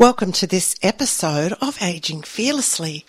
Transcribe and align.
Welcome 0.00 0.32
to 0.32 0.46
this 0.46 0.76
episode 0.82 1.52
of 1.60 1.76
Aging 1.82 2.22
Fearlessly. 2.22 3.04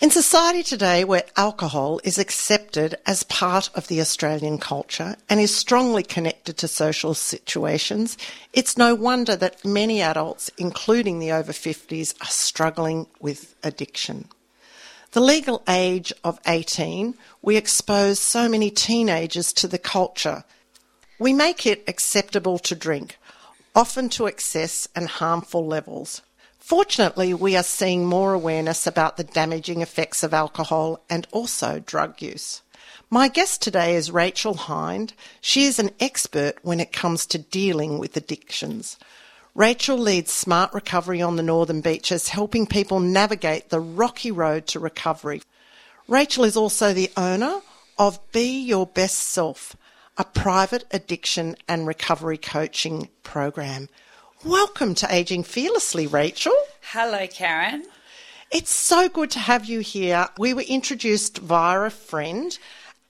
In 0.00 0.12
society 0.12 0.62
today, 0.62 1.02
where 1.02 1.24
alcohol 1.36 2.00
is 2.04 2.18
accepted 2.18 2.94
as 3.04 3.24
part 3.24 3.68
of 3.74 3.88
the 3.88 4.00
Australian 4.00 4.58
culture 4.58 5.16
and 5.28 5.40
is 5.40 5.52
strongly 5.52 6.04
connected 6.04 6.56
to 6.58 6.68
social 6.68 7.14
situations, 7.14 8.16
it's 8.52 8.78
no 8.78 8.94
wonder 8.94 9.34
that 9.34 9.64
many 9.64 10.00
adults, 10.00 10.52
including 10.56 11.18
the 11.18 11.32
over 11.32 11.50
50s, 11.50 12.14
are 12.22 12.30
struggling 12.30 13.08
with 13.18 13.56
addiction. 13.64 14.28
The 15.10 15.20
legal 15.20 15.64
age 15.68 16.12
of 16.22 16.38
18, 16.46 17.16
we 17.42 17.56
expose 17.56 18.20
so 18.20 18.48
many 18.48 18.70
teenagers 18.70 19.52
to 19.54 19.66
the 19.66 19.80
culture. 19.80 20.44
We 21.18 21.32
make 21.32 21.66
it 21.66 21.82
acceptable 21.88 22.60
to 22.60 22.76
drink, 22.76 23.18
often 23.74 24.08
to 24.08 24.26
excess 24.26 24.88
and 24.94 25.08
harmful 25.08 25.66
levels. 25.66 26.22
Fortunately, 26.58 27.34
we 27.34 27.56
are 27.56 27.62
seeing 27.62 28.06
more 28.06 28.32
awareness 28.32 28.86
about 28.86 29.16
the 29.16 29.24
damaging 29.24 29.82
effects 29.82 30.22
of 30.22 30.32
alcohol 30.32 31.04
and 31.10 31.26
also 31.32 31.80
drug 31.80 32.22
use. 32.22 32.62
My 33.10 33.28
guest 33.28 33.60
today 33.60 33.96
is 33.96 34.10
Rachel 34.10 34.54
Hind. 34.54 35.12
She 35.40 35.64
is 35.64 35.78
an 35.78 35.90
expert 36.00 36.54
when 36.62 36.80
it 36.80 36.92
comes 36.92 37.26
to 37.26 37.38
dealing 37.38 37.98
with 37.98 38.16
addictions. 38.16 38.96
Rachel 39.54 39.98
leads 39.98 40.32
Smart 40.32 40.72
Recovery 40.72 41.20
on 41.22 41.36
the 41.36 41.42
Northern 41.42 41.80
Beaches, 41.80 42.28
helping 42.28 42.66
people 42.66 42.98
navigate 42.98 43.68
the 43.68 43.78
rocky 43.78 44.30
road 44.30 44.66
to 44.68 44.80
recovery. 44.80 45.42
Rachel 46.08 46.44
is 46.44 46.56
also 46.56 46.92
the 46.92 47.10
owner 47.16 47.60
of 47.98 48.18
Be 48.32 48.60
Your 48.62 48.86
Best 48.86 49.18
Self, 49.18 49.76
a 50.16 50.24
private 50.24 50.84
addiction 50.92 51.56
and 51.66 51.86
recovery 51.86 52.38
coaching 52.38 53.08
program. 53.24 53.88
Welcome 54.44 54.94
to 54.96 55.12
Aging 55.12 55.42
Fearlessly, 55.42 56.06
Rachel. 56.06 56.54
Hello, 56.92 57.26
Karen. 57.26 57.84
It's 58.52 58.72
so 58.72 59.08
good 59.08 59.32
to 59.32 59.40
have 59.40 59.64
you 59.64 59.80
here. 59.80 60.28
We 60.38 60.54
were 60.54 60.62
introduced 60.62 61.38
via 61.38 61.80
a 61.80 61.90
friend, 61.90 62.56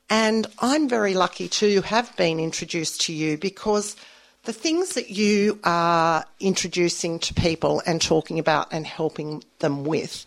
and 0.08 0.46
I'm 0.61 0.88
very 0.88 1.12
lucky 1.12 1.48
to 1.48 1.83
have 1.83 2.16
been 2.16 2.41
introduced 2.41 3.02
to 3.02 3.12
you 3.12 3.36
because 3.36 3.96
the 4.44 4.55
things 4.55 4.91
that 4.91 5.11
you 5.11 5.58
are 5.64 6.24
introducing 6.41 7.18
to 7.18 7.34
people 7.34 7.83
and 7.86 8.00
talking 8.00 8.39
about 8.39 8.72
and 8.72 8.86
helping 8.86 9.44
them 9.58 9.84
with 9.84 10.24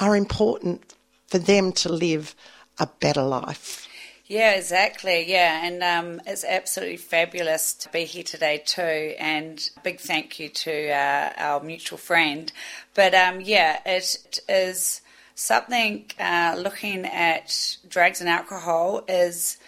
are 0.00 0.16
important 0.16 0.94
for 1.26 1.38
them 1.38 1.72
to 1.72 1.90
live 1.90 2.34
a 2.78 2.86
better 2.86 3.22
life. 3.22 3.88
Yeah, 4.26 4.52
exactly. 4.52 5.30
Yeah, 5.30 5.66
and 5.66 5.82
um, 5.82 6.20
it's 6.26 6.44
absolutely 6.44 6.96
fabulous 6.96 7.74
to 7.74 7.90
be 7.90 8.04
here 8.04 8.22
today 8.22 8.62
too. 8.64 9.14
And 9.18 9.68
big 9.82 10.00
thank 10.00 10.40
you 10.40 10.48
to 10.48 10.90
uh, 10.90 11.32
our 11.36 11.62
mutual 11.62 11.98
friend. 11.98 12.50
But 12.94 13.14
um, 13.14 13.42
yeah, 13.42 13.80
it 13.84 14.40
is 14.48 15.02
something 15.34 16.10
uh, 16.18 16.56
looking 16.58 17.04
at 17.04 17.76
drugs 17.88 18.20
and 18.20 18.30
alcohol 18.30 19.04
is 19.08 19.58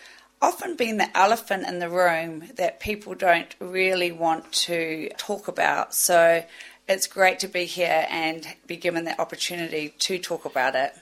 often 0.40 0.76
been 0.76 0.96
the 0.96 1.16
elephant 1.16 1.66
in 1.66 1.78
the 1.78 1.90
room 1.90 2.44
that 2.56 2.80
people 2.80 3.14
don't 3.14 3.54
really 3.58 4.12
want 4.12 4.50
to 4.52 5.10
talk 5.18 5.48
about. 5.48 5.94
So 5.94 6.44
it's 6.88 7.06
great 7.06 7.40
to 7.40 7.48
be 7.48 7.64
here 7.66 8.06
and 8.08 8.46
be 8.66 8.76
given 8.76 9.04
the 9.04 9.20
opportunity 9.20 9.90
to 9.98 10.18
talk 10.18 10.44
about 10.44 10.74
it. 10.74 10.94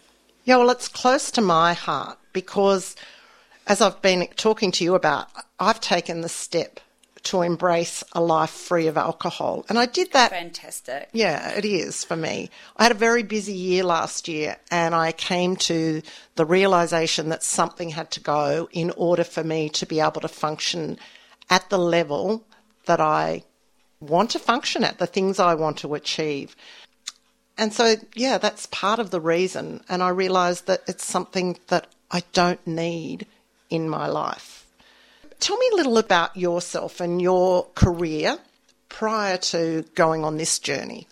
Yeah, 0.45 0.57
well, 0.57 0.71
it's 0.71 0.89
close 0.89 1.31
to 1.33 1.41
my 1.41 1.73
heart 1.73 2.19
because 2.33 2.97
as 3.67 3.81
I've 3.81 4.03
been 4.03 4.27
talking 4.37 4.73
to 4.73 4.85
you 4.85 4.95
about, 4.95 5.29
I've 5.59 5.81
taken 5.81 6.21
the 6.21 6.29
step 6.29 6.81
to 7.25 7.41
embrace 7.41 8.05
a 8.13 8.21
life 8.21 8.51
free 8.51 8.87
of 8.87 8.99
alcohol. 8.99 9.65
And 9.69 9.79
I 9.79 9.87
did 9.87 10.13
that. 10.13 10.31
Fantastic. 10.31 11.09
Yeah, 11.13 11.57
it 11.57 11.65
is 11.65 12.05
for 12.05 12.17
me. 12.17 12.51
I 12.77 12.83
had 12.83 12.93
a 12.93 12.97
very 12.97 13.23
busy 13.23 13.55
year 13.55 13.83
last 13.83 14.29
year 14.29 14.57
and 14.71 14.95
I 14.95 15.13
came 15.13 15.57
to 15.57 16.03
the 16.37 16.45
realization 16.45 17.31
that 17.31 17.43
something 17.43 17.91
had 17.91 18.11
to 18.13 18.21
go 18.21 18.69
in 18.73 18.93
order 18.97 19.25
for 19.25 19.43
me 19.43 19.71
to 19.71 19.87
be 19.87 20.01
able 20.01 20.21
to 20.21 20.29
function 20.29 20.99
at 21.49 21.71
the 21.71 21.79
level 21.79 22.45
that 22.85 23.01
I 23.01 23.45
want 24.01 24.31
to 24.33 24.39
function 24.39 24.85
at, 24.85 24.99
the 24.99 25.07
things 25.07 25.39
I 25.39 25.55
want 25.55 25.79
to 25.79 25.95
achieve. 25.95 26.55
And 27.57 27.73
so, 27.73 27.95
yeah, 28.15 28.37
that's 28.37 28.67
part 28.67 28.99
of 28.99 29.11
the 29.11 29.21
reason. 29.21 29.83
And 29.89 30.03
I 30.03 30.11
realized 30.11 30.67
that 30.67 30.83
it's 30.87 31.07
something 31.07 31.59
that 31.69 31.87
I 32.11 32.23
don't 32.33 32.65
need 32.67 33.27
in 33.71 33.89
my 33.89 34.07
life. 34.07 34.67
Tell 35.41 35.57
me 35.57 35.69
a 35.73 35.77
little 35.77 35.99
about 35.99 36.37
yourself 36.37 37.01
and 37.01 37.21
your 37.21 37.67
career 37.75 38.39
prior 38.89 39.37
to 39.37 39.85
going 39.95 40.25
on 40.25 40.37
this 40.37 40.59
journey. 40.59 41.07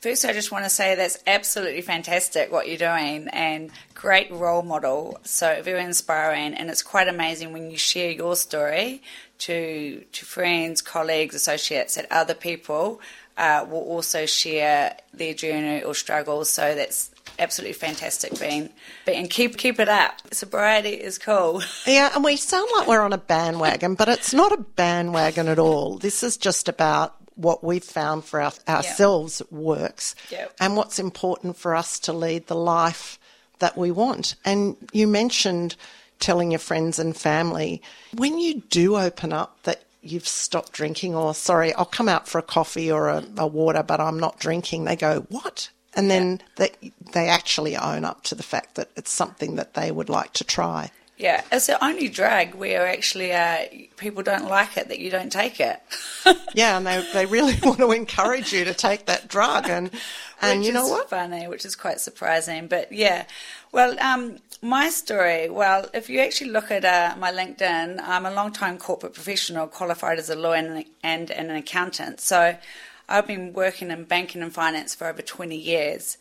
First, 0.00 0.24
I 0.24 0.32
just 0.32 0.50
want 0.50 0.64
to 0.64 0.70
say 0.70 0.94
that's 0.94 1.22
absolutely 1.26 1.82
fantastic 1.82 2.50
what 2.50 2.66
you're 2.68 2.78
doing 2.78 3.28
and 3.34 3.70
great 3.94 4.30
role 4.32 4.62
model. 4.62 5.20
So 5.24 5.60
very 5.62 5.84
inspiring, 5.84 6.54
and 6.54 6.70
it's 6.70 6.82
quite 6.82 7.06
amazing 7.06 7.52
when 7.52 7.70
you 7.70 7.76
share 7.76 8.10
your 8.10 8.34
story 8.34 9.02
to 9.40 10.02
to 10.12 10.24
friends, 10.24 10.80
colleagues, 10.80 11.34
associates, 11.34 11.96
that 11.96 12.10
other 12.10 12.32
people 12.32 13.02
uh, 13.36 13.66
will 13.68 13.82
also 13.82 14.24
share 14.24 14.96
their 15.12 15.34
journey 15.34 15.82
or 15.82 15.94
struggles. 15.94 16.48
So 16.48 16.74
that's 16.74 17.10
absolutely 17.38 17.74
fantastic 17.74 18.38
being 18.38 18.70
and 19.06 19.28
keep 19.30 19.56
keep 19.56 19.80
it 19.80 19.88
up. 19.88 20.20
Sobriety 20.32 20.90
is 20.90 21.18
cool. 21.18 21.62
Yeah, 21.86 22.10
and 22.14 22.22
we 22.22 22.36
sound 22.36 22.68
like 22.76 22.86
we're 22.86 23.00
on 23.00 23.12
a 23.12 23.18
bandwagon, 23.18 23.94
but 23.94 24.08
it's 24.08 24.32
not 24.32 24.52
a 24.52 24.58
bandwagon 24.58 25.48
at 25.48 25.58
all. 25.58 25.98
This 25.98 26.22
is 26.22 26.36
just 26.36 26.68
about 26.68 27.16
what 27.34 27.64
we've 27.64 27.82
found 27.84 28.24
for 28.24 28.40
our, 28.40 28.52
ourselves 28.68 29.40
yep. 29.40 29.50
works 29.50 30.14
yep. 30.30 30.54
and 30.60 30.76
what's 30.76 30.98
important 30.98 31.56
for 31.56 31.74
us 31.74 31.98
to 32.00 32.12
lead 32.12 32.46
the 32.46 32.54
life 32.54 33.18
that 33.58 33.76
we 33.76 33.90
want. 33.90 34.36
And 34.44 34.76
you 34.92 35.06
mentioned 35.06 35.74
telling 36.20 36.52
your 36.52 36.60
friends 36.60 36.98
and 36.98 37.16
family 37.16 37.82
when 38.14 38.38
you 38.38 38.60
do 38.68 38.96
open 38.96 39.32
up 39.32 39.56
that 39.64 39.82
you've 40.02 40.28
stopped 40.28 40.72
drinking 40.72 41.14
or 41.14 41.34
sorry 41.34 41.72
i'll 41.74 41.84
come 41.84 42.08
out 42.08 42.28
for 42.28 42.38
a 42.38 42.42
coffee 42.42 42.92
or 42.92 43.08
a, 43.08 43.24
a 43.38 43.46
water 43.46 43.82
but 43.82 44.00
i'm 44.00 44.18
not 44.18 44.38
drinking 44.38 44.84
they 44.84 44.96
go 44.96 45.20
what 45.30 45.70
and 45.94 46.10
then 46.10 46.40
yeah. 46.40 46.66
they 46.80 46.92
they 47.12 47.28
actually 47.28 47.76
own 47.76 48.04
up 48.04 48.22
to 48.24 48.34
the 48.34 48.42
fact 48.42 48.74
that 48.76 48.90
it's 48.96 49.10
something 49.10 49.56
that 49.56 49.74
they 49.74 49.90
would 49.90 50.08
like 50.08 50.32
to 50.34 50.44
try. 50.44 50.90
Yeah, 51.20 51.44
it's 51.52 51.66
the 51.66 51.84
only 51.84 52.08
drug 52.08 52.54
where 52.54 52.86
actually 52.86 53.32
uh, 53.34 53.66
people 53.98 54.22
don't 54.22 54.48
like 54.48 54.78
it 54.78 54.88
that 54.88 55.00
you 55.00 55.10
don't 55.10 55.30
take 55.30 55.60
it. 55.60 55.78
yeah, 56.54 56.78
and 56.78 56.86
they 56.86 57.04
they 57.12 57.26
really 57.26 57.56
want 57.62 57.78
to 57.78 57.92
encourage 57.92 58.54
you 58.54 58.64
to 58.64 58.72
take 58.72 59.06
that 59.06 59.28
drug, 59.28 59.68
and 59.68 59.90
and 60.40 60.60
which 60.60 60.68
you 60.68 60.72
know 60.72 60.88
what? 60.88 61.10
Funny, 61.10 61.46
which 61.46 61.66
is 61.66 61.76
quite 61.76 62.00
surprising, 62.00 62.68
but 62.68 62.90
yeah. 62.90 63.26
Well, 63.70 64.00
um, 64.00 64.38
my 64.62 64.88
story. 64.88 65.50
Well, 65.50 65.90
if 65.92 66.08
you 66.08 66.20
actually 66.20 66.50
look 66.50 66.70
at 66.70 66.84
uh, 66.84 67.14
my 67.18 67.32
LinkedIn, 67.32 68.00
I'm 68.02 68.24
a 68.24 68.32
long-time 68.32 68.78
corporate 68.78 69.14
professional, 69.14 69.66
qualified 69.66 70.18
as 70.18 70.30
a 70.30 70.34
lawyer 70.34 70.56
and, 71.04 71.30
and 71.30 71.30
an 71.30 71.56
accountant. 71.56 72.20
So 72.20 72.56
I've 73.10 73.26
been 73.26 73.52
working 73.52 73.90
in 73.90 74.04
banking 74.04 74.42
and 74.42 74.52
finance 74.52 74.94
for 74.94 75.06
over 75.06 75.20
20 75.20 75.56
years. 75.56 76.16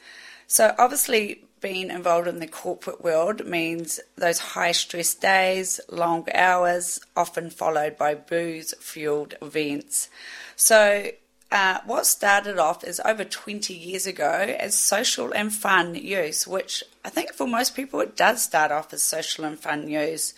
So, 0.47 0.73
obviously, 0.79 1.43
being 1.61 1.91
involved 1.91 2.27
in 2.27 2.39
the 2.39 2.47
corporate 2.47 3.03
world 3.03 3.45
means 3.45 3.99
those 4.15 4.39
high 4.39 4.71
stress 4.71 5.13
days, 5.13 5.79
long 5.89 6.27
hours, 6.33 6.99
often 7.15 7.49
followed 7.49 7.97
by 7.97 8.15
booze 8.15 8.73
fueled 8.79 9.35
events. 9.41 10.09
So, 10.55 11.11
uh, 11.51 11.79
what 11.85 12.05
started 12.05 12.59
off 12.59 12.83
is 12.83 13.01
over 13.03 13.23
20 13.23 13.73
years 13.73 14.05
ago 14.05 14.55
as 14.59 14.75
social 14.75 15.31
and 15.31 15.51
fun 15.51 15.95
use, 15.95 16.47
which 16.47 16.83
I 17.03 17.09
think 17.09 17.33
for 17.33 17.47
most 17.47 17.75
people 17.75 17.99
it 18.01 18.15
does 18.15 18.43
start 18.43 18.71
off 18.71 18.93
as 18.93 19.01
social 19.01 19.45
and 19.45 19.57
fun 19.57 19.89
use. 19.89 20.35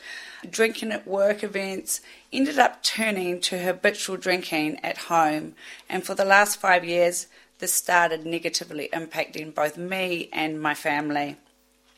Drinking 0.49 0.91
at 0.91 1.05
work 1.05 1.43
events 1.43 1.99
ended 2.31 2.57
up 2.57 2.81
turning 2.81 3.41
to 3.41 3.59
habitual 3.59 4.15
drinking 4.15 4.79
at 4.83 4.97
home, 4.97 5.55
and 5.89 6.03
for 6.03 6.15
the 6.15 6.25
last 6.25 6.59
five 6.59 6.85
years, 6.85 7.27
this 7.59 7.73
started 7.73 8.25
negatively 8.25 8.89
impacting 8.93 9.53
both 9.53 9.77
me 9.77 10.29
and 10.31 10.61
my 10.61 10.73
family. 10.73 11.35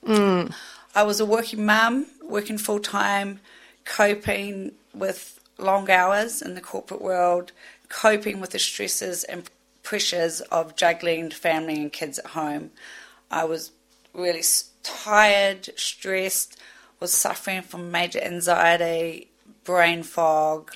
Mm. 0.03 0.53
I 0.95 1.03
was 1.03 1.19
a 1.19 1.25
working 1.25 1.65
mum, 1.65 2.07
working 2.23 2.57
full 2.57 2.79
time, 2.79 3.39
coping 3.85 4.73
with 4.93 5.39
long 5.57 5.89
hours 5.89 6.41
in 6.41 6.55
the 6.55 6.61
corporate 6.61 7.01
world, 7.01 7.51
coping 7.93 8.39
with 8.39 8.49
the 8.49 8.59
stresses 8.59 9.23
and 9.23 9.49
pressures 9.83 10.41
of 10.41 10.75
juggling 10.75 11.29
family 11.29 11.75
and 11.75 11.93
kids 11.93 12.17
at 12.17 12.27
home. 12.27 12.71
I 13.29 13.43
was 13.45 13.71
really 14.13 14.43
tired, 14.81 15.69
stressed, 15.75 16.59
was 16.99 17.13
suffering 17.13 17.61
from 17.61 17.91
major 17.91 18.21
anxiety, 18.21 19.29
brain 19.63 20.03
fog. 20.03 20.71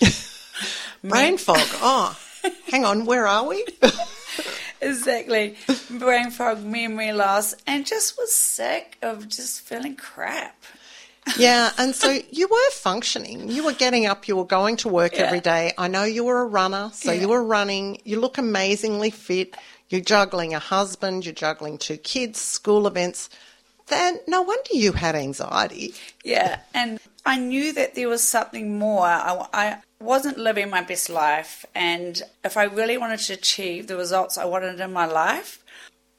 brain 1.03 1.37
fog. 1.37 1.57
Oh, 1.81 2.17
hang 2.69 2.85
on, 2.85 3.05
where 3.05 3.25
are 3.27 3.45
we? 3.45 3.65
exactly. 4.81 5.55
Brain 5.89 6.29
fog, 6.29 6.63
memory 6.63 7.11
loss, 7.13 7.55
and 7.65 7.85
just 7.85 8.17
was 8.17 8.33
sick 8.33 8.97
of 9.01 9.27
just 9.27 9.61
feeling 9.61 9.95
crap. 9.95 10.63
Yeah, 11.37 11.71
and 11.77 11.93
so 11.95 12.19
you 12.31 12.47
were 12.47 12.71
functioning. 12.71 13.49
You 13.49 13.65
were 13.65 13.73
getting 13.73 14.05
up, 14.05 14.27
you 14.27 14.35
were 14.35 14.45
going 14.45 14.77
to 14.77 14.89
work 14.89 15.13
Yeah. 15.15 15.23
every 15.23 15.39
day. 15.41 15.73
I 15.77 15.87
know 15.87 16.03
you 16.03 16.23
were 16.23 16.41
a 16.41 16.45
runner, 16.45 16.91
so 16.93 17.11
Yeah. 17.11 17.21
you 17.21 17.27
were 17.29 17.43
running. 17.43 18.01
You 18.05 18.19
look 18.19 18.37
amazingly 18.37 19.09
fit. 19.09 19.55
You're 19.89 20.01
juggling 20.01 20.53
a 20.53 20.59
husband, 20.59 21.25
you're 21.25 21.33
juggling 21.33 21.77
two 21.77 21.97
kids, 21.97 22.39
school 22.41 22.87
events. 22.87 23.29
Then 23.87 24.19
no 24.27 24.41
wonder 24.41 24.71
you 24.73 24.91
had 24.93 25.15
anxiety. 25.15 25.93
Yeah, 26.23 26.59
and 26.73 26.99
I 27.25 27.37
knew 27.37 27.71
that 27.73 27.95
there 27.95 28.09
was 28.09 28.23
something 28.23 28.77
more. 28.77 29.05
I, 29.05 29.45
I 29.53 29.77
wasn't 30.01 30.37
living 30.37 30.69
my 30.69 30.81
best 30.81 31.09
life, 31.09 31.65
and 31.73 32.21
if 32.43 32.57
I 32.57 32.63
really 32.63 32.97
wanted 32.97 33.19
to 33.21 33.33
achieve 33.33 33.87
the 33.87 33.95
results 33.95 34.37
I 34.37 34.43
wanted 34.45 34.79
in 34.81 34.91
my 34.91 35.05
life, 35.05 35.63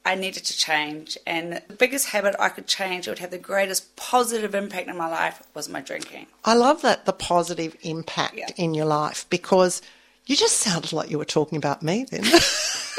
I 0.05 0.15
needed 0.15 0.45
to 0.45 0.57
change. 0.57 1.17
And 1.27 1.61
the 1.67 1.73
biggest 1.75 2.07
habit 2.07 2.35
I 2.39 2.49
could 2.49 2.67
change 2.67 3.05
that 3.05 3.11
would 3.11 3.19
have 3.19 3.31
the 3.31 3.37
greatest 3.37 3.95
positive 3.95 4.55
impact 4.55 4.87
in 4.87 4.97
my 4.97 5.07
life 5.09 5.43
was 5.53 5.69
my 5.69 5.81
drinking. 5.81 6.27
I 6.45 6.53
love 6.55 6.81
that 6.83 7.05
the 7.05 7.13
positive 7.13 7.75
impact 7.81 8.35
Yeah. 8.35 8.47
in 8.57 8.73
your 8.73 8.85
life 8.85 9.25
because 9.29 9.81
you 10.25 10.35
just 10.35 10.57
sounded 10.57 10.93
like 10.93 11.09
you 11.09 11.17
were 11.17 11.25
talking 11.25 11.57
about 11.57 11.83
me 11.83 12.05
then. 12.09 12.23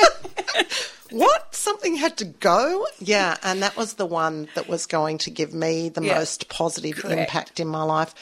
what? 1.10 1.54
Something 1.54 1.96
had 1.96 2.16
to 2.18 2.24
go? 2.24 2.86
Yeah, 2.98 3.36
and 3.42 3.62
that 3.62 3.76
was 3.76 3.94
the 3.94 4.06
one 4.06 4.48
that 4.54 4.68
was 4.68 4.86
going 4.86 5.18
to 5.18 5.30
give 5.30 5.52
me 5.54 5.88
the 5.88 6.02
Yeah. 6.02 6.16
most 6.18 6.48
positive 6.48 6.96
Correct. 6.96 7.18
impact 7.18 7.60
in 7.60 7.66
my 7.68 7.82
life. 7.82 8.14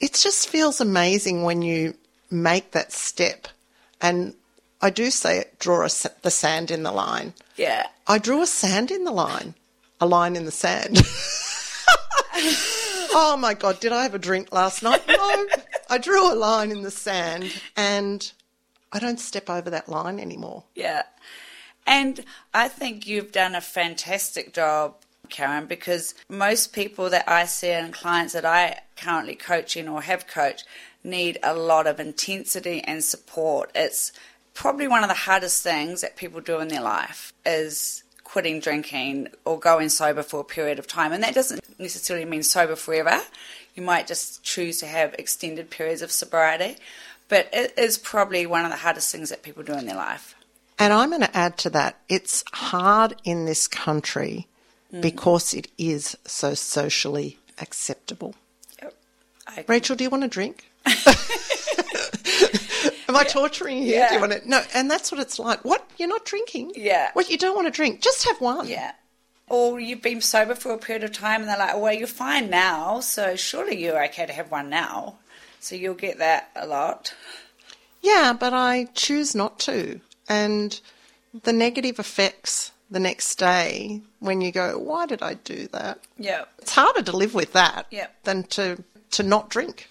It 0.00 0.14
just 0.14 0.48
feels 0.48 0.80
amazing 0.80 1.42
when 1.44 1.62
you 1.62 1.94
make 2.30 2.72
that 2.72 2.92
step. 2.92 3.46
And 4.00 4.34
I 4.82 4.90
do 4.90 5.10
say 5.10 5.38
it, 5.38 5.58
draw 5.58 5.84
a, 5.84 5.90
the 6.22 6.30
sand 6.30 6.70
in 6.70 6.82
the 6.82 6.92
line. 6.92 7.34
Yeah, 7.56 7.86
I 8.06 8.18
drew 8.18 8.42
a 8.42 8.46
sand 8.46 8.90
in 8.90 9.04
the 9.04 9.12
line, 9.12 9.54
a 10.00 10.06
line 10.06 10.36
in 10.36 10.44
the 10.44 10.50
sand. 10.50 11.00
oh 13.14 13.36
my 13.38 13.54
God, 13.54 13.80
did 13.80 13.92
I 13.92 14.02
have 14.02 14.14
a 14.14 14.18
drink 14.18 14.52
last 14.52 14.82
night? 14.82 15.02
No. 15.06 15.46
I 15.88 15.98
drew 15.98 16.32
a 16.32 16.34
line 16.34 16.70
in 16.70 16.82
the 16.82 16.90
sand 16.90 17.52
and 17.76 18.32
I 18.92 18.98
don't 18.98 19.20
step 19.20 19.48
over 19.48 19.70
that 19.70 19.88
line 19.88 20.18
anymore. 20.18 20.64
Yeah. 20.74 21.02
And 21.86 22.24
I 22.54 22.68
think 22.68 23.06
you've 23.06 23.32
done 23.32 23.54
a 23.54 23.60
fantastic 23.60 24.52
job, 24.52 24.96
Karen, 25.28 25.66
because 25.66 26.14
most 26.28 26.72
people 26.72 27.10
that 27.10 27.28
I 27.28 27.44
see 27.46 27.70
and 27.70 27.92
clients 27.92 28.34
that 28.34 28.44
I 28.44 28.80
currently 28.96 29.34
coaching 29.34 29.88
or 29.88 30.02
have 30.02 30.26
coached 30.26 30.64
need 31.04 31.38
a 31.42 31.54
lot 31.54 31.86
of 31.86 31.98
intensity 31.98 32.80
and 32.84 33.02
support. 33.02 33.70
It's 33.74 34.12
probably 34.54 34.88
one 34.88 35.02
of 35.02 35.08
the 35.08 35.14
hardest 35.14 35.62
things 35.62 36.00
that 36.00 36.16
people 36.16 36.40
do 36.40 36.60
in 36.60 36.68
their 36.68 36.82
life 36.82 37.32
is 37.44 38.02
quitting 38.24 38.60
drinking 38.60 39.28
or 39.44 39.58
going 39.58 39.88
sober 39.88 40.22
for 40.22 40.40
a 40.40 40.44
period 40.44 40.78
of 40.78 40.86
time. 40.86 41.12
And 41.12 41.22
that 41.22 41.34
doesn't 41.34 41.62
necessarily 41.78 42.24
mean 42.24 42.42
sober 42.42 42.76
forever. 42.76 43.20
You 43.74 43.82
might 43.82 44.06
just 44.06 44.42
choose 44.42 44.78
to 44.80 44.86
have 44.86 45.14
extended 45.14 45.70
periods 45.70 46.02
of 46.02 46.10
sobriety. 46.10 46.76
But 47.28 47.48
it 47.52 47.78
is 47.78 47.98
probably 47.98 48.46
one 48.46 48.64
of 48.64 48.70
the 48.70 48.78
hardest 48.78 49.12
things 49.12 49.30
that 49.30 49.42
people 49.42 49.62
do 49.62 49.72
in 49.72 49.86
their 49.86 49.96
life. 49.96 50.34
And 50.78 50.92
I'm 50.92 51.10
going 51.10 51.22
to 51.22 51.36
add 51.36 51.56
to 51.58 51.70
that 51.70 51.98
it's 52.08 52.44
hard 52.52 53.14
in 53.24 53.44
this 53.44 53.66
country 53.66 54.48
mm. 54.92 55.00
because 55.00 55.54
it 55.54 55.68
is 55.78 56.16
so 56.24 56.54
socially 56.54 57.38
acceptable. 57.58 58.34
Yep. 58.82 59.68
Rachel, 59.68 59.96
do 59.96 60.04
you 60.04 60.10
want 60.10 60.24
a 60.24 60.28
drink? 60.28 60.70
Am 63.08 63.16
I 63.16 63.24
torturing 63.24 63.78
you? 63.82 64.04
Do 64.08 64.14
you 64.14 64.20
want 64.20 64.32
to? 64.32 64.48
No, 64.48 64.62
and 64.74 64.90
that's 64.90 65.10
what 65.12 65.20
it's 65.20 65.38
like. 65.38 65.64
What? 65.64 65.88
You're 65.98 66.08
not 66.08 66.24
drinking? 66.24 66.72
Yeah. 66.76 67.10
What? 67.14 67.30
You 67.30 67.38
don't 67.38 67.54
want 67.56 67.66
to 67.66 67.70
drink? 67.72 68.00
Just 68.00 68.24
have 68.24 68.40
one. 68.40 68.68
yeah. 68.68 68.92
Or 69.48 69.78
you've 69.78 70.00
been 70.00 70.20
sober 70.22 70.54
for 70.54 70.72
a 70.72 70.78
period 70.78 71.04
of 71.04 71.12
time 71.12 71.40
and 71.42 71.50
they're 71.50 71.58
like, 71.58 71.76
well, 71.76 71.92
you're 71.92 72.06
fine 72.06 72.48
now, 72.48 73.00
so 73.00 73.36
surely 73.36 73.82
you're 73.82 74.02
okay 74.06 74.24
to 74.24 74.32
have 74.32 74.50
one 74.50 74.70
now. 74.70 75.16
So 75.60 75.74
you'll 75.76 75.92
get 75.94 76.18
that 76.18 76.50
a 76.56 76.66
lot. 76.66 77.12
Yeah, 78.00 78.32
but 78.38 78.54
I 78.54 78.88
choose 78.94 79.34
not 79.34 79.58
to. 79.60 80.00
And 80.26 80.80
the 81.42 81.52
negative 81.52 81.98
effects 81.98 82.72
the 82.90 83.00
next 83.00 83.36
day 83.36 84.00
when 84.20 84.40
you 84.40 84.52
go, 84.52 84.78
why 84.78 85.04
did 85.04 85.20
I 85.22 85.34
do 85.34 85.66
that? 85.72 85.98
Yeah. 86.18 86.44
It's 86.58 86.74
harder 86.74 87.02
to 87.02 87.16
live 87.16 87.34
with 87.34 87.52
that 87.52 87.86
Yeah. 87.90 88.06
than 88.24 88.44
to, 88.44 88.82
to 89.10 89.22
not 89.22 89.50
drink. 89.50 89.88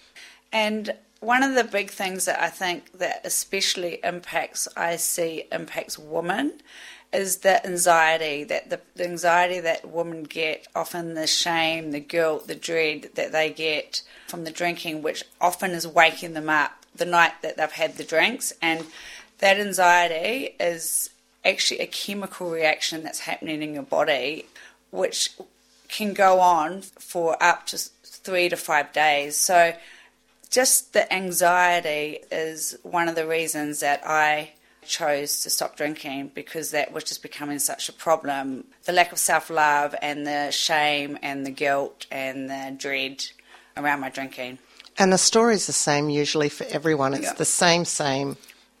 And 0.52 0.92
one 1.22 1.44
of 1.44 1.54
the 1.54 1.64
big 1.64 1.90
things 1.90 2.24
that 2.24 2.42
I 2.42 2.48
think 2.48 2.98
that 2.98 3.20
especially 3.24 4.00
impacts, 4.02 4.66
I 4.76 4.96
see 4.96 5.44
impacts 5.52 5.96
women, 5.96 6.60
is 7.12 7.38
the 7.38 7.64
anxiety 7.64 8.42
that 8.42 8.70
the, 8.70 8.80
the 8.96 9.04
anxiety 9.04 9.60
that 9.60 9.88
women 9.88 10.24
get, 10.24 10.66
often 10.74 11.14
the 11.14 11.28
shame, 11.28 11.92
the 11.92 12.00
guilt, 12.00 12.48
the 12.48 12.56
dread 12.56 13.10
that 13.14 13.30
they 13.30 13.50
get 13.50 14.02
from 14.26 14.42
the 14.42 14.50
drinking, 14.50 15.02
which 15.02 15.22
often 15.40 15.70
is 15.70 15.86
waking 15.86 16.34
them 16.34 16.48
up 16.48 16.72
the 16.94 17.04
night 17.04 17.34
that 17.42 17.56
they've 17.56 17.70
had 17.70 17.96
the 17.96 18.04
drinks, 18.04 18.52
and 18.60 18.84
that 19.38 19.60
anxiety 19.60 20.56
is 20.58 21.10
actually 21.44 21.80
a 21.80 21.86
chemical 21.86 22.50
reaction 22.50 23.04
that's 23.04 23.20
happening 23.20 23.62
in 23.62 23.74
your 23.74 23.82
body, 23.84 24.46
which 24.90 25.30
can 25.88 26.14
go 26.14 26.40
on 26.40 26.82
for 26.82 27.40
up 27.40 27.66
to 27.66 27.78
three 27.78 28.48
to 28.48 28.56
five 28.56 28.92
days. 28.92 29.36
So 29.36 29.74
just 30.52 30.92
the 30.92 31.12
anxiety 31.12 32.20
is 32.30 32.76
one 32.82 33.08
of 33.08 33.14
the 33.16 33.26
reasons 33.26 33.80
that 33.80 34.02
I 34.06 34.52
chose 34.84 35.42
to 35.42 35.50
stop 35.50 35.76
drinking 35.76 36.30
because 36.34 36.72
that 36.72 36.92
was 36.92 37.04
just 37.04 37.22
becoming 37.22 37.58
such 37.58 37.88
a 37.88 37.92
problem. 37.92 38.64
The 38.84 38.92
lack 38.92 39.12
of 39.12 39.18
self 39.18 39.48
love 39.48 39.94
and 40.02 40.26
the 40.26 40.50
shame 40.50 41.18
and 41.22 41.46
the 41.46 41.50
guilt 41.50 42.06
and 42.10 42.50
the 42.50 42.74
dread 42.76 43.24
around 43.76 44.00
my 44.00 44.10
drinking. 44.10 44.58
And 44.98 45.10
the 45.12 45.18
story's 45.18 45.66
the 45.66 45.72
same 45.72 46.10
usually 46.10 46.50
for 46.50 46.64
everyone. 46.64 47.14
It's 47.14 47.22
Yeah. 47.24 47.32
the 47.32 47.44
same, 47.46 47.84
same, 47.86 48.36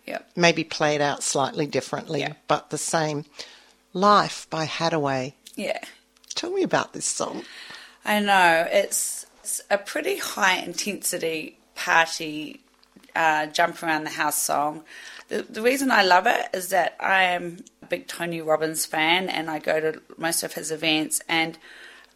Yep. 0.06 0.30
maybe 0.36 0.64
played 0.64 1.00
out 1.00 1.22
slightly 1.22 1.66
differently, 1.66 2.20
Yeah. 2.20 2.34
but 2.48 2.68
the 2.70 2.78
same. 2.78 3.24
Life 3.94 4.46
by 4.50 4.66
Haddaway. 4.66 5.32
Yeah. 5.54 5.78
Tell 6.34 6.50
me 6.50 6.62
about 6.62 6.92
this 6.92 7.06
song. 7.06 7.44
I 8.04 8.20
know 8.20 8.66
it's, 8.70 9.24
it's 9.40 9.62
a 9.70 9.78
pretty 9.78 10.16
high 10.18 10.56
intensity 10.56 11.58
party 11.74 12.60
uh, 13.14 13.46
jump 13.46 13.82
around 13.82 14.04
the 14.04 14.10
house 14.10 14.38
song. 14.38 14.84
The, 15.28 15.42
the 15.42 15.62
reason 15.62 15.90
I 15.90 16.02
love 16.02 16.26
it 16.26 16.48
is 16.52 16.68
that 16.68 16.96
I 17.00 17.24
am 17.24 17.64
a 17.82 17.86
big 17.86 18.06
Tony 18.06 18.40
Robbins 18.40 18.86
fan 18.86 19.28
and 19.28 19.50
I 19.50 19.58
go 19.58 19.80
to 19.80 20.02
most 20.16 20.42
of 20.42 20.54
his 20.54 20.70
events. 20.70 21.20
And 21.28 21.58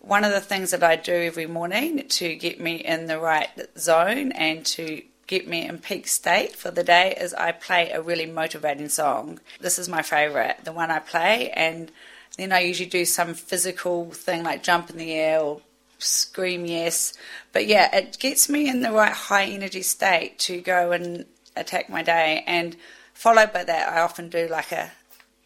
one 0.00 0.25
of 0.25 0.32
the 0.32 0.40
things 0.40 0.70
that 0.70 0.82
I 0.82 0.96
do 0.96 1.12
every 1.12 1.46
morning 1.46 2.06
to 2.08 2.34
get 2.36 2.60
me 2.60 2.76
in 2.76 3.06
the 3.06 3.18
right 3.18 3.48
zone 3.78 4.32
and 4.32 4.64
to 4.66 5.02
get 5.26 5.48
me 5.48 5.66
in 5.66 5.78
peak 5.78 6.06
state 6.06 6.54
for 6.54 6.70
the 6.70 6.84
day 6.84 7.16
is 7.18 7.34
I 7.34 7.52
play 7.52 7.90
a 7.90 8.00
really 8.00 8.26
motivating 8.26 8.88
song. 8.88 9.40
This 9.60 9.78
is 9.78 9.88
my 9.88 10.02
favorite, 10.02 10.58
the 10.64 10.72
one 10.72 10.90
I 10.90 11.00
play, 11.00 11.50
and 11.50 11.90
then 12.38 12.52
I 12.52 12.60
usually 12.60 12.88
do 12.88 13.04
some 13.04 13.34
physical 13.34 14.10
thing 14.12 14.44
like 14.44 14.62
jump 14.62 14.90
in 14.90 14.98
the 14.98 15.12
air 15.12 15.40
or 15.40 15.60
scream 15.98 16.66
yes. 16.66 17.12
But 17.52 17.66
yeah, 17.66 17.94
it 17.94 18.18
gets 18.18 18.48
me 18.48 18.68
in 18.68 18.80
the 18.80 18.92
right 18.92 19.12
high 19.12 19.44
energy 19.44 19.82
state 19.82 20.38
to 20.40 20.60
go 20.60 20.92
and 20.92 21.24
attack 21.56 21.88
my 21.88 22.02
day. 22.02 22.44
And 22.46 22.76
followed 23.14 23.52
by 23.52 23.64
that, 23.64 23.88
I 23.88 24.00
often 24.00 24.28
do 24.28 24.46
like 24.48 24.72
a, 24.72 24.90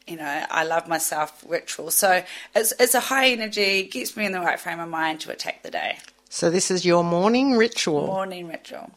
you 0.07 0.17
know, 0.17 0.45
I 0.51 0.65
love 0.65 0.89
myself 0.89 1.45
ritual. 1.47 1.91
So 1.91 2.23
it's, 2.55 2.73
it's 2.79 2.95
a 2.95 3.01
high 3.01 3.29
energy, 3.31 3.85
gets 3.85 4.17
me 4.17 4.27
in 4.27 4.33
the 4.33 4.41
right 4.41 4.59
frame 4.59 4.81
of 4.81 4.89
mind 4.89 5.21
to 5.21 5.33
attack 5.33 5.63
the 5.63 5.71
day. 5.71 5.99
So 6.29 6.51
this 6.51 6.71
is 6.71 6.85
your 6.85 7.03
morning 7.03 7.57
ritual. 7.57 8.07
Morning 8.07 8.49
ritual. 8.49 8.91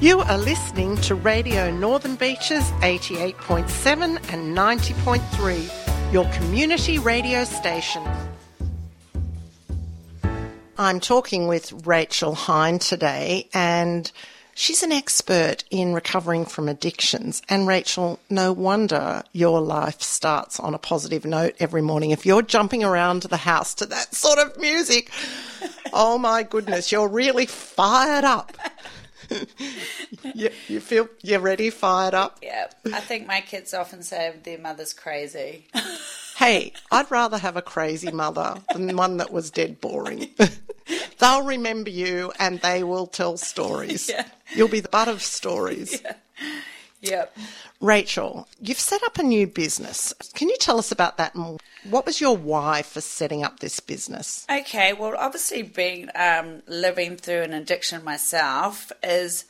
You 0.00 0.20
are 0.20 0.38
listening 0.38 0.96
to 0.98 1.16
Radio 1.16 1.72
Northern 1.72 2.14
Beaches 2.14 2.62
88.7 2.82 4.32
and 4.32 4.56
90.3, 4.56 5.87
your 6.12 6.24
community 6.32 6.98
radio 6.98 7.44
station. 7.44 8.02
I'm 10.78 11.00
talking 11.00 11.48
with 11.48 11.86
Rachel 11.86 12.34
Hind 12.34 12.80
today, 12.80 13.46
and 13.52 14.10
she's 14.54 14.82
an 14.82 14.90
expert 14.90 15.64
in 15.70 15.92
recovering 15.92 16.46
from 16.46 16.66
addictions. 16.66 17.42
And 17.50 17.66
Rachel, 17.66 18.20
no 18.30 18.54
wonder 18.54 19.22
your 19.32 19.60
life 19.60 20.00
starts 20.00 20.58
on 20.58 20.72
a 20.72 20.78
positive 20.78 21.26
note 21.26 21.56
every 21.60 21.82
morning. 21.82 22.10
If 22.10 22.24
you're 22.24 22.40
jumping 22.40 22.82
around 22.82 23.24
the 23.24 23.36
house 23.36 23.74
to 23.74 23.86
that 23.86 24.14
sort 24.14 24.38
of 24.38 24.56
music, 24.56 25.10
oh 25.92 26.16
my 26.16 26.42
goodness, 26.42 26.90
you're 26.90 27.08
really 27.08 27.44
fired 27.44 28.24
up. 28.24 28.56
you, 30.34 30.50
you 30.68 30.80
feel 30.80 31.08
you're 31.22 31.40
ready, 31.40 31.70
fired 31.70 32.14
up? 32.14 32.38
Yeah. 32.42 32.68
I 32.92 33.00
think 33.00 33.26
my 33.26 33.40
kids 33.40 33.74
often 33.74 34.02
say 34.02 34.34
their 34.42 34.58
mother's 34.58 34.92
crazy. 34.92 35.66
hey, 36.36 36.72
I'd 36.90 37.10
rather 37.10 37.38
have 37.38 37.56
a 37.56 37.62
crazy 37.62 38.10
mother 38.10 38.62
than 38.72 38.96
one 38.96 39.18
that 39.18 39.32
was 39.32 39.50
dead 39.50 39.80
boring. 39.80 40.30
They'll 41.18 41.42
remember 41.42 41.90
you 41.90 42.32
and 42.38 42.60
they 42.60 42.82
will 42.82 43.06
tell 43.06 43.36
stories. 43.36 44.08
Yeah. 44.08 44.26
You'll 44.54 44.68
be 44.68 44.80
the 44.80 44.88
butt 44.88 45.08
of 45.08 45.22
stories. 45.22 46.00
Yeah. 46.02 46.14
Yep. 47.00 47.36
Rachel, 47.80 48.48
you've 48.60 48.80
set 48.80 49.02
up 49.04 49.18
a 49.18 49.22
new 49.22 49.46
business. 49.46 50.12
Can 50.34 50.48
you 50.48 50.56
tell 50.58 50.78
us 50.78 50.90
about 50.90 51.16
that 51.16 51.34
and 51.34 51.60
what 51.84 52.04
was 52.04 52.20
your 52.20 52.36
why 52.36 52.82
for 52.82 53.00
setting 53.00 53.44
up 53.44 53.60
this 53.60 53.80
business? 53.80 54.46
Okay, 54.50 54.92
well, 54.92 55.14
obviously, 55.16 55.62
being 55.62 56.10
um, 56.14 56.62
living 56.66 57.16
through 57.16 57.42
an 57.42 57.52
addiction 57.52 58.02
myself 58.04 58.90
is 59.02 59.44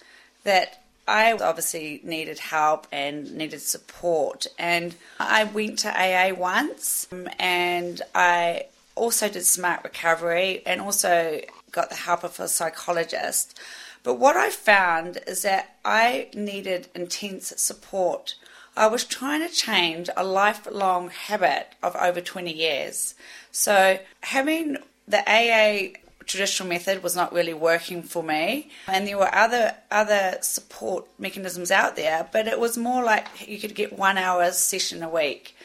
that 0.45 0.83
I 1.09 1.33
obviously 1.33 2.01
needed 2.05 2.39
help 2.39 2.87
and 2.93 3.35
needed 3.35 3.63
support. 3.63 4.47
And 4.59 4.95
I 5.19 5.45
went 5.45 5.79
to 5.81 5.89
AA 5.89 6.35
once 6.35 7.09
um, 7.11 7.29
and 7.39 8.03
I 8.15 8.67
also 8.95 9.29
did 9.29 9.47
smart 9.47 9.83
recovery 9.85 10.63
and 10.67 10.81
also 10.81 11.41
got 11.73 11.89
the 11.89 11.97
help 11.97 12.25
of 12.25 12.39
a 12.41 12.49
psychologist. 12.49 13.59
But 14.03 14.15
what 14.15 14.37
I 14.37 14.51
found 14.51 15.19
is 15.27 15.43
that 15.43 15.77
I 15.85 16.29
needed 16.35 16.89
intense 16.95 17.53
support. 17.57 18.35
I 18.77 18.87
was 18.87 19.05
trying 19.05 19.47
to 19.47 19.53
change 19.53 20.09
a 20.17 20.25
lifelong 20.25 21.11
habit 21.11 21.75
of 21.83 21.97
over 21.97 22.21
20 22.21 22.53
years. 22.53 23.15
So 23.51 23.99
having 24.21 24.79
the 25.09 25.23
AA 25.27 25.99
traditional 26.29 26.69
method 26.69 27.03
was 27.03 27.17
not 27.17 27.33
really 27.33 27.55
working 27.55 28.03
for 28.03 28.23
me 28.23 28.71
and 28.87 29.07
there 29.07 29.17
were 29.17 29.35
other 29.35 29.75
other 29.91 30.37
support 30.43 31.07
mechanisms 31.19 31.71
out 31.71 31.97
there 31.97 32.29
but 32.31 32.47
it 32.47 32.61
was 32.61 32.77
more 32.77 33.03
like 33.03 33.27
you 33.49 33.59
could 33.59 33.75
get 33.75 33.99
one 33.99 34.19
hour 34.19 34.53
session 34.53 35.03
a 35.03 35.09
week 35.09 35.57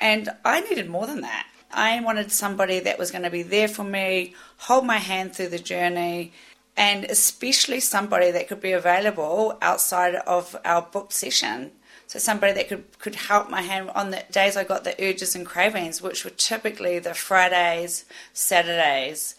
and 0.00 0.30
i 0.42 0.60
needed 0.60 0.88
more 0.88 1.06
than 1.06 1.20
that 1.20 1.46
i 1.70 2.00
wanted 2.00 2.32
somebody 2.32 2.80
that 2.80 2.98
was 2.98 3.10
going 3.10 3.24
to 3.24 3.30
be 3.30 3.42
there 3.42 3.68
for 3.68 3.84
me 3.84 4.34
hold 4.56 4.86
my 4.86 4.96
hand 4.96 5.34
through 5.34 5.48
the 5.48 5.58
journey 5.58 6.32
and 6.76 7.04
especially 7.04 7.80
somebody 7.80 8.30
that 8.30 8.48
could 8.48 8.60
be 8.60 8.72
available 8.72 9.56
outside 9.62 10.14
of 10.14 10.56
our 10.64 10.82
book 10.82 11.12
session 11.12 11.72
so 12.06 12.18
somebody 12.18 12.52
that 12.52 12.68
could, 12.68 12.98
could 12.98 13.16
help 13.16 13.50
my 13.50 13.62
hand 13.62 13.90
on 13.90 14.10
the 14.10 14.22
days 14.30 14.56
I 14.56 14.64
got 14.64 14.84
the 14.84 14.94
urges 15.04 15.34
and 15.34 15.44
cravings, 15.44 16.00
which 16.00 16.24
were 16.24 16.30
typically 16.30 16.98
the 16.98 17.14
Fridays, 17.14 18.04
Saturdays, 18.32 19.34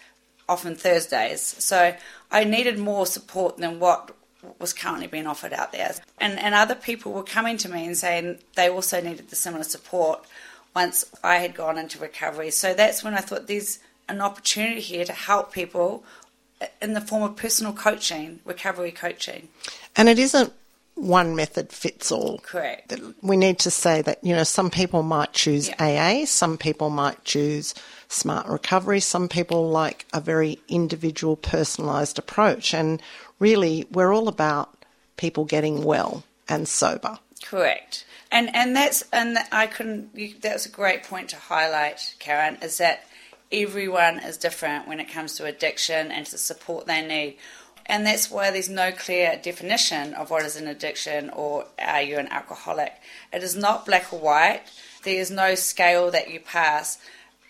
often 0.49 0.75
Thursdays. 0.75 1.41
So 1.41 1.95
I 2.29 2.43
needed 2.43 2.77
more 2.77 3.05
support 3.05 3.57
than 3.57 3.79
what 3.79 4.11
was 4.59 4.73
currently 4.73 5.07
being 5.07 5.27
offered 5.27 5.53
out 5.53 5.71
there. 5.71 5.95
And, 6.19 6.37
and 6.39 6.53
other 6.53 6.75
people 6.75 7.13
were 7.13 7.23
coming 7.23 7.57
to 7.57 7.69
me 7.69 7.85
and 7.85 7.97
saying 7.97 8.39
they 8.55 8.69
also 8.69 9.01
needed 9.01 9.29
the 9.29 9.35
similar 9.35 9.63
support 9.63 10.25
once 10.75 11.05
I 11.23 11.37
had 11.37 11.55
gone 11.55 11.77
into 11.77 11.99
recovery. 11.99 12.51
So 12.51 12.73
that's 12.73 13.03
when 13.03 13.13
I 13.13 13.21
thought 13.21 13.47
there's 13.47 13.79
an 14.09 14.21
opportunity 14.21 14.81
here 14.81 15.05
to 15.05 15.13
help 15.13 15.53
people 15.53 16.03
in 16.81 16.93
the 16.93 17.01
form 17.01 17.23
of 17.23 17.35
personal 17.35 17.73
coaching, 17.73 18.39
recovery 18.45 18.91
coaching. 18.91 19.49
And 19.95 20.09
it 20.09 20.19
isn't 20.19 20.53
one 20.95 21.35
method 21.35 21.71
fits 21.71 22.11
all. 22.11 22.39
Correct. 22.39 22.93
We 23.21 23.37
need 23.37 23.59
to 23.59 23.71
say 23.71 24.01
that, 24.01 24.23
you 24.23 24.35
know, 24.35 24.43
some 24.43 24.69
people 24.69 25.03
might 25.03 25.33
choose 25.33 25.69
yeah. 25.69 26.21
AA, 26.21 26.25
some 26.25 26.57
people 26.57 26.89
might 26.89 27.23
choose 27.23 27.75
smart 28.07 28.47
recovery, 28.47 28.99
some 28.99 29.29
people 29.29 29.69
like 29.69 30.05
a 30.13 30.19
very 30.19 30.59
individual, 30.67 31.37
personalised 31.37 32.17
approach. 32.17 32.73
And 32.73 33.01
really, 33.39 33.87
we're 33.91 34.13
all 34.13 34.27
about 34.27 34.73
people 35.17 35.45
getting 35.45 35.83
well 35.83 36.23
and 36.49 36.67
sober. 36.67 37.19
Correct. 37.43 38.05
And 38.31 38.53
and 38.53 38.75
that's 38.75 39.03
and 39.13 39.37
I 39.51 39.67
couldn't. 39.67 40.41
That 40.41 40.53
was 40.53 40.65
a 40.65 40.69
great 40.69 41.03
point 41.03 41.29
to 41.29 41.37
highlight, 41.37 42.15
Karen. 42.19 42.57
Is 42.61 42.77
that 42.79 43.06
everyone 43.51 44.19
is 44.19 44.37
different 44.37 44.87
when 44.87 44.99
it 44.99 45.09
comes 45.09 45.35
to 45.35 45.45
addiction 45.45 46.11
and 46.11 46.25
to 46.25 46.33
the 46.33 46.37
support 46.37 46.85
they 46.85 47.05
need. 47.05 47.37
And 47.85 48.05
that's 48.05 48.29
why 48.29 48.51
there's 48.51 48.69
no 48.69 48.91
clear 48.91 49.39
definition 49.41 50.13
of 50.13 50.29
what 50.29 50.43
is 50.43 50.57
an 50.57 50.67
addiction 50.67 51.29
or 51.29 51.65
are 51.79 52.01
you 52.01 52.17
an 52.17 52.27
alcoholic. 52.27 52.93
It 53.31 53.43
is 53.43 53.55
not 53.55 53.85
black 53.85 54.11
or 54.11 54.19
white. 54.19 54.63
There 55.03 55.19
is 55.19 55.31
no 55.31 55.55
scale 55.55 56.11
that 56.11 56.29
you 56.29 56.41
pass. 56.41 56.99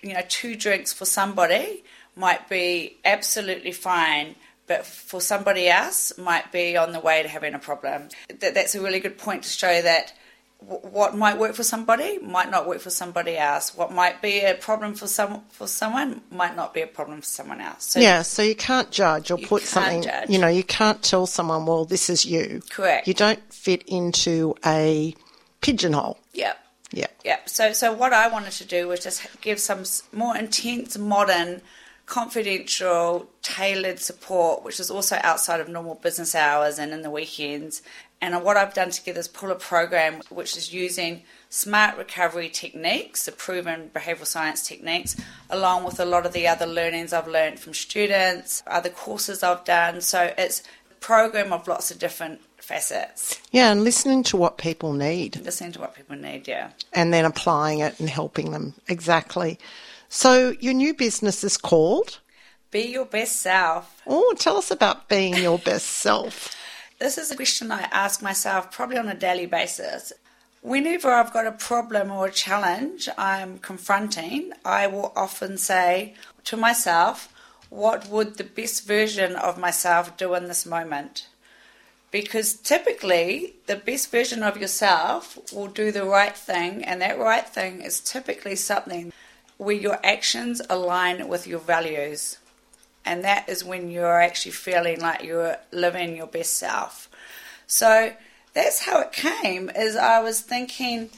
You 0.02 0.14
know, 0.14 0.22
two 0.28 0.56
drinks 0.56 0.94
for 0.94 1.06
somebody 1.06 1.84
might 2.16 2.48
be 2.50 2.98
absolutely 3.04 3.72
fine, 3.72 4.36
but 4.68 4.86
for 4.86 5.22
somebody 5.22 5.68
else 5.68 6.16
might 6.20 6.52
be 6.52 6.78
on 6.78 6.92
the 6.92 7.00
way 7.00 7.24
to 7.24 7.30
having 7.30 7.56
a 7.56 7.60
problem. 7.60 8.10
That, 8.40 8.54
that's 8.54 8.76
a 8.76 8.82
really 8.82 9.00
good 9.00 9.18
point 9.18 9.44
to 9.44 9.50
show 9.50 9.82
that 9.82 10.14
what 10.60 11.16
might 11.16 11.38
work 11.38 11.54
for 11.54 11.64
somebody 11.64 12.18
might 12.20 12.50
not 12.50 12.68
work 12.68 12.80
for 12.80 12.90
somebody 12.90 13.38
else. 13.38 13.76
What 13.76 13.92
might 13.92 14.22
be 14.22 14.40
a 14.42 14.56
problem 14.56 14.96
for 14.96 15.08
some 15.08 15.44
for 15.52 15.68
someone 15.68 16.22
might 16.32 16.56
not 16.56 16.74
be 16.74 16.82
a 16.82 16.88
problem 16.88 17.22
for 17.22 17.28
someone 17.28 17.62
else. 17.62 17.86
So 17.86 18.00
yeah, 18.00 18.24
so 18.24 18.42
you 18.42 18.56
can't 18.56 18.90
judge 18.90 19.30
or 19.30 19.38
put 19.38 19.64
something. 19.64 20.02
Judge. 20.02 20.30
You 20.30 20.40
know, 20.40 20.48
you 20.48 20.64
can't 20.64 21.02
tell 21.04 21.28
someone, 21.28 21.66
"Well, 21.66 21.86
this 21.86 22.10
is 22.10 22.26
you." 22.26 22.62
Correct. 22.70 23.08
You 23.08 23.14
don't 23.14 23.54
fit 23.54 23.84
into 23.88 24.56
a 24.66 25.16
pigeonhole. 25.62 26.18
Yep. 26.34 26.58
Yeah. 26.92 27.08
Yeah. 27.24 27.38
So, 27.46 27.74
so 27.74 27.94
what 27.94 28.14
I 28.14 28.28
wanted 28.28 28.54
to 28.54 28.66
do 28.66 28.88
was 28.88 29.02
just 29.02 29.26
give 29.42 29.60
some 29.60 29.84
more 30.12 30.36
intense, 30.38 30.98
modern, 30.98 31.62
confidential, 32.06 33.30
tailored 33.42 34.00
support, 34.00 34.64
which 34.64 34.80
is 34.80 34.90
also 34.90 35.20
outside 35.22 35.60
of 35.60 35.68
normal 35.68 35.96
business 35.96 36.34
hours 36.34 36.80
and 36.80 36.94
in 36.94 37.02
the 37.02 37.12
weekends, 37.12 37.82
and 38.22 38.44
what 38.44 38.58
I've 38.58 38.74
done 38.74 38.90
together 38.90 39.20
is 39.20 39.28
pull 39.28 39.52
a 39.52 39.56
program 39.56 40.22
which 40.30 40.58
is 40.58 40.74
using 40.74 41.24
smart 41.50 41.98
recovery 41.98 42.50
techniques, 42.50 43.26
the 43.26 43.32
proven 43.32 43.92
behavioural 43.94 44.26
science 44.26 44.68
techniques, 44.68 45.16
along 45.50 45.84
with 45.84 46.00
a 46.00 46.06
lot 46.06 46.26
of 46.26 46.34
the 46.34 46.48
other 46.48 46.66
learnings 46.66 47.14
I've 47.14 47.28
learned 47.28 47.60
from 47.60 47.74
students, 47.74 48.64
other 48.66 48.90
courses 48.90 49.44
I've 49.44 49.64
done. 49.66 50.02
So 50.02 50.34
it's 50.38 50.64
a 50.90 50.96
program 50.96 51.54
of 51.54 51.68
lots 51.68 51.92
of 51.92 52.00
different 52.00 52.42
facets. 52.58 53.40
Yeah, 53.52 53.72
and 53.72 53.84
listening 53.84 54.24
to 54.24 54.38
what 54.38 54.58
people 54.58 54.94
need. 54.94 55.38
Listening 55.44 55.72
to 55.74 55.80
what 55.80 55.96
people 55.96 56.16
need, 56.16 56.48
yeah. 56.48 56.72
And 56.94 57.14
then 57.14 57.24
applying 57.24 57.80
it 57.80 58.00
and 58.00 58.10
helping 58.10 58.52
them. 58.52 58.74
Exactly. 58.88 59.60
So 60.10 60.56
your 60.60 60.74
new 60.74 60.94
business 60.94 61.44
is 61.44 61.58
called? 61.58 62.20
Be 62.72 62.82
Your 62.82 63.06
Best 63.06 63.38
Self. 63.38 64.02
Oh, 64.06 64.34
tell 64.38 64.58
us 64.58 64.72
about 64.72 65.08
being 65.08 65.36
your 65.36 65.60
best 65.60 65.88
self. 66.02 66.57
This 67.00 67.20
is 67.20 67.30
a 67.30 67.36
question 67.36 67.72
I 67.72 67.82
ask 67.92 68.24
myself 68.24 68.72
probably 68.72 68.98
on 68.98 69.08
a 69.08 69.14
daily 69.14 69.46
basis. 69.46 70.12
Whenever 70.64 71.12
I've 71.12 71.32
got 71.32 71.46
a 71.46 71.52
problem 71.52 72.10
or 72.10 72.26
a 72.26 72.32
challenge 72.32 73.08
I'm 73.20 73.60
confronting, 73.60 74.52
I 74.66 74.88
will 74.88 75.14
often 75.16 75.60
say 75.60 76.16
to 76.46 76.58
myself, 76.58 77.32
What 77.70 78.08
would 78.08 78.38
the 78.38 78.44
best 78.44 78.88
version 78.88 79.36
of 79.36 79.60
myself 79.60 80.18
do 80.18 80.34
in 80.34 80.48
this 80.48 80.66
moment? 80.66 81.28
Because 82.10 82.56
typically, 82.56 83.54
the 83.68 83.76
best 83.76 84.10
version 84.10 84.42
of 84.42 84.58
yourself 84.58 85.38
will 85.54 85.68
do 85.68 85.92
the 85.92 86.04
right 86.06 86.36
thing, 86.36 86.84
and 86.84 87.00
that 87.02 87.20
right 87.20 87.48
thing 87.48 87.82
is 87.82 88.00
typically 88.00 88.56
something 88.56 89.14
where 89.58 89.76
your 89.76 90.00
actions 90.04 90.64
align 90.68 91.28
with 91.28 91.46
your 91.46 91.60
values 91.60 92.40
and 93.08 93.24
that 93.24 93.48
is 93.48 93.64
when 93.64 93.90
you're 93.90 94.22
actually 94.22 94.52
feeling 94.52 95.00
like 95.00 95.24
you're 95.24 95.58
living 95.72 96.16
your 96.16 96.28
best 96.28 96.58
self. 96.58 97.10
So 97.66 98.14
that's 98.54 98.86
how 98.86 99.00
it 99.00 99.14
came. 99.14 99.70
Is 99.70 99.96
I 99.96 100.20
was 100.20 100.42
thinking 100.42 101.10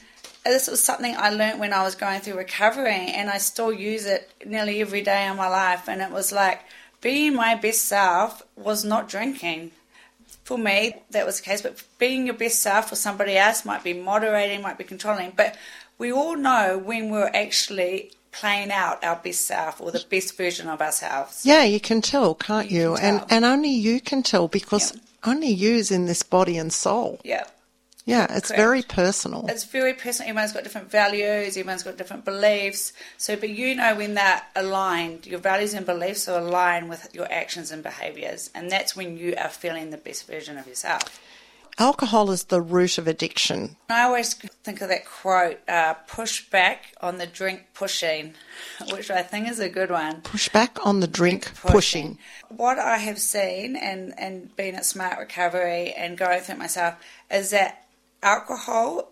this 0.45 0.67
was 0.67 0.83
something 0.83 1.15
I 1.17 1.31
learned 1.31 1.59
when 1.59 1.73
I 1.73 1.83
was 1.83 1.95
going 1.95 2.21
through 2.21 2.37
recovery, 2.37 3.11
and 3.13 3.29
I 3.29 3.39
still 3.39 3.73
use 3.73 4.05
it 4.05 4.31
nearly 4.45 4.81
every 4.81 5.01
day 5.01 5.27
in 5.27 5.35
my 5.35 5.47
life. 5.47 5.89
And 5.89 6.01
it 6.01 6.11
was 6.11 6.31
like 6.31 6.61
being 7.01 7.35
my 7.35 7.55
best 7.55 7.85
self 7.85 8.43
was 8.55 8.85
not 8.85 9.09
drinking. 9.09 9.71
For 10.43 10.57
me, 10.57 10.95
that 11.11 11.25
was 11.25 11.39
the 11.39 11.45
case, 11.45 11.61
but 11.61 11.83
being 11.99 12.25
your 12.25 12.35
best 12.35 12.59
self 12.59 12.89
for 12.89 12.95
somebody 12.95 13.37
else 13.37 13.65
might 13.65 13.83
be 13.83 13.93
moderating, 13.93 14.61
might 14.61 14.77
be 14.77 14.83
controlling. 14.83 15.33
But 15.35 15.55
we 15.97 16.11
all 16.11 16.35
know 16.35 16.77
when 16.77 17.09
we're 17.09 17.31
actually 17.33 18.11
playing 18.31 18.71
out 18.71 19.03
our 19.03 19.15
best 19.15 19.45
self 19.45 19.81
or 19.81 19.91
the 19.91 20.03
best 20.09 20.37
version 20.37 20.67
of 20.67 20.81
ourselves. 20.81 21.45
Yeah, 21.45 21.63
you 21.63 21.79
can 21.79 22.01
tell, 22.01 22.35
can't 22.35 22.69
you? 22.69 22.91
you? 22.91 22.95
Can 22.95 23.19
and 23.19 23.25
and 23.31 23.45
only 23.45 23.71
you 23.71 23.99
can 24.01 24.23
tell 24.23 24.47
because 24.47 24.93
yeah. 24.93 25.31
only 25.31 25.49
you's 25.49 25.91
in 25.91 26.05
this 26.05 26.23
body 26.23 26.57
and 26.57 26.71
soul. 26.71 27.19
Yeah. 27.23 27.45
Yeah, 28.05 28.25
it's 28.35 28.47
Correct. 28.47 28.57
very 28.57 28.81
personal. 28.81 29.45
It's 29.49 29.65
very 29.65 29.93
personal. 29.93 30.29
Everyone's 30.29 30.53
got 30.53 30.63
different 30.63 30.89
values, 30.89 31.55
everyone's 31.55 31.83
got 31.83 31.97
different 31.97 32.25
beliefs. 32.25 32.91
So, 33.17 33.35
but 33.35 33.49
you 33.49 33.75
know 33.75 33.93
when 33.93 34.15
they're 34.15 34.41
aligned, 34.55 35.27
your 35.27 35.39
values 35.39 35.75
and 35.75 35.85
beliefs 35.85 36.27
are 36.27 36.39
aligned 36.39 36.89
with 36.89 37.13
your 37.13 37.31
actions 37.31 37.71
and 37.71 37.83
behaviours, 37.83 38.49
and 38.55 38.71
that's 38.71 38.95
when 38.95 39.17
you 39.17 39.35
are 39.37 39.49
feeling 39.49 39.91
the 39.91 39.97
best 39.97 40.25
version 40.25 40.57
of 40.57 40.65
yourself. 40.65 41.21
Alcohol 41.79 42.29
is 42.29 42.45
the 42.45 42.61
root 42.61 42.97
of 42.97 43.07
addiction. 43.07 43.77
I 43.89 44.03
always 44.03 44.33
think 44.33 44.81
of 44.81 44.89
that 44.89 45.05
quote, 45.05 45.59
uh, 45.67 45.93
push 46.07 46.47
back 46.49 46.93
on 47.01 47.17
the 47.17 47.25
drink 47.25 47.67
pushing, 47.73 48.33
which 48.91 49.09
I 49.09 49.23
think 49.23 49.49
is 49.49 49.59
a 49.59 49.69
good 49.69 49.89
one. 49.89 50.21
Push 50.21 50.49
back 50.49 50.85
on 50.85 50.99
the 50.99 51.07
drink 51.07 51.51
pushing. 51.55 52.17
What 52.49 52.77
I 52.77 52.97
have 52.97 53.19
seen 53.19 53.75
and, 53.75 54.13
and 54.17 54.55
being 54.55 54.75
at 54.75 54.85
Smart 54.85 55.17
Recovery 55.17 55.93
and 55.93 56.17
going 56.17 56.41
through 56.41 56.55
it 56.55 56.59
myself 56.59 56.95
is 57.31 57.51
that 57.51 57.85
alcohol 58.21 59.09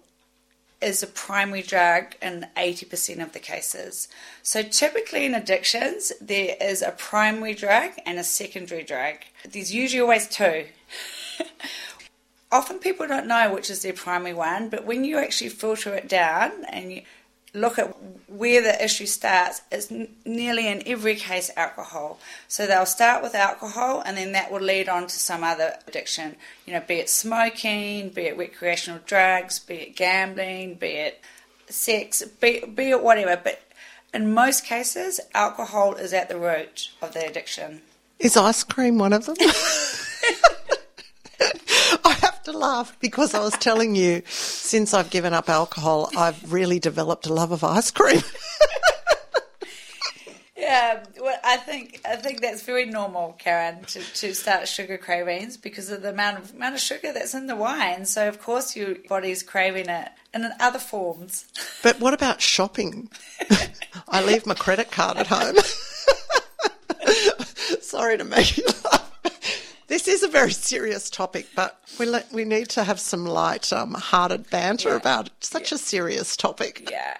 is 0.79 1.01
a 1.01 1.07
primary 1.07 1.63
drug 1.63 2.15
in 2.21 2.45
80% 2.55 3.23
of 3.23 3.33
the 3.33 3.39
cases. 3.39 4.07
So 4.43 4.61
typically 4.61 5.25
in 5.25 5.33
addictions, 5.33 6.11
there 6.21 6.55
is 6.61 6.81
a 6.81 6.91
primary 6.91 7.55
drug 7.55 7.91
and 8.05 8.19
a 8.19 8.23
secondary 8.23 8.83
drug. 8.83 9.15
There's 9.49 9.73
usually 9.73 10.01
always 10.01 10.27
two. 10.27 10.65
Often 12.51 12.79
people 12.79 13.07
don't 13.07 13.27
know 13.27 13.53
which 13.53 13.69
is 13.69 13.81
their 13.81 13.93
primary 13.93 14.33
one, 14.33 14.69
but 14.69 14.85
when 14.85 15.03
you 15.03 15.17
actually 15.17 15.49
filter 15.49 15.93
it 15.93 16.07
down 16.07 16.51
and 16.69 16.93
you 16.93 17.01
look 17.53 17.77
at 17.77 17.95
where 18.29 18.61
the 18.61 18.83
issue 18.83 19.05
starts, 19.05 19.61
it's 19.69 19.91
n- 19.91 20.15
nearly 20.25 20.67
in 20.67 20.81
every 20.85 21.15
case 21.15 21.51
alcohol. 21.57 22.19
So 22.47 22.65
they'll 22.65 22.85
start 22.85 23.21
with 23.21 23.35
alcohol 23.35 24.01
and 24.05 24.15
then 24.15 24.31
that 24.31 24.51
will 24.51 24.61
lead 24.61 24.87
on 24.87 25.07
to 25.07 25.15
some 25.15 25.43
other 25.43 25.77
addiction, 25.87 26.37
you 26.65 26.73
know, 26.73 26.81
be 26.87 26.95
it 26.95 27.09
smoking, 27.09 28.09
be 28.09 28.23
it 28.23 28.37
recreational 28.37 29.01
drugs, 29.05 29.59
be 29.59 29.75
it 29.75 29.95
gambling, 29.95 30.75
be 30.75 30.87
it 30.87 31.21
sex, 31.67 32.23
be, 32.23 32.63
be 32.65 32.91
it 32.91 33.03
whatever. 33.03 33.39
But 33.41 33.61
in 34.13 34.33
most 34.33 34.63
cases, 34.63 35.19
alcohol 35.33 35.95
is 35.95 36.13
at 36.13 36.29
the 36.29 36.37
root 36.37 36.91
of 37.01 37.13
the 37.13 37.25
addiction. 37.25 37.81
Is 38.19 38.37
ice 38.37 38.63
cream 38.63 38.97
one 38.97 39.11
of 39.11 39.25
them? 39.25 39.35
To 42.47 42.57
laugh 42.57 42.95
because 43.01 43.33
I 43.33 43.41
was 43.41 43.51
telling 43.57 43.93
you, 43.93 44.21
since 44.25 44.93
I've 44.93 45.09
given 45.09 45.33
up 45.33 45.49
alcohol, 45.49 46.09
I've 46.15 46.53
really 46.53 46.79
developed 46.79 47.27
a 47.27 47.33
love 47.33 47.51
of 47.51 47.61
ice 47.61 47.91
cream. 47.91 48.21
Yeah, 50.55 51.03
well, 51.21 51.37
I 51.45 51.57
think 51.57 52.01
I 52.03 52.15
think 52.15 52.41
that's 52.41 52.63
very 52.63 52.85
normal, 52.85 53.35
Karen, 53.37 53.83
to, 53.85 53.99
to 54.15 54.33
start 54.33 54.67
sugar 54.67 54.97
cravings 54.97 55.55
because 55.55 55.89
of 55.91 56.01
the 56.01 56.09
amount 56.09 56.39
of 56.39 56.53
amount 56.53 56.75
of 56.75 56.81
sugar 56.81 57.13
that's 57.13 57.33
in 57.33 57.47
the 57.47 57.55
wine. 57.55 58.05
So 58.05 58.27
of 58.27 58.41
course 58.41 58.75
your 58.75 58.95
body's 59.07 59.43
craving 59.43 59.87
it, 59.87 60.09
and 60.33 60.43
in 60.43 60.51
other 60.59 60.79
forms. 60.79 61.45
But 61.83 61.99
what 61.99 62.13
about 62.13 62.41
shopping? 62.41 63.09
I 64.09 64.23
leave 64.23 64.45
my 64.45 64.55
credit 64.55 64.91
card 64.91 65.17
at 65.17 65.27
home. 65.27 65.55
Sorry 67.81 68.17
to 68.17 68.23
make 68.25 68.57
you 68.57 68.65
laugh. 68.65 68.86
This 69.97 70.07
is 70.07 70.21
a 70.21 70.27
very 70.27 70.51
serious 70.51 71.09
topic, 71.09 71.47
but 71.55 71.79
we 71.97 72.05
le- 72.05 72.23
we 72.31 72.45
need 72.45 72.69
to 72.69 72.83
have 72.83 72.99
some 72.99 73.25
light 73.25 73.73
um, 73.73 73.95
hearted 73.95 74.47
banter 74.51 74.89
Yeah. 74.89 74.97
about 74.97 75.25
it. 75.25 75.33
Such 75.39 75.71
a 75.71 75.77
serious 75.79 76.37
topic. 76.37 76.87
Yeah, 76.91 77.17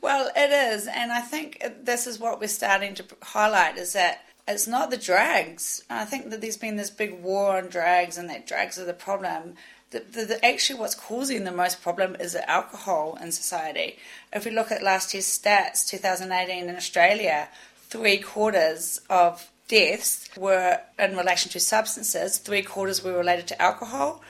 well, 0.00 0.30
it 0.36 0.52
is, 0.52 0.86
and 0.86 1.10
I 1.10 1.22
think 1.22 1.60
this 1.82 2.06
is 2.06 2.20
what 2.20 2.38
we're 2.38 2.46
starting 2.46 2.94
to 2.94 3.04
highlight: 3.20 3.78
is 3.78 3.94
that 3.94 4.22
it's 4.46 4.68
not 4.68 4.90
the 4.92 4.96
drags. 4.96 5.82
I 5.90 6.04
think 6.04 6.30
that 6.30 6.40
there's 6.40 6.56
been 6.56 6.76
this 6.76 6.88
big 6.90 7.20
war 7.20 7.56
on 7.56 7.66
drags, 7.66 8.16
and 8.16 8.30
that 8.30 8.46
drags 8.46 8.78
are 8.78 8.84
the 8.84 8.94
problem. 8.94 9.56
The, 9.90 9.98
the, 9.98 10.24
the, 10.24 10.44
actually, 10.46 10.78
what's 10.78 10.94
causing 10.94 11.42
the 11.42 11.50
most 11.50 11.82
problem 11.82 12.14
is 12.20 12.34
the 12.34 12.48
alcohol 12.48 13.18
in 13.20 13.32
society. 13.32 13.96
If 14.32 14.44
we 14.44 14.52
look 14.52 14.70
at 14.70 14.84
last 14.84 15.12
year's 15.14 15.26
stats, 15.26 15.84
2018 15.88 16.68
in 16.68 16.76
Australia, 16.76 17.48
three 17.88 18.18
quarters 18.18 19.00
of 19.10 19.49
deaths 19.70 20.28
were 20.36 20.80
in 20.98 21.16
relation 21.16 21.50
to 21.52 21.60
substances. 21.60 22.38
Three 22.38 22.62
quarters 22.62 23.04
were 23.04 23.16
related 23.16 23.46
to 23.48 23.62
alcohol. 23.62 24.20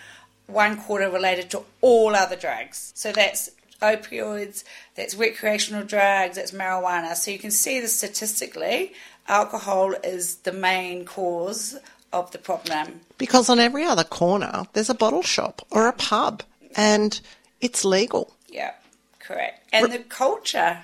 One 0.47 0.77
quarter 0.77 1.11
related 1.11 1.51
to 1.53 1.63
all 1.81 2.15
other 2.15 2.37
drugs. 2.37 2.93
So 2.95 3.11
that's 3.11 3.51
opioids, 3.81 4.65
that's 4.95 5.15
recreational 5.15 5.85
drugs, 5.85 6.37
that's 6.37 6.53
marijuana. 6.53 7.15
So 7.15 7.31
you 7.31 7.39
can 7.39 7.51
see 7.51 7.81
that 7.81 7.89
statistically, 7.89 8.93
alcohol 9.29 9.95
is 10.05 10.37
the 10.37 10.53
main 10.53 11.07
cause 11.07 11.79
of 12.13 12.31
the 12.33 12.39
problem. 12.39 13.01
Because 13.17 13.49
on 13.49 13.59
every 13.59 13.85
other 13.85 14.05
corner, 14.05 14.67
there's 14.75 14.91
a 14.91 14.95
bottle 14.95 15.23
shop 15.23 15.63
or 15.71 15.89
a 15.89 15.95
pub, 15.95 16.43
and 16.77 17.19
it's 17.63 17.83
legal. 17.85 18.35
Yeah, 18.49 18.75
correct. 19.19 19.67
And 19.73 19.91
the 19.91 20.01
culture. 20.01 20.83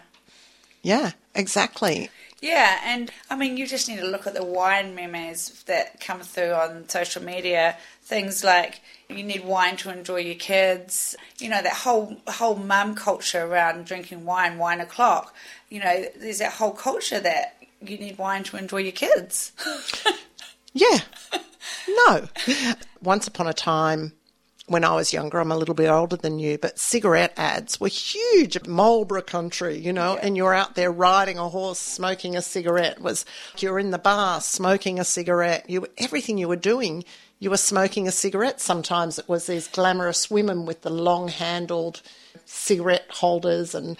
Yeah, 0.83 1.11
exactly. 1.35 2.09
Yeah, 2.47 2.81
and 2.85 3.11
I 3.29 3.35
mean, 3.35 3.57
you 3.57 3.67
just 3.67 3.89
need 3.89 3.99
to 3.99 4.07
look 4.07 4.27
at 4.29 4.35
the 4.35 4.45
wine 4.45 4.95
memes 4.95 5.65
that 5.65 5.99
come 5.99 6.21
through 6.21 6.53
on 6.53 6.89
social 6.89 7.21
media. 7.21 7.77
Things 8.03 8.45
like 8.45 8.83
you 9.09 9.25
need 9.25 9.45
wine 9.45 9.77
to 9.79 9.91
enjoy 9.91 10.19
your 10.19 10.37
kids. 10.37 11.17
You 11.39 11.49
know 11.49 11.61
that 11.61 11.73
whole 11.73 12.17
whole 12.29 12.55
mum 12.55 12.95
culture 12.95 13.45
around 13.45 13.87
drinking 13.87 14.25
wine, 14.25 14.59
wine 14.59 14.81
o'clock. 14.81 15.35
You 15.71 15.81
know, 15.81 16.05
there's 16.17 16.39
that 16.39 16.53
whole 16.53 16.71
culture 16.71 17.19
that 17.19 17.57
you 17.81 17.99
need 17.99 18.17
wine 18.17 18.45
to 18.45 18.57
enjoy 18.57 18.79
your 18.79 18.93
kids. 18.93 19.53
Yeah. 20.73 20.99
No. 21.89 22.27
Once 23.01 23.29
upon 23.29 23.47
a 23.47 23.53
time, 23.53 24.13
when 24.67 24.85
I 24.85 24.95
was 24.95 25.13
younger, 25.13 25.39
I'm 25.39 25.53
a 25.53 25.57
little 25.57 25.75
bit 25.77 25.89
older 25.89 26.17
than 26.17 26.39
you, 26.41 26.59
but 26.59 26.79
cigarette 26.79 27.33
ads 27.37 27.79
were 27.81 27.89
huge. 27.89 28.57
In 28.57 28.71
Marlboro 28.71 29.23
country, 29.23 29.79
you 29.79 29.93
know, 29.93 30.17
and 30.21 30.37
you're 30.37 30.55
out 30.55 30.75
there 30.75 30.91
riding 30.91 31.39
a 31.39 31.49
horse, 31.49 31.79
smoking 31.79 32.35
a 32.37 32.43
cigarette. 32.43 33.01
Was 33.01 33.25
you're 33.59 33.79
in 33.79 33.91
the 33.93 33.99
bar 33.99 34.41
smoking 34.41 34.99
a 34.99 35.05
cigarette. 35.05 35.69
You 35.71 35.87
everything 35.99 36.37
you 36.39 36.49
were 36.49 36.57
doing, 36.57 37.05
you 37.39 37.51
were 37.51 37.57
smoking 37.57 38.09
a 38.09 38.13
cigarette. 38.13 38.61
Sometimes 38.61 39.19
it 39.21 39.29
was 39.29 39.47
these 39.47 39.69
glamorous 39.69 40.31
women 40.31 40.67
with 40.67 40.83
the 40.83 40.91
long-handled 40.91 42.03
cigarette 42.45 43.07
holders, 43.11 43.75
and 43.75 43.97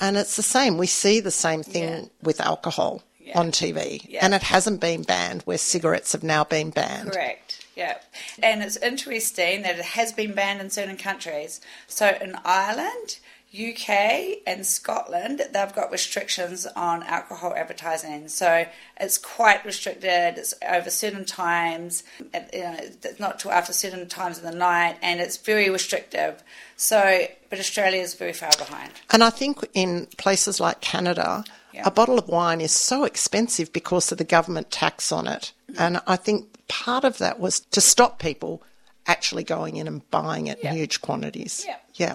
and 0.00 0.16
it's 0.16 0.36
the 0.36 0.42
same. 0.42 0.78
We 0.78 0.86
see 0.86 1.20
the 1.20 1.30
same 1.30 1.62
thing 1.62 1.82
Yeah. 1.88 2.04
with 2.22 2.40
alcohol 2.40 3.02
Yeah. 3.18 3.38
on 3.38 3.50
TV, 3.50 4.02
Yeah. 4.08 4.24
and 4.24 4.34
it 4.34 4.42
hasn't 4.44 4.80
been 4.80 5.02
banned. 5.02 5.42
Where 5.42 5.58
cigarettes 5.58 6.12
have 6.12 6.22
now 6.22 6.44
been 6.44 6.70
banned. 6.70 7.12
Correct. 7.12 7.45
Yeah. 7.76 7.98
And 8.42 8.62
it's 8.62 8.78
interesting 8.78 9.62
that 9.62 9.78
it 9.78 9.84
has 9.84 10.12
been 10.12 10.32
banned 10.32 10.60
in 10.60 10.70
certain 10.70 10.96
countries. 10.96 11.60
So 11.86 12.16
in 12.20 12.34
Ireland, 12.44 13.18
UK, 13.54 14.38
and 14.46 14.66
Scotland, 14.66 15.42
they've 15.52 15.74
got 15.74 15.92
restrictions 15.92 16.66
on 16.74 17.02
alcohol 17.04 17.54
advertising. 17.54 18.28
So 18.28 18.66
it's 18.98 19.18
quite 19.18 19.64
restricted. 19.64 20.38
It's 20.38 20.54
over 20.66 20.90
certain 20.90 21.24
times. 21.24 22.02
You 22.18 22.62
know, 22.62 22.76
it's 22.80 23.20
not 23.20 23.38
till 23.38 23.52
after 23.52 23.72
certain 23.72 24.08
times 24.08 24.38
of 24.38 24.44
the 24.44 24.52
night, 24.54 24.96
and 25.02 25.20
it's 25.20 25.36
very 25.36 25.70
restrictive. 25.70 26.42
So, 26.76 27.26
but 27.50 27.58
Australia 27.58 28.00
is 28.00 28.14
very 28.14 28.32
far 28.32 28.50
behind. 28.58 28.90
And 29.10 29.22
I 29.22 29.30
think 29.30 29.64
in 29.74 30.06
places 30.16 30.60
like 30.60 30.80
Canada, 30.80 31.44
Yeah. 31.76 31.82
a 31.86 31.90
bottle 31.90 32.18
of 32.18 32.28
wine 32.28 32.60
is 32.62 32.72
so 32.72 33.04
expensive 33.04 33.72
because 33.72 34.10
of 34.10 34.18
the 34.18 34.24
government 34.24 34.70
tax 34.70 35.12
on 35.12 35.26
it. 35.26 35.52
Mm-hmm. 35.70 35.82
And 35.82 36.00
I 36.06 36.16
think 36.16 36.46
part 36.68 37.04
of 37.04 37.18
that 37.18 37.38
was 37.38 37.60
to 37.60 37.80
stop 37.80 38.18
people 38.18 38.62
actually 39.06 39.44
going 39.44 39.76
in 39.76 39.86
and 39.86 40.10
buying 40.10 40.46
it 40.48 40.58
Yeah. 40.62 40.70
in 40.72 40.76
huge 40.78 41.00
quantities. 41.02 41.64
Yeah. 41.66 41.76
Yeah. 41.94 42.14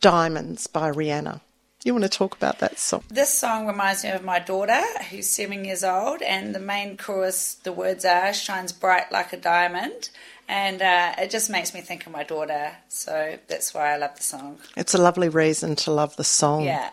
Diamonds 0.00 0.66
by 0.66 0.90
Rihanna. 0.90 1.40
You 1.84 1.94
want 1.94 2.04
to 2.04 2.08
talk 2.10 2.36
about 2.36 2.58
that 2.60 2.78
song? 2.78 3.02
This 3.08 3.32
song 3.34 3.66
reminds 3.66 4.04
me 4.04 4.10
of 4.10 4.22
my 4.22 4.38
daughter, 4.38 4.80
who's 5.10 5.28
seven 5.28 5.64
years 5.64 5.82
old, 5.82 6.22
and 6.22 6.54
the 6.54 6.60
main 6.60 6.96
chorus, 6.96 7.54
the 7.54 7.72
words 7.72 8.04
are 8.04 8.32
"shines 8.32 8.72
bright 8.72 9.10
like 9.10 9.32
a 9.32 9.36
diamond," 9.36 10.10
and 10.48 10.80
uh, 10.80 11.14
it 11.18 11.30
just 11.30 11.50
makes 11.50 11.74
me 11.74 11.80
think 11.80 12.06
of 12.06 12.12
my 12.12 12.22
daughter. 12.22 12.72
So 12.88 13.36
that's 13.48 13.74
why 13.74 13.92
I 13.94 13.96
love 13.96 14.14
the 14.16 14.22
song. 14.22 14.58
It's 14.76 14.94
a 14.94 14.98
lovely 14.98 15.28
reason 15.28 15.74
to 15.76 15.90
love 15.92 16.14
the 16.16 16.24
song. 16.24 16.64
Yeah. 16.64 16.90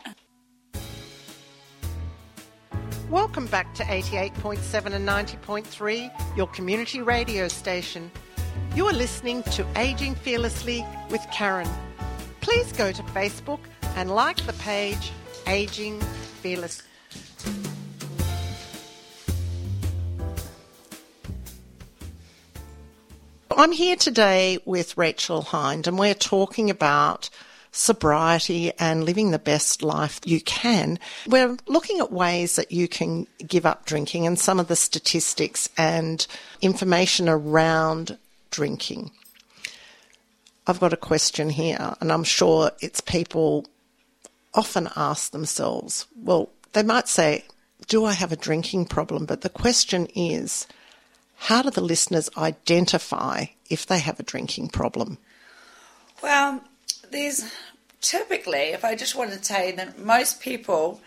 Welcome 3.09 3.47
back 3.47 3.73
to 3.73 3.83
88.7 3.83 4.93
and 4.93 5.09
90.3, 5.09 6.37
your 6.37 6.45
community 6.45 7.01
radio 7.01 7.47
station. 7.47 8.11
You 8.75 8.85
are 8.85 8.93
listening 8.93 9.41
to 9.43 9.65
Aging 9.75 10.13
Fearlessly 10.13 10.85
with 11.09 11.25
Karen. 11.31 11.67
Please 12.41 12.71
go 12.71 12.91
to 12.91 13.01
Facebook 13.01 13.61
and 13.95 14.11
like 14.11 14.37
the 14.45 14.53
page 14.53 15.11
Aging 15.47 15.99
Fearless. 15.99 16.83
I'm 23.49 23.71
here 23.71 23.95
today 23.95 24.59
with 24.65 24.95
Rachel 24.99 25.41
Hind, 25.41 25.87
and 25.87 25.97
we're 25.97 26.13
talking 26.13 26.69
about 26.69 27.31
sobriety 27.71 28.71
and 28.79 29.03
living 29.03 29.31
the 29.31 29.39
best 29.39 29.83
life 29.83 30.19
you 30.25 30.41
can. 30.41 30.99
We're 31.27 31.57
looking 31.67 31.99
at 31.99 32.11
ways 32.11 32.55
that 32.55 32.71
you 32.71 32.87
can 32.87 33.27
give 33.45 33.65
up 33.65 33.85
drinking 33.85 34.25
and 34.25 34.39
some 34.39 34.59
of 34.59 34.67
the 34.67 34.75
statistics 34.75 35.69
and 35.77 36.25
information 36.61 37.29
around 37.29 38.17
drinking. 38.51 39.11
I've 40.67 40.79
got 40.79 40.93
a 40.93 40.97
question 40.97 41.49
here, 41.49 41.95
and 41.99 42.11
I'm 42.11 42.23
sure 42.23 42.71
it's 42.79 43.01
people 43.01 43.65
often 44.53 44.89
ask 44.95 45.31
themselves, 45.31 46.05
well, 46.15 46.49
they 46.73 46.83
might 46.83 47.07
say, 47.07 47.45
Do 47.87 48.05
I 48.05 48.13
have 48.13 48.31
a 48.31 48.35
drinking 48.35 48.85
problem? 48.85 49.25
But 49.25 49.41
the 49.41 49.49
question 49.49 50.07
is, 50.15 50.67
how 51.37 51.61
do 51.61 51.69
the 51.71 51.81
listeners 51.81 52.29
identify 52.37 53.45
if 53.69 53.85
they 53.85 53.99
have 53.99 54.19
a 54.19 54.23
drinking 54.23 54.69
problem? 54.69 55.17
Well, 56.21 56.61
there's 57.11 57.51
typically, 58.01 58.69
if 58.73 58.85
I 58.85 58.95
just 58.95 59.15
want 59.15 59.31
to 59.31 59.39
tell 59.39 59.65
you 59.65 59.75
that 59.75 59.99
most 59.99 60.41
people 60.41 61.01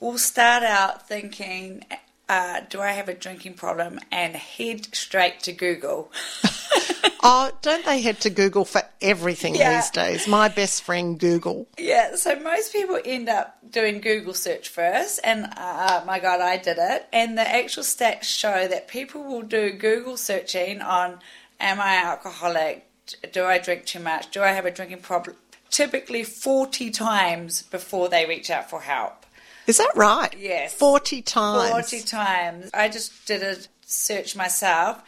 will 0.00 0.18
start 0.18 0.62
out 0.62 1.08
thinking, 1.08 1.84
uh, 2.28 2.60
do 2.68 2.80
I 2.80 2.92
have 2.92 3.08
a 3.08 3.14
drinking 3.14 3.54
problem? 3.54 3.98
And 4.12 4.36
head 4.36 4.94
straight 4.94 5.40
to 5.40 5.52
Google. 5.52 6.12
oh, 7.22 7.50
don't 7.62 7.84
they 7.84 8.00
head 8.00 8.20
to 8.20 8.30
Google 8.30 8.64
for 8.64 8.82
everything 9.00 9.54
Yeah. 9.54 9.76
these 9.76 9.90
days? 9.90 10.28
My 10.28 10.48
best 10.48 10.82
friend, 10.82 11.18
Google. 11.18 11.66
Yeah, 11.78 12.16
so 12.16 12.38
most 12.38 12.72
people 12.72 13.00
end 13.04 13.28
up 13.28 13.58
doing 13.70 14.00
Google 14.00 14.34
search 14.34 14.68
first, 14.68 15.20
and 15.24 15.48
uh, 15.56 16.02
my 16.06 16.18
God, 16.18 16.40
I 16.40 16.58
did 16.58 16.76
it. 16.78 17.06
And 17.12 17.36
the 17.38 17.48
actual 17.48 17.82
stats 17.82 18.24
show 18.24 18.68
that 18.68 18.88
people 18.88 19.24
will 19.24 19.42
do 19.42 19.72
Google 19.72 20.16
searching 20.16 20.80
on 20.80 21.18
Am 21.60 21.80
I 21.80 21.96
alcoholic? 21.96 22.87
Do 23.32 23.44
I 23.44 23.58
drink 23.58 23.86
too 23.86 24.00
much? 24.00 24.30
Do 24.30 24.42
I 24.42 24.52
have 24.52 24.66
a 24.66 24.70
drinking 24.70 25.00
problem? 25.00 25.36
Typically 25.70 26.24
40 26.24 26.90
times 26.90 27.62
before 27.62 28.08
they 28.08 28.26
reach 28.26 28.50
out 28.50 28.70
for 28.70 28.80
help. 28.80 29.26
Is 29.66 29.76
that 29.76 29.92
right? 29.94 30.34
Yes. 30.38 30.74
40 30.74 31.22
times. 31.22 31.70
40 31.70 32.00
times. 32.02 32.70
I 32.72 32.88
just 32.88 33.26
did 33.26 33.42
a 33.42 33.56
search 33.82 34.34
myself 34.34 35.02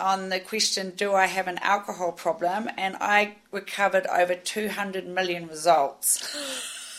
on 0.00 0.28
the 0.28 0.40
question, 0.40 0.92
Do 0.96 1.14
I 1.14 1.26
have 1.26 1.48
an 1.48 1.58
alcohol 1.58 2.12
problem? 2.12 2.68
And 2.76 2.96
I 3.00 3.36
recovered 3.50 4.06
over 4.06 4.34
200 4.34 5.06
million 5.06 5.46
results. 5.48 6.34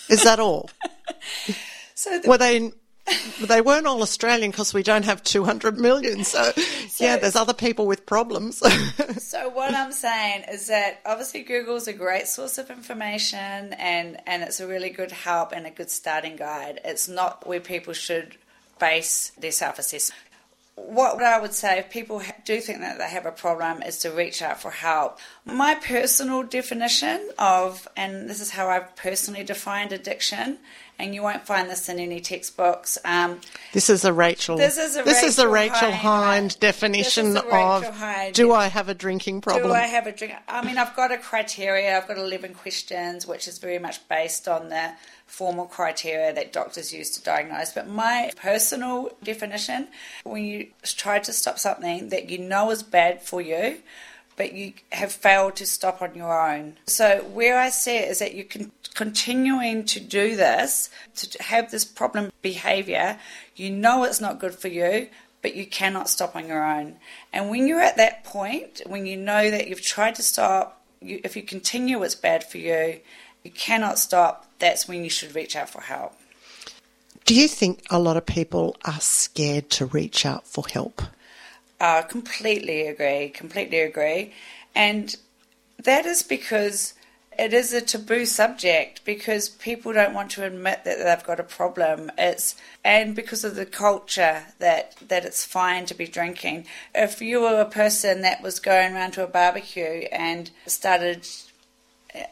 Is 0.10 0.24
that 0.24 0.40
all? 0.40 0.70
So 1.98 2.20
the 2.20 2.30
Were 2.30 2.38
they? 2.38 2.72
They 3.40 3.62
weren't 3.62 3.88
all 3.88 4.02
Australian 4.02 4.52
because 4.52 4.74
we 4.74 4.84
don't 4.84 5.06
have 5.06 5.24
200 5.24 5.78
million. 5.80 6.24
So, 6.24 6.52
yeah, 6.98 7.18
there's 7.18 7.36
other 7.36 7.54
people 7.54 7.86
with 7.86 8.06
problems. 8.06 8.62
So 9.28 9.50
what 9.50 9.74
I'm 9.74 9.92
saying 9.92 10.46
is 10.50 10.68
that 10.68 11.02
obviously 11.06 11.44
Google's 11.44 11.88
a 11.88 11.94
great 11.94 12.28
source 12.28 12.58
of 12.58 12.72
information 12.72 13.74
and 13.74 14.18
and 14.26 14.42
it's 14.42 14.62
a 14.62 14.68
really 14.68 14.90
good 14.90 15.12
help 15.12 15.52
and 15.52 15.68
a 15.68 15.70
good 15.70 15.92
starting 15.92 16.38
guide. 16.38 16.80
It's 16.86 17.10
not 17.10 17.46
where 17.46 17.60
people 17.60 17.92
should 17.94 18.38
base 18.80 19.32
their 19.38 19.52
self-assessment. 19.52 20.22
What 20.76 21.22
I 21.22 21.42
would 21.42 21.54
say 21.54 21.78
if 21.80 21.90
people 21.90 22.22
do 22.46 22.62
think 22.62 22.80
that 22.80 23.00
they 23.00 23.10
have 23.10 23.26
a 23.26 23.32
problem 23.32 23.82
is 23.82 23.98
to 24.00 24.12
reach 24.12 24.42
out 24.42 24.62
for 24.62 24.72
help. 24.72 25.20
My 25.44 25.76
personal 25.76 26.44
definition 26.44 27.30
of 27.38 27.88
and 27.98 28.30
this 28.30 28.40
is 28.40 28.52
how 28.52 28.70
I've 28.70 28.96
personally 28.96 29.44
defined 29.44 29.92
addiction 29.92 30.58
and 31.00 31.14
you 31.14 31.22
won't 31.22 31.46
find 31.46 31.70
this 31.70 31.90
in 31.90 32.00
any 32.00 32.20
textbooks. 32.20 32.98
Um, 33.06 33.40
this 33.74 33.90
is 33.90 34.04
a 34.04 34.12
Rachel. 34.12 34.58
This 34.58 34.78
is 34.78 34.98
a 34.98 35.04
this 35.04 35.24
is 35.24 35.38
a 35.38 35.48
Rachel 35.48 35.76
Rachel 35.76 35.92
Hind, 35.92 36.52
Hind 36.52 36.60
definition 36.60 37.34
This 37.34 37.44
is 37.44 37.50
a 37.50 37.56
Rachel 37.56 37.90
of 37.90 37.96
Hind 37.96 38.34
do 38.34 38.54
I 38.54 38.68
have 38.68 38.90
a 38.90 38.94
drinking 38.94 39.42
problem? 39.42 39.68
Do 39.68 39.74
I 39.74 39.82
have 39.82 40.08
a 40.08 40.12
drink? 40.12 40.34
I 40.48 40.66
mean, 40.66 40.78
I've 40.78 40.96
got 40.96 41.12
a 41.12 41.18
criteria. 41.18 41.98
I've 41.98 42.08
got 42.08 42.18
11 42.18 42.54
questions, 42.56 43.28
which 43.28 43.48
is 43.48 43.58
very 43.60 43.80
much 43.80 44.08
based 44.08 44.48
on 44.48 44.70
the 44.70 44.92
formal 45.26 45.66
criteria 45.66 46.34
that 46.34 46.54
doctors 46.54 46.94
use 46.94 47.12
to 47.12 47.24
diagnose. 47.24 47.74
But 47.74 47.88
my 47.88 48.32
personal 48.36 49.12
definition, 49.24 49.88
when 50.24 50.44
you 50.44 50.68
try 50.84 51.20
to 51.20 51.34
stop 51.34 51.60
something 51.60 52.10
that 52.10 52.30
you 52.30 52.38
know 52.38 52.72
is 52.72 52.82
bad 52.82 53.22
for 53.22 53.42
you, 53.42 53.78
but 54.38 54.54
you 54.54 54.74
have 54.92 55.12
failed 55.12 55.56
to 55.58 55.66
stop 55.66 56.02
on 56.02 56.16
your 56.16 56.40
own. 56.40 56.78
So 56.86 57.24
where 57.34 57.58
I 57.58 57.70
see 57.70 57.98
it 57.98 58.10
is 58.10 58.20
that 58.20 58.36
you 58.36 58.46
can 58.46 58.72
continuing 58.98 59.86
to 59.86 60.00
do 60.00 60.36
this, 60.36 60.90
to 61.16 61.44
have 61.44 61.70
this 61.70 61.86
problem 61.86 62.32
behavior, 62.42 63.20
you 63.56 63.70
know 63.70 64.04
it's 64.04 64.20
not 64.20 64.40
good 64.40 64.56
for 64.56 64.70
you, 64.70 65.08
but 65.44 65.54
you 65.54 65.68
cannot 65.68 66.10
stop 66.10 66.36
on 66.36 66.48
your 66.48 66.66
own. 66.66 66.96
And 67.32 67.52
when 67.52 67.68
you're 67.68 67.80
at 67.80 67.98
that 67.98 68.24
point, 68.24 68.82
when 68.88 69.06
you 69.06 69.16
know 69.16 69.52
that 69.52 69.68
you've 69.68 69.84
tried 69.84 70.16
to 70.16 70.24
stop, 70.24 70.82
you, 71.00 71.22
if 71.24 71.36
you 71.36 71.44
continue, 71.44 72.02
it's 72.02 72.16
bad 72.16 72.44
for 72.44 72.58
you, 72.58 73.00
you 73.44 73.52
cannot 73.52 74.00
stop, 74.00 74.48
that's 74.58 74.88
when 74.88 75.04
you 75.04 75.12
should 75.12 75.36
reach 75.36 75.56
out 75.56 75.70
for 75.70 75.82
help. 75.82 76.14
Do 77.26 77.36
you 77.36 77.48
think 77.48 77.84
a 77.92 78.00
lot 78.00 78.18
of 78.18 78.26
people 78.26 78.78
are 78.84 79.00
scared 79.00 79.70
to 79.72 79.86
reach 79.86 80.26
out 80.26 80.48
for 80.48 80.68
help? 80.68 81.04
I 81.80 82.02
completely 82.02 82.88
agree, 82.88 83.30
completely 83.30 83.82
agree. 83.82 84.34
And 84.74 85.16
that 85.78 86.08
is 86.08 86.24
because 86.24 86.96
it 87.38 87.54
is 87.54 87.74
a 87.74 87.82
taboo 87.82 88.26
subject 88.26 89.06
because 89.06 89.50
people 89.50 89.94
don't 89.94 90.14
want 90.14 90.32
to 90.32 90.46
admit 90.46 90.84
that 90.84 90.98
they've 91.04 91.28
got 91.28 91.40
a 91.40 91.44
problem. 91.44 92.12
It's 92.18 92.56
and 92.84 93.16
because 93.16 93.44
of 93.44 93.56
the 93.56 93.66
culture 93.66 94.44
that 94.60 94.96
that 95.08 95.26
it's 95.26 95.46
fine 95.46 95.86
to 95.86 95.94
be 95.94 96.08
drinking. 96.08 96.66
If 96.96 97.22
you 97.22 97.42
were 97.42 97.62
a 97.62 97.66
person 97.66 98.22
that 98.22 98.42
was 98.42 98.60
going 98.60 98.94
around 98.94 99.12
to 99.12 99.24
a 99.24 99.28
barbecue 99.28 100.08
and 100.12 100.50
started 100.66 101.28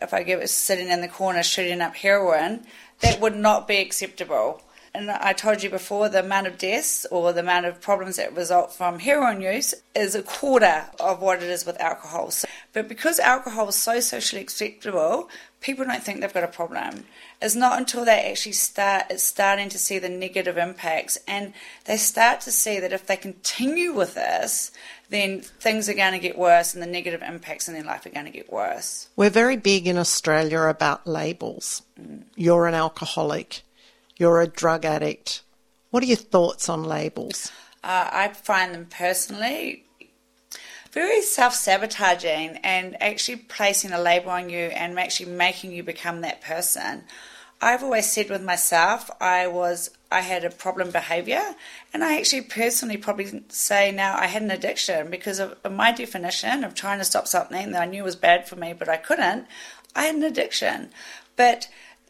if 0.01 0.13
I 0.13 0.23
give 0.23 0.41
it 0.41 0.49
sitting 0.49 0.89
in 0.89 1.01
the 1.01 1.07
corner 1.07 1.43
shooting 1.43 1.81
up 1.81 1.95
heroin, 1.95 2.65
that 3.01 3.19
would 3.19 3.35
not 3.35 3.67
be 3.67 3.77
acceptable. 3.77 4.61
And 4.95 5.11
I 5.11 5.33
told 5.33 5.61
you 5.61 5.69
before, 5.69 6.07
the 6.07 6.21
amount 6.21 6.47
of 6.47 6.57
deaths 6.57 7.05
or 7.11 7.33
the 7.33 7.41
amount 7.41 7.65
of 7.65 7.81
problems 7.81 8.15
that 8.15 8.33
result 8.33 8.73
from 8.73 8.99
heroin 8.99 9.41
use 9.41 9.73
is 9.93 10.15
a 10.15 10.23
quarter 10.23 10.85
of 11.01 11.21
what 11.21 11.43
it 11.43 11.49
is 11.49 11.65
with 11.65 11.79
alcohol. 11.81 12.31
So, 12.31 12.47
but 12.71 12.87
because 12.87 13.19
alcohol 13.19 13.67
is 13.67 13.75
so 13.75 13.99
socially 13.99 14.41
acceptable, 14.41 15.29
people 15.59 15.83
don't 15.83 16.01
think 16.01 16.21
they've 16.21 16.33
got 16.33 16.45
a 16.45 16.47
problem. 16.47 17.03
It's 17.41 17.55
not 17.55 17.77
until 17.77 18.05
they 18.05 18.31
actually 18.31 18.53
start, 18.53 19.07
it's 19.09 19.23
starting 19.23 19.67
to 19.69 19.77
see 19.77 19.99
the 19.99 20.07
negative 20.07 20.57
impacts, 20.57 21.17
and 21.27 21.53
they 21.83 21.97
start 21.97 22.39
to 22.41 22.51
see 22.51 22.79
that 22.79 22.93
if 22.93 23.05
they 23.05 23.17
continue 23.17 23.91
with 23.91 24.13
this, 24.13 24.71
then 25.09 25.41
things 25.41 25.89
are 25.89 25.93
going 25.93 26.13
to 26.13 26.19
get 26.19 26.37
worse, 26.37 26.73
and 26.73 26.81
the 26.81 26.87
negative 26.87 27.21
impacts 27.21 27.67
in 27.67 27.73
their 27.73 27.83
life 27.83 28.05
are 28.05 28.11
going 28.11 28.27
to 28.27 28.31
get 28.31 28.49
worse. 28.49 29.09
We're 29.17 29.29
very 29.29 29.57
big 29.57 29.87
in 29.87 29.97
Australia 29.97 30.61
about 30.61 31.05
labels. 31.05 31.81
Mm. 31.99 32.23
You're 32.37 32.67
an 32.67 32.75
alcoholic. 32.75 33.63
You're 34.17 34.41
a 34.41 34.47
drug 34.47 34.85
addict. 34.85 35.41
What 35.91 36.03
are 36.03 36.07
your 36.07 36.17
thoughts 36.17 36.69
on 36.69 36.83
labels? 36.83 37.51
Uh, 37.83 38.09
I 38.11 38.29
find 38.29 38.73
them 38.73 38.87
personally 38.89 39.85
very 40.95 41.21
self 41.21 41.53
sabotaging 41.53 42.57
and 42.63 42.95
actually 43.03 43.35
placing 43.35 43.91
a 43.91 43.99
label 43.99 44.31
on 44.31 44.49
you 44.49 44.67
and 44.67 44.97
actually 44.97 45.29
making 45.29 45.73
you 45.73 45.83
become 45.83 46.21
that 46.21 46.41
person. 46.41 47.03
I've 47.61 47.83
always 47.83 48.09
said 48.09 48.29
with 48.29 48.41
myself, 48.41 49.11
I 49.19 49.47
was 49.47 49.91
I 50.09 50.21
had 50.21 50.45
a 50.45 50.49
problem 50.49 50.91
behavior, 50.91 51.55
and 51.93 52.01
I 52.01 52.17
actually 52.17 52.43
personally 52.43 52.95
probably 52.95 53.43
say 53.49 53.91
now 53.91 54.15
I 54.17 54.27
had 54.27 54.41
an 54.41 54.51
addiction 54.51 55.09
because 55.09 55.39
of, 55.39 55.57
my 55.69 55.91
definition 55.91 56.63
of 56.63 56.73
trying 56.73 56.99
to 56.99 57.05
stop 57.05 57.27
something 57.27 57.71
that 57.71 57.81
I 57.81 57.85
knew 57.85 58.05
was 58.05 58.15
bad 58.15 58.47
for 58.47 58.55
me, 58.55 58.71
but 58.71 58.87
I 58.87 58.97
couldn't. 58.97 59.47
I 59.95 60.03
had 60.03 60.15
an 60.15 60.23
addiction, 60.23 60.91
but 61.35 61.67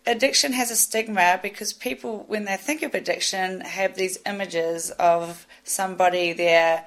addiction 0.08 0.54
has 0.54 0.72
a 0.72 0.76
stigma 0.76 1.40
because 1.42 1.74
people, 1.74 2.26
when 2.28 2.46
they 2.46 2.58
think 2.58 2.84
of 2.84 2.94
addiction, 2.94 3.62
have 3.62 3.96
these 3.96 4.18
images 4.26 4.92
of 4.92 5.48
somebody 5.64 6.34
there 6.34 6.86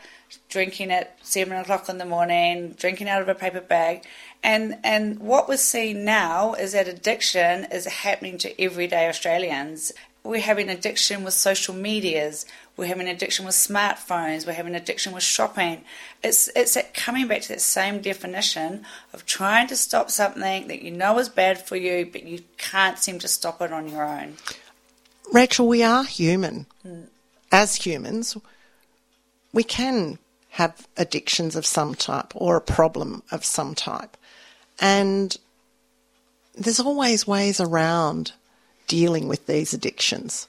drinking 0.48 0.90
at 0.90 1.16
seven 1.22 1.56
o'clock 1.56 1.88
in 1.88 1.98
the 1.98 2.04
morning, 2.04 2.74
drinking 2.78 3.08
out 3.08 3.22
of 3.22 3.28
a 3.28 3.34
paper 3.34 3.60
bag. 3.60 4.04
And 4.42 4.78
and 4.84 5.18
what 5.18 5.48
we're 5.48 5.56
seeing 5.56 6.04
now 6.04 6.54
is 6.54 6.72
that 6.72 6.86
addiction 6.86 7.64
is 7.72 7.86
happening 7.86 8.38
to 8.38 8.60
everyday 8.60 9.08
Australians. 9.08 9.92
We're 10.24 10.40
having 10.40 10.68
addiction 10.68 11.24
with 11.24 11.34
social 11.34 11.74
medias. 11.74 12.44
We're 12.76 12.86
having 12.86 13.08
addiction 13.08 13.46
with 13.46 13.54
smartphones. 13.54 14.46
We're 14.46 14.52
having 14.52 14.74
addiction 14.74 15.12
with 15.12 15.22
shopping. 15.22 15.84
It's 16.22 16.48
it's 16.54 16.76
coming 16.94 17.28
back 17.28 17.42
to 17.42 17.48
that 17.48 17.60
same 17.60 18.00
definition 18.00 18.84
of 19.12 19.24
trying 19.24 19.68
to 19.68 19.76
stop 19.76 20.10
something 20.10 20.68
that 20.68 20.82
you 20.82 20.90
know 20.90 21.18
is 21.18 21.28
bad 21.28 21.60
for 21.66 21.76
you, 21.76 22.08
but 22.10 22.24
you 22.24 22.40
can't 22.58 22.98
seem 22.98 23.18
to 23.20 23.28
stop 23.28 23.62
it 23.62 23.72
on 23.72 23.88
your 23.88 24.04
own. 24.04 24.34
Rachel, 25.32 25.68
we 25.68 25.82
are 25.82 26.04
human. 26.04 26.66
As 27.50 27.76
humans, 27.76 28.36
we 29.52 29.64
can 29.64 30.18
have 30.50 30.88
addictions 30.96 31.56
of 31.56 31.64
some 31.64 31.94
type 31.94 32.32
or 32.34 32.56
a 32.56 32.60
problem 32.60 33.22
of 33.30 33.44
some 33.44 33.74
type. 33.74 34.16
And 34.80 35.36
there's 36.54 36.80
always 36.80 37.26
ways 37.26 37.60
around 37.60 38.32
dealing 38.88 39.28
with 39.28 39.46
these 39.46 39.72
addictions 39.72 40.48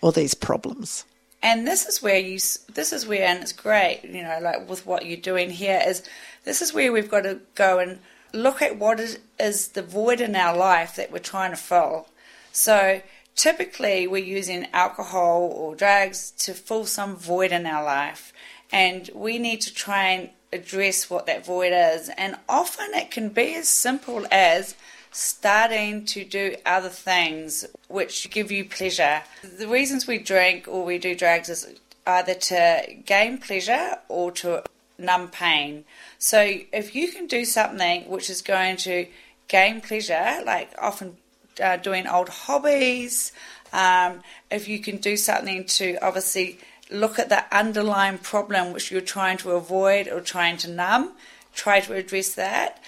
or 0.00 0.12
these 0.12 0.34
problems. 0.34 1.04
and 1.42 1.66
this 1.66 1.86
is 1.86 2.02
where 2.02 2.18
you 2.18 2.38
this 2.74 2.92
is 2.92 3.06
where 3.06 3.26
and 3.28 3.42
it's 3.42 3.52
great 3.52 4.00
you 4.04 4.22
know 4.22 4.38
like 4.40 4.68
with 4.68 4.86
what 4.86 5.04
you're 5.06 5.16
doing 5.32 5.50
here 5.50 5.80
is 5.86 6.02
this 6.44 6.62
is 6.62 6.72
where 6.72 6.92
we've 6.92 7.10
got 7.10 7.22
to 7.22 7.40
go 7.54 7.78
and 7.78 7.98
look 8.34 8.60
at 8.60 8.78
what 8.78 9.00
is, 9.00 9.18
is 9.38 9.68
the 9.68 9.82
void 9.82 10.20
in 10.20 10.34
our 10.34 10.56
life 10.56 10.96
that 10.96 11.10
we're 11.10 11.18
trying 11.18 11.52
to 11.52 11.56
fill. 11.56 12.08
So 12.52 13.00
typically 13.36 14.06
we're 14.06 14.24
using 14.24 14.66
alcohol 14.72 15.42
or 15.42 15.74
drugs 15.74 16.32
to 16.38 16.52
fill 16.52 16.84
some 16.84 17.16
void 17.16 17.52
in 17.52 17.64
our 17.64 17.84
life. 17.84 18.32
And 18.72 19.08
we 19.14 19.38
need 19.38 19.60
to 19.62 19.72
try 19.72 20.08
and 20.08 20.30
address 20.52 21.08
what 21.08 21.26
that 21.26 21.46
void 21.46 21.72
is. 21.74 22.10
And 22.16 22.36
often 22.48 22.92
it 22.92 23.10
can 23.10 23.28
be 23.28 23.54
as 23.54 23.68
simple 23.68 24.26
as 24.30 24.74
starting 25.14 26.04
to 26.04 26.24
do 26.24 26.56
other 26.66 26.88
things 26.88 27.64
which 27.86 28.28
give 28.30 28.50
you 28.50 28.64
pleasure. 28.64 29.22
The 29.42 29.68
reasons 29.68 30.08
we 30.08 30.18
drink 30.18 30.66
or 30.66 30.84
we 30.84 30.98
do 30.98 31.14
drugs 31.14 31.48
is 31.48 31.68
either 32.04 32.34
to 32.34 32.84
gain 33.06 33.38
pleasure 33.38 33.98
or 34.08 34.32
to 34.32 34.64
numb 34.98 35.28
pain. 35.28 35.84
So 36.18 36.40
if 36.72 36.96
you 36.96 37.12
can 37.12 37.26
do 37.28 37.44
something 37.44 38.08
which 38.08 38.28
is 38.28 38.42
going 38.42 38.76
to 38.78 39.06
gain 39.46 39.80
pleasure, 39.80 40.42
like 40.44 40.70
often 40.78 41.16
uh, 41.62 41.76
doing 41.76 42.08
old 42.08 42.28
hobbies, 42.28 43.30
um, 43.72 44.20
if 44.50 44.66
you 44.68 44.80
can 44.80 44.96
do 44.96 45.16
something 45.16 45.64
to 45.64 45.96
obviously 46.02 46.58
look 46.90 47.20
at 47.20 47.28
the 47.28 47.44
underlying 47.56 48.18
problem 48.18 48.72
which 48.72 48.90
you're 48.90 49.00
trying 49.00 49.38
to 49.38 49.52
avoid 49.52 50.08
or 50.08 50.20
trying 50.20 50.56
to 50.58 50.70
numb, 50.70 51.12
try 51.54 51.78
to 51.80 51.94
address 51.94 52.34
that. 52.34 52.82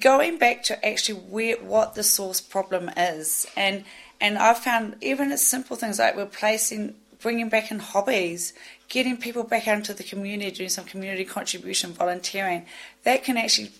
Going 0.00 0.38
back 0.38 0.62
to 0.64 0.86
actually 0.86 1.20
where 1.20 1.56
what 1.56 1.94
the 1.94 2.02
source 2.02 2.40
problem 2.40 2.90
is, 2.96 3.46
and 3.56 3.84
and 4.20 4.38
I've 4.38 4.58
found 4.58 4.96
even 5.02 5.32
as 5.32 5.46
simple 5.46 5.76
things 5.76 5.98
like 5.98 6.16
replacing, 6.16 6.94
bringing 7.20 7.48
back 7.48 7.70
in 7.70 7.78
hobbies, 7.78 8.54
getting 8.88 9.16
people 9.16 9.42
back 9.42 9.68
out 9.68 9.76
into 9.76 9.94
the 9.94 10.04
community, 10.04 10.50
doing 10.50 10.68
some 10.68 10.84
community 10.84 11.24
contribution, 11.24 11.92
volunteering, 11.92 12.66
that 13.02 13.24
can 13.24 13.36
actually 13.36 13.72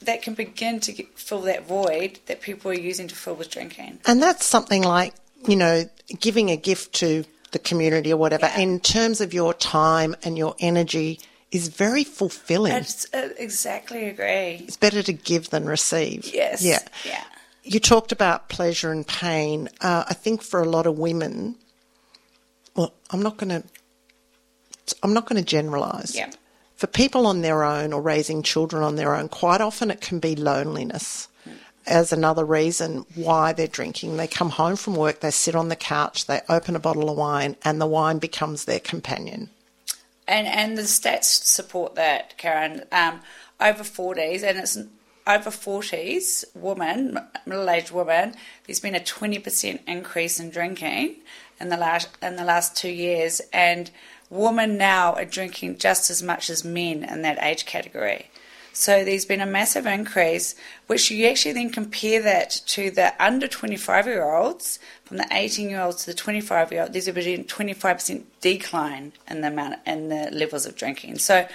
that 0.00 0.22
can 0.22 0.34
begin 0.34 0.80
to 0.80 0.92
get, 0.92 1.18
fill 1.18 1.42
that 1.42 1.66
void 1.66 2.18
that 2.26 2.40
people 2.40 2.70
are 2.70 2.74
using 2.74 3.08
to 3.08 3.14
fill 3.14 3.34
with 3.34 3.50
drinking. 3.50 3.98
And 4.06 4.22
that's 4.22 4.44
something 4.44 4.82
like 4.82 5.14
you 5.46 5.56
know 5.56 5.88
giving 6.20 6.50
a 6.50 6.56
gift 6.56 6.94
to 6.94 7.24
the 7.52 7.58
community 7.58 8.12
or 8.12 8.16
whatever. 8.16 8.46
Yeah. 8.46 8.60
In 8.60 8.80
terms 8.80 9.20
of 9.20 9.32
your 9.32 9.54
time 9.54 10.14
and 10.22 10.36
your 10.36 10.54
energy, 10.58 11.20
is 11.50 11.68
very 11.68 12.04
fulfilling. 12.04 12.72
It's, 12.72 13.12
uh, 13.14 13.30
exactly 13.36 14.06
agree. 14.06 14.64
It's 14.66 14.76
better 14.76 15.02
to 15.02 15.12
give 15.12 15.50
than 15.50 15.66
receive. 15.66 16.30
Yes. 16.32 16.62
Yeah. 16.62 16.80
Yeah. 17.04 17.24
You 17.64 17.80
talked 17.80 18.12
about 18.12 18.48
pleasure 18.48 18.92
and 18.92 19.06
pain. 19.06 19.68
Uh, 19.80 20.04
I 20.08 20.14
think 20.14 20.42
for 20.42 20.60
a 20.60 20.68
lot 20.68 20.86
of 20.86 20.98
women, 20.98 21.56
well, 22.74 22.94
I'm 23.10 23.22
not 23.22 23.36
going 23.36 23.50
to. 23.50 23.68
I'm 25.02 25.12
not 25.12 25.28
going 25.28 25.42
to 25.42 25.44
generalise. 25.44 26.14
Yeah. 26.14 26.30
For 26.76 26.86
people 26.86 27.26
on 27.26 27.42
their 27.42 27.62
own 27.62 27.92
or 27.92 28.00
raising 28.00 28.42
children 28.42 28.82
on 28.82 28.96
their 28.96 29.14
own, 29.14 29.28
quite 29.28 29.60
often 29.60 29.90
it 29.90 30.00
can 30.00 30.18
be 30.18 30.34
loneliness 30.34 31.28
as 31.88 32.12
another 32.12 32.44
reason 32.44 33.04
why 33.14 33.52
they're 33.52 33.66
drinking. 33.66 34.16
They 34.16 34.26
come 34.26 34.50
home 34.50 34.76
from 34.76 34.94
work, 34.94 35.20
they 35.20 35.30
sit 35.30 35.54
on 35.54 35.68
the 35.68 35.76
couch, 35.76 36.26
they 36.26 36.40
open 36.48 36.76
a 36.76 36.80
bottle 36.80 37.10
of 37.10 37.16
wine, 37.16 37.56
and 37.64 37.80
the 37.80 37.86
wine 37.86 38.18
becomes 38.18 38.64
their 38.64 38.80
companion. 38.80 39.50
And 40.28 40.46
and 40.46 40.76
the 40.76 40.82
stats 40.82 41.24
support 41.24 41.94
that, 41.94 42.36
Karen. 42.36 42.84
Um, 42.92 43.20
over 43.60 43.82
forties, 43.82 44.42
and 44.44 44.58
it's 44.58 44.78
over 45.26 45.50
forties 45.50 46.44
woman, 46.54 47.18
middle 47.46 47.68
aged 47.70 47.90
woman. 47.90 48.34
There's 48.64 48.78
been 48.78 48.94
a 48.94 49.02
twenty 49.02 49.38
percent 49.38 49.80
increase 49.86 50.38
in 50.38 50.50
drinking 50.50 51.16
in 51.58 51.70
the 51.70 51.78
last 51.78 52.08
in 52.22 52.36
the 52.36 52.44
last 52.44 52.76
two 52.76 52.90
years, 52.90 53.40
and 53.52 53.90
women 54.30 54.76
now 54.76 55.14
are 55.14 55.24
drinking 55.24 55.78
just 55.78 56.10
as 56.10 56.22
much 56.22 56.50
as 56.50 56.62
men 56.62 57.04
in 57.04 57.22
that 57.22 57.42
age 57.42 57.64
category. 57.64 58.30
So 58.72 59.04
there's 59.04 59.24
been 59.24 59.40
a 59.40 59.46
massive 59.46 59.86
increase, 59.86 60.54
which 60.86 61.10
you 61.10 61.26
actually 61.26 61.52
then 61.52 61.70
compare 61.70 62.22
that 62.22 62.50
to 62.66 62.90
the 62.90 63.12
under 63.22 63.48
25 63.48 64.06
year 64.06 64.24
olds, 64.24 64.78
from 65.04 65.16
the 65.16 65.26
18 65.30 65.70
year 65.70 65.80
olds 65.80 66.04
to 66.04 66.10
the 66.10 66.16
25 66.16 66.72
year 66.72 66.82
olds, 66.82 66.92
there's 66.92 67.08
a 67.08 67.12
25% 67.12 68.22
decline 68.40 69.12
in 69.28 69.40
the 69.40 69.48
amount 69.48 69.76
in 69.86 70.08
the 70.08 70.30
levels 70.32 70.66
of 70.66 70.76
drinking. 70.76 71.18
So 71.18 71.48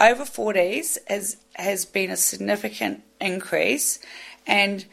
over 0.00 0.24
40s 0.24 0.98
has 1.08 1.36
has 1.54 1.84
been 1.84 2.10
a 2.10 2.16
significant 2.16 3.02
increase, 3.20 3.98
and 4.46 4.84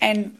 and 0.00 0.38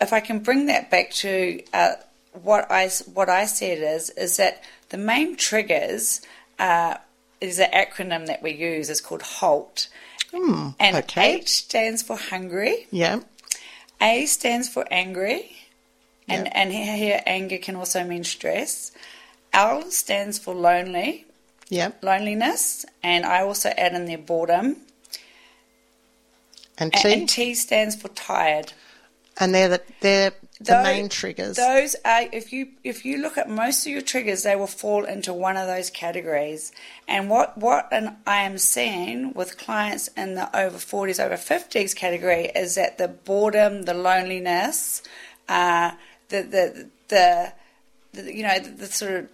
if 0.00 0.12
I 0.12 0.20
can 0.20 0.40
bring 0.40 0.66
that 0.66 0.90
back 0.90 1.10
to 1.12 1.62
uh, 1.72 1.94
what 2.42 2.70
I 2.70 2.88
what 3.12 3.28
I 3.28 3.46
said 3.46 3.78
is 3.78 4.10
is 4.10 4.36
that 4.36 4.62
the 4.90 4.98
main 4.98 5.36
triggers 5.36 6.20
uh, 6.58 6.96
is 7.40 7.58
an 7.58 7.70
acronym 7.72 8.26
that 8.26 8.42
we 8.42 8.52
use. 8.52 8.88
It's 8.90 9.00
called 9.00 9.22
HALT. 9.22 9.88
Hmm, 10.36 10.68
and 10.78 10.96
okay. 10.96 11.36
H 11.36 11.48
stands 11.48 12.02
for 12.02 12.16
hungry. 12.16 12.86
Yeah. 12.90 13.20
A 14.00 14.26
stands 14.26 14.68
for 14.68 14.84
angry. 14.90 15.56
And, 16.28 16.44
Yep. 16.44 16.52
and 16.56 16.72
here, 16.72 16.96
here 16.96 17.22
anger 17.24 17.58
can 17.58 17.76
also 17.76 18.04
mean 18.04 18.24
stress. 18.24 18.92
L 19.52 19.90
stands 19.90 20.38
for 20.38 20.54
lonely, 20.54 21.24
Yeah. 21.68 21.92
loneliness. 22.02 22.84
And 23.02 23.24
I 23.24 23.42
also 23.42 23.70
add 23.70 23.94
in 23.94 24.06
there 24.06 24.18
boredom. 24.18 24.76
And 26.78 26.92
T. 26.92 27.12
And 27.12 27.28
T 27.28 27.54
stands 27.54 27.96
for 27.96 28.08
tired. 28.08 28.72
and 29.38 29.54
they're 29.54 29.68
the, 29.68 29.82
they're 30.00 30.32
the 30.58 30.72
Tho- 30.72 30.82
main 30.82 31.08
triggers. 31.08 31.56
Those 31.56 31.96
are 32.04 32.22
if 32.32 32.52
you 32.52 32.68
if 32.82 33.04
you 33.04 33.18
look 33.18 33.36
at 33.36 33.48
most 33.48 33.86
of 33.86 33.92
your 33.92 34.00
triggers, 34.00 34.42
they 34.42 34.56
will 34.56 34.66
fall 34.66 35.04
into 35.04 35.32
one 35.32 35.56
of 35.56 35.66
those 35.66 35.90
categories. 35.90 36.72
And 37.06 37.28
what 37.28 37.58
what 37.58 37.88
an, 37.92 38.16
I 38.26 38.38
am 38.38 38.56
seeing 38.58 39.34
with 39.34 39.58
clients 39.58 40.08
in 40.16 40.34
the 40.34 40.56
over 40.58 40.78
forties, 40.78 41.20
over 41.20 41.36
fifties 41.36 41.92
category 41.92 42.46
is 42.54 42.76
that 42.76 42.96
the 42.96 43.08
boredom, 43.08 43.82
the 43.82 43.94
loneliness, 43.94 45.02
uh, 45.48 45.92
the, 46.28 46.42
the 46.42 46.90
the 47.08 47.52
the 48.14 48.34
you 48.34 48.42
know 48.42 48.58
the, 48.58 48.70
the 48.70 48.86
sort 48.86 49.12
of 49.12 49.28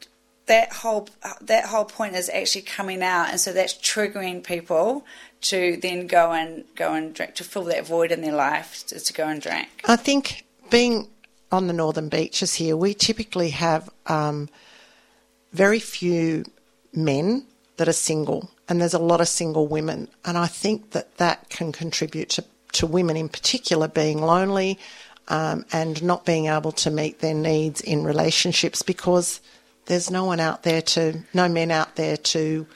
that 0.47 0.73
whole 0.73 1.09
that 1.41 1.67
whole 1.67 1.85
point 1.85 2.17
is 2.17 2.29
actually 2.31 2.63
coming 2.63 3.01
out, 3.01 3.31
and 3.31 3.39
so 3.39 3.53
that's 3.53 3.75
triggering 3.75 4.43
people 4.43 5.05
to 5.43 5.77
then 5.81 6.09
go 6.09 6.33
and 6.33 6.65
go 6.75 6.95
and 6.95 7.15
drink 7.15 7.37
to 7.37 7.45
fill 7.45 7.65
that 7.65 7.87
void 7.87 8.11
in 8.11 8.23
their 8.23 8.35
life 8.35 8.85
to, 8.89 8.99
to 8.99 9.13
go 9.13 9.29
and 9.29 9.41
drink. 9.41 9.69
I 9.85 9.97
think 9.97 10.45
being 10.71 11.09
on 11.53 11.67
the 11.67 11.73
northern 11.73 12.09
beaches 12.09 12.55
here, 12.55 12.77
we 12.77 12.95
typically 12.95 13.51
have 13.51 13.91
um, 14.07 14.49
very 15.53 15.79
few 15.79 16.45
men 16.95 17.47
that 17.77 17.88
are 17.88 17.93
single, 17.93 18.51
and 18.69 18.81
there's 18.81 18.95
a 18.95 18.99
lot 18.99 19.21
of 19.21 19.29
single 19.29 19.67
women. 19.67 20.09
And 20.25 20.38
I 20.38 20.47
think 20.47 20.91
that 20.91 21.17
that 21.19 21.49
can 21.49 21.73
contribute 21.73 22.31
to, 22.31 22.45
to 22.73 22.87
women 22.87 23.17
in 23.17 23.29
particular 23.29 23.88
being 23.88 24.21
lonely 24.21 24.79
um, 25.29 25.65
and 25.73 26.03
not 26.03 26.25
being 26.25 26.47
able 26.47 26.73
to 26.73 26.91
meet 26.91 27.21
their 27.21 27.35
needs 27.35 27.81
in 27.81 28.05
relationships 28.05 28.83
because 28.83 29.41
there's 29.87 30.11
no 30.11 30.25
one 30.25 30.41
out 30.41 30.62
there 30.62 30.83
to, 30.83 31.23
no 31.35 31.49
men 31.49 31.71
out 31.71 31.97
there 31.97 32.17
to. 32.17 32.67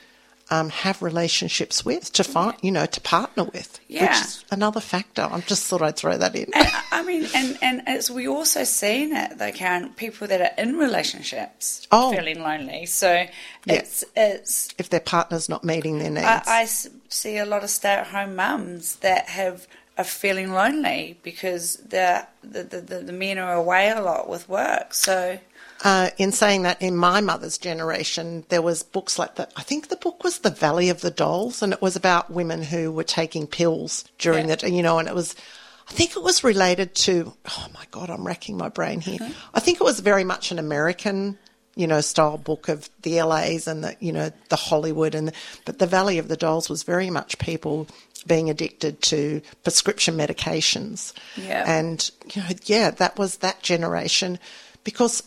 Um, 0.48 0.68
have 0.70 1.02
relationships 1.02 1.84
with 1.84 2.12
to 2.12 2.22
find 2.22 2.54
you 2.62 2.70
know 2.70 2.86
to 2.86 3.00
partner 3.00 3.42
with 3.42 3.80
which 3.88 3.98
Yeah. 4.00 4.20
is 4.20 4.44
another 4.52 4.78
factor 4.80 5.22
I 5.22 5.40
just 5.40 5.64
thought 5.66 5.82
I'd 5.82 5.96
throw 5.96 6.16
that 6.16 6.36
in 6.36 6.46
And, 6.54 6.68
I 6.92 7.02
mean, 7.02 7.26
and, 7.34 7.58
and 7.60 7.82
it's 7.88 8.08
we 8.10 8.28
also 8.28 8.62
seen 8.62 9.12
it 9.14 9.38
though, 9.38 9.50
Karen, 9.50 9.90
people 9.94 10.28
that 10.28 10.40
are 10.40 10.54
in 10.62 10.76
relationships 10.76 11.88
Oh. 11.90 12.12
feeling 12.14 12.40
lonely. 12.40 12.86
So 12.86 13.26
it's 13.66 14.04
it's 14.14 14.68
if 14.78 14.88
their 14.88 15.00
partner's 15.00 15.48
not 15.48 15.64
meeting 15.64 15.98
their 15.98 16.10
needs. 16.10 16.46
I 16.46 16.64
see 17.08 17.38
a 17.38 17.44
lot 17.46 17.64
of 17.64 17.70
stay 17.70 17.94
at 17.94 18.06
home 18.08 18.36
mums 18.36 18.96
that 18.96 19.28
have 19.30 19.66
are 19.98 20.04
feeling 20.04 20.52
lonely 20.52 21.18
because 21.22 21.76
the, 21.78 22.26
the, 22.44 22.62
the 22.62 22.98
the 23.00 23.12
men 23.12 23.38
are 23.38 23.54
away 23.54 23.88
a 23.90 24.00
lot 24.00 24.28
with 24.28 24.48
work. 24.48 24.94
So 24.94 25.38
uh, 25.84 26.10
in 26.18 26.32
saying 26.32 26.62
that, 26.62 26.80
in 26.80 26.96
my 26.96 27.20
mother's 27.20 27.58
generation, 27.58 28.44
there 28.48 28.62
was 28.62 28.82
books 28.82 29.18
like 29.18 29.34
that. 29.36 29.52
I 29.56 29.62
think 29.62 29.88
the 29.88 29.96
book 29.96 30.24
was 30.24 30.38
The 30.38 30.50
Valley 30.50 30.88
of 30.88 31.00
the 31.00 31.10
Dolls, 31.10 31.62
and 31.62 31.72
it 31.72 31.82
was 31.82 31.96
about 31.96 32.30
women 32.30 32.62
who 32.62 32.90
were 32.92 33.04
taking 33.04 33.46
pills 33.46 34.04
during 34.18 34.48
Yeah. 34.48 34.56
the, 34.56 34.70
you 34.70 34.82
know, 34.82 34.98
and 34.98 35.08
it 35.08 35.14
was. 35.14 35.34
I 35.88 35.92
think 35.92 36.16
it 36.16 36.22
was 36.22 36.42
related 36.42 36.94
to. 36.96 37.32
Oh 37.48 37.66
my 37.72 37.84
God, 37.92 38.10
I'm 38.10 38.26
racking 38.26 38.56
my 38.56 38.68
brain 38.68 39.00
here. 39.00 39.18
I 39.54 39.60
think 39.60 39.80
it 39.80 39.84
was 39.84 40.00
very 40.00 40.24
much 40.24 40.50
an 40.50 40.58
American. 40.58 41.38
You 41.78 41.86
know, 41.86 42.00
style 42.00 42.38
book 42.38 42.70
of 42.70 42.88
the 43.02 43.20
LAs 43.22 43.66
and 43.66 43.84
the, 43.84 43.94
you 44.00 44.10
know, 44.10 44.30
the 44.48 44.56
Hollywood 44.56 45.14
and, 45.14 45.28
the, 45.28 45.32
but 45.66 45.78
the 45.78 45.86
Valley 45.86 46.16
of 46.16 46.26
the 46.28 46.36
Dolls 46.38 46.70
was 46.70 46.84
very 46.84 47.10
much 47.10 47.36
people 47.36 47.86
being 48.26 48.48
addicted 48.48 49.02
to 49.02 49.42
prescription 49.62 50.16
medications. 50.16 51.12
Yeah. 51.36 51.64
And, 51.66 52.10
you 52.32 52.40
know, 52.40 52.48
yeah, 52.64 52.92
that 52.92 53.18
was 53.18 53.36
that 53.36 53.62
generation 53.62 54.38
because 54.84 55.22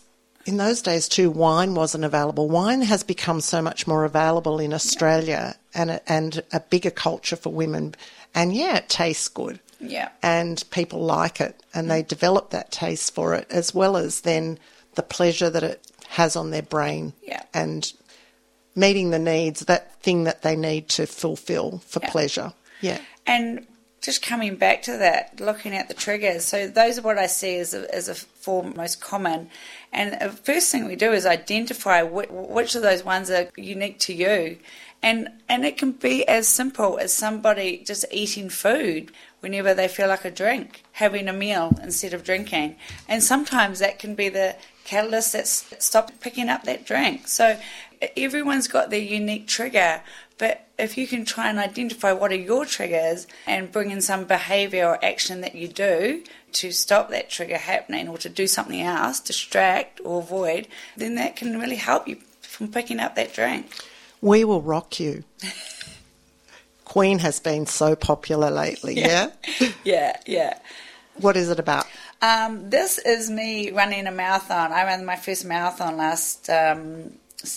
in 0.46 0.56
those 0.56 0.82
days 0.82 1.08
too, 1.08 1.30
wine 1.30 1.74
wasn't 1.74 2.04
available. 2.04 2.48
Wine 2.48 2.82
has 2.82 3.02
become 3.02 3.40
so 3.40 3.60
much 3.60 3.86
more 3.86 4.04
available 4.04 4.58
in 4.58 4.72
Australia 4.72 5.56
and 5.74 5.90
a, 5.90 6.12
and 6.12 6.42
a 6.52 6.60
bigger 6.60 6.90
culture 6.90 7.36
for 7.36 7.50
women. 7.50 7.94
And 8.34 8.54
yeah, 8.54 8.76
it 8.76 8.88
tastes 8.88 9.28
good. 9.28 9.60
Yeah. 9.80 10.10
And 10.22 10.62
people 10.70 11.00
like 11.00 11.40
it 11.40 11.62
and 11.74 11.90
they 11.90 12.02
mm. 12.02 12.08
develop 12.08 12.50
that 12.50 12.70
taste 12.70 13.14
for 13.14 13.34
it 13.34 13.46
as 13.50 13.74
well 13.74 13.96
as 13.96 14.22
then 14.22 14.58
the 14.94 15.02
pleasure 15.02 15.50
that 15.50 15.62
it 15.62 15.86
has 16.08 16.36
on 16.36 16.50
their 16.50 16.62
brain. 16.62 17.12
Yeah. 17.22 17.42
And 17.54 17.92
meeting 18.74 19.10
the 19.10 19.18
needs, 19.18 19.60
that 19.60 20.00
thing 20.02 20.24
that 20.24 20.42
they 20.42 20.56
need 20.56 20.88
to 20.90 21.06
fulfill 21.06 21.78
for 21.86 22.00
Yeah. 22.02 22.10
pleasure. 22.10 22.52
Yeah. 22.80 22.98
And 23.26 23.66
just 24.00 24.22
coming 24.22 24.56
back 24.56 24.82
to 24.82 24.96
that, 24.96 25.40
looking 25.40 25.74
at 25.74 25.88
the 25.88 25.94
triggers. 25.94 26.44
So 26.44 26.66
those 26.66 26.98
are 26.98 27.02
what 27.02 27.18
I 27.18 27.26
see 27.26 27.58
as 27.58 27.74
a, 27.74 27.94
as 27.94 28.08
a 28.08 28.14
four 28.14 28.64
most 28.64 29.00
common. 29.00 29.50
And 29.92 30.20
the 30.20 30.30
first 30.30 30.70
thing 30.72 30.86
we 30.86 30.96
do 30.96 31.12
is 31.12 31.26
identify 31.26 32.02
which, 32.02 32.30
which 32.30 32.74
of 32.74 32.82
those 32.82 33.04
ones 33.04 33.30
are 33.30 33.48
unique 33.56 33.98
to 34.00 34.14
you. 34.14 34.58
And 35.02 35.28
and 35.48 35.64
it 35.64 35.78
can 35.78 35.92
be 35.92 36.28
as 36.28 36.46
simple 36.46 36.98
as 36.98 37.12
somebody 37.12 37.82
just 37.86 38.04
eating 38.10 38.50
food 38.50 39.10
whenever 39.40 39.72
they 39.72 39.88
feel 39.88 40.08
like 40.08 40.26
a 40.26 40.30
drink, 40.30 40.84
having 40.92 41.26
a 41.26 41.32
meal 41.32 41.78
instead 41.82 42.12
of 42.12 42.22
drinking. 42.22 42.76
And 43.08 43.22
sometimes 43.22 43.78
that 43.78 43.98
can 43.98 44.14
be 44.14 44.28
the 44.28 44.56
catalyst 44.84 45.32
that 45.32 45.46
stops 45.46 46.12
picking 46.20 46.50
up 46.50 46.64
that 46.64 46.84
drink. 46.84 47.28
So 47.28 47.58
everyone's 48.16 48.68
got 48.68 48.90
their 48.90 49.00
unique 49.00 49.46
trigger, 49.46 50.02
But 50.40 50.66
if 50.78 50.96
you 50.96 51.06
can 51.06 51.26
try 51.26 51.50
and 51.50 51.58
identify 51.58 52.12
what 52.12 52.32
are 52.32 52.34
your 52.34 52.64
triggers 52.64 53.26
and 53.46 53.70
bring 53.70 53.90
in 53.90 54.00
some 54.00 54.24
behavior 54.24 54.86
or 54.86 55.04
action 55.04 55.42
that 55.42 55.54
you 55.54 55.68
do 55.68 56.24
to 56.52 56.72
stop 56.72 57.10
that 57.10 57.28
trigger 57.28 57.58
happening 57.58 58.08
or 58.08 58.16
to 58.16 58.30
do 58.30 58.46
something 58.46 58.80
else, 58.80 59.20
distract 59.20 60.00
or 60.02 60.20
avoid, 60.20 60.66
then 60.96 61.16
that 61.16 61.36
can 61.36 61.60
really 61.60 61.76
help 61.76 62.08
you 62.08 62.16
from 62.40 62.68
picking 62.68 63.00
up 63.00 63.16
that 63.16 63.34
drink. 63.34 63.70
We 64.22 64.44
will 64.44 64.62
rock 64.62 64.98
you. 64.98 65.24
Queen 66.86 67.18
has 67.18 67.38
been 67.38 67.66
so 67.66 67.94
popular 67.94 68.50
lately, 68.50 68.94
yeah? 68.96 69.32
Yeah, 69.84 70.16
yeah. 70.26 70.58
What 71.16 71.36
is 71.36 71.50
it 71.50 71.58
about? 71.58 71.86
Um, 72.22 72.70
this 72.70 72.96
is 72.96 73.30
me 73.30 73.72
running 73.72 74.06
a 74.06 74.10
marathon. 74.10 74.72
I 74.72 74.84
ran 74.84 75.04
my 75.04 75.16
first 75.16 75.44
marathon 75.44 75.98
last 75.98 76.48
um, 76.48 77.12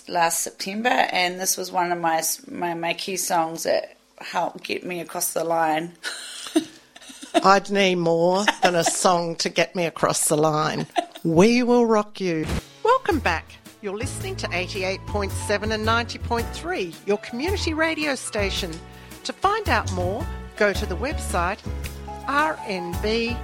last 0.08 0.42
September, 0.42 0.90
and 0.90 1.40
this 1.40 1.58
was 1.58 1.72
one 1.72 1.92
of 1.92 2.00
my, 2.00 2.22
my 2.50 2.74
my 2.74 2.94
key 2.94 3.18
songs 3.18 3.64
that 3.64 3.98
helped 4.18 4.64
get 4.64 4.86
me 4.86 5.00
across 5.00 5.34
the 5.34 5.44
line. 5.44 5.94
I'd 7.44 7.70
need 7.72 7.96
more 7.96 8.46
than 8.62 8.76
a 8.76 8.84
song 8.84 9.36
to 9.38 9.50
get 9.50 9.76
me 9.76 9.86
across 9.86 10.28
the 10.28 10.38
line. 10.38 10.86
We 11.24 11.64
will 11.64 11.86
rock 11.86 12.22
you. 12.22 12.46
Welcome 12.84 13.20
back. 13.20 13.54
You're 13.82 13.98
listening 13.98 14.36
to 14.38 14.48
88.7 14.48 15.74
and 15.74 15.86
90.3, 15.86 16.96
your 17.06 17.18
community 17.18 17.74
radio 17.74 18.16
station. 18.16 18.72
To 19.26 19.34
find 19.34 19.68
out 19.68 19.92
more, 19.94 20.26
go 20.56 20.72
to 20.74 20.86
the 20.86 20.96
website 20.96 21.60
rnb.org 22.28 23.38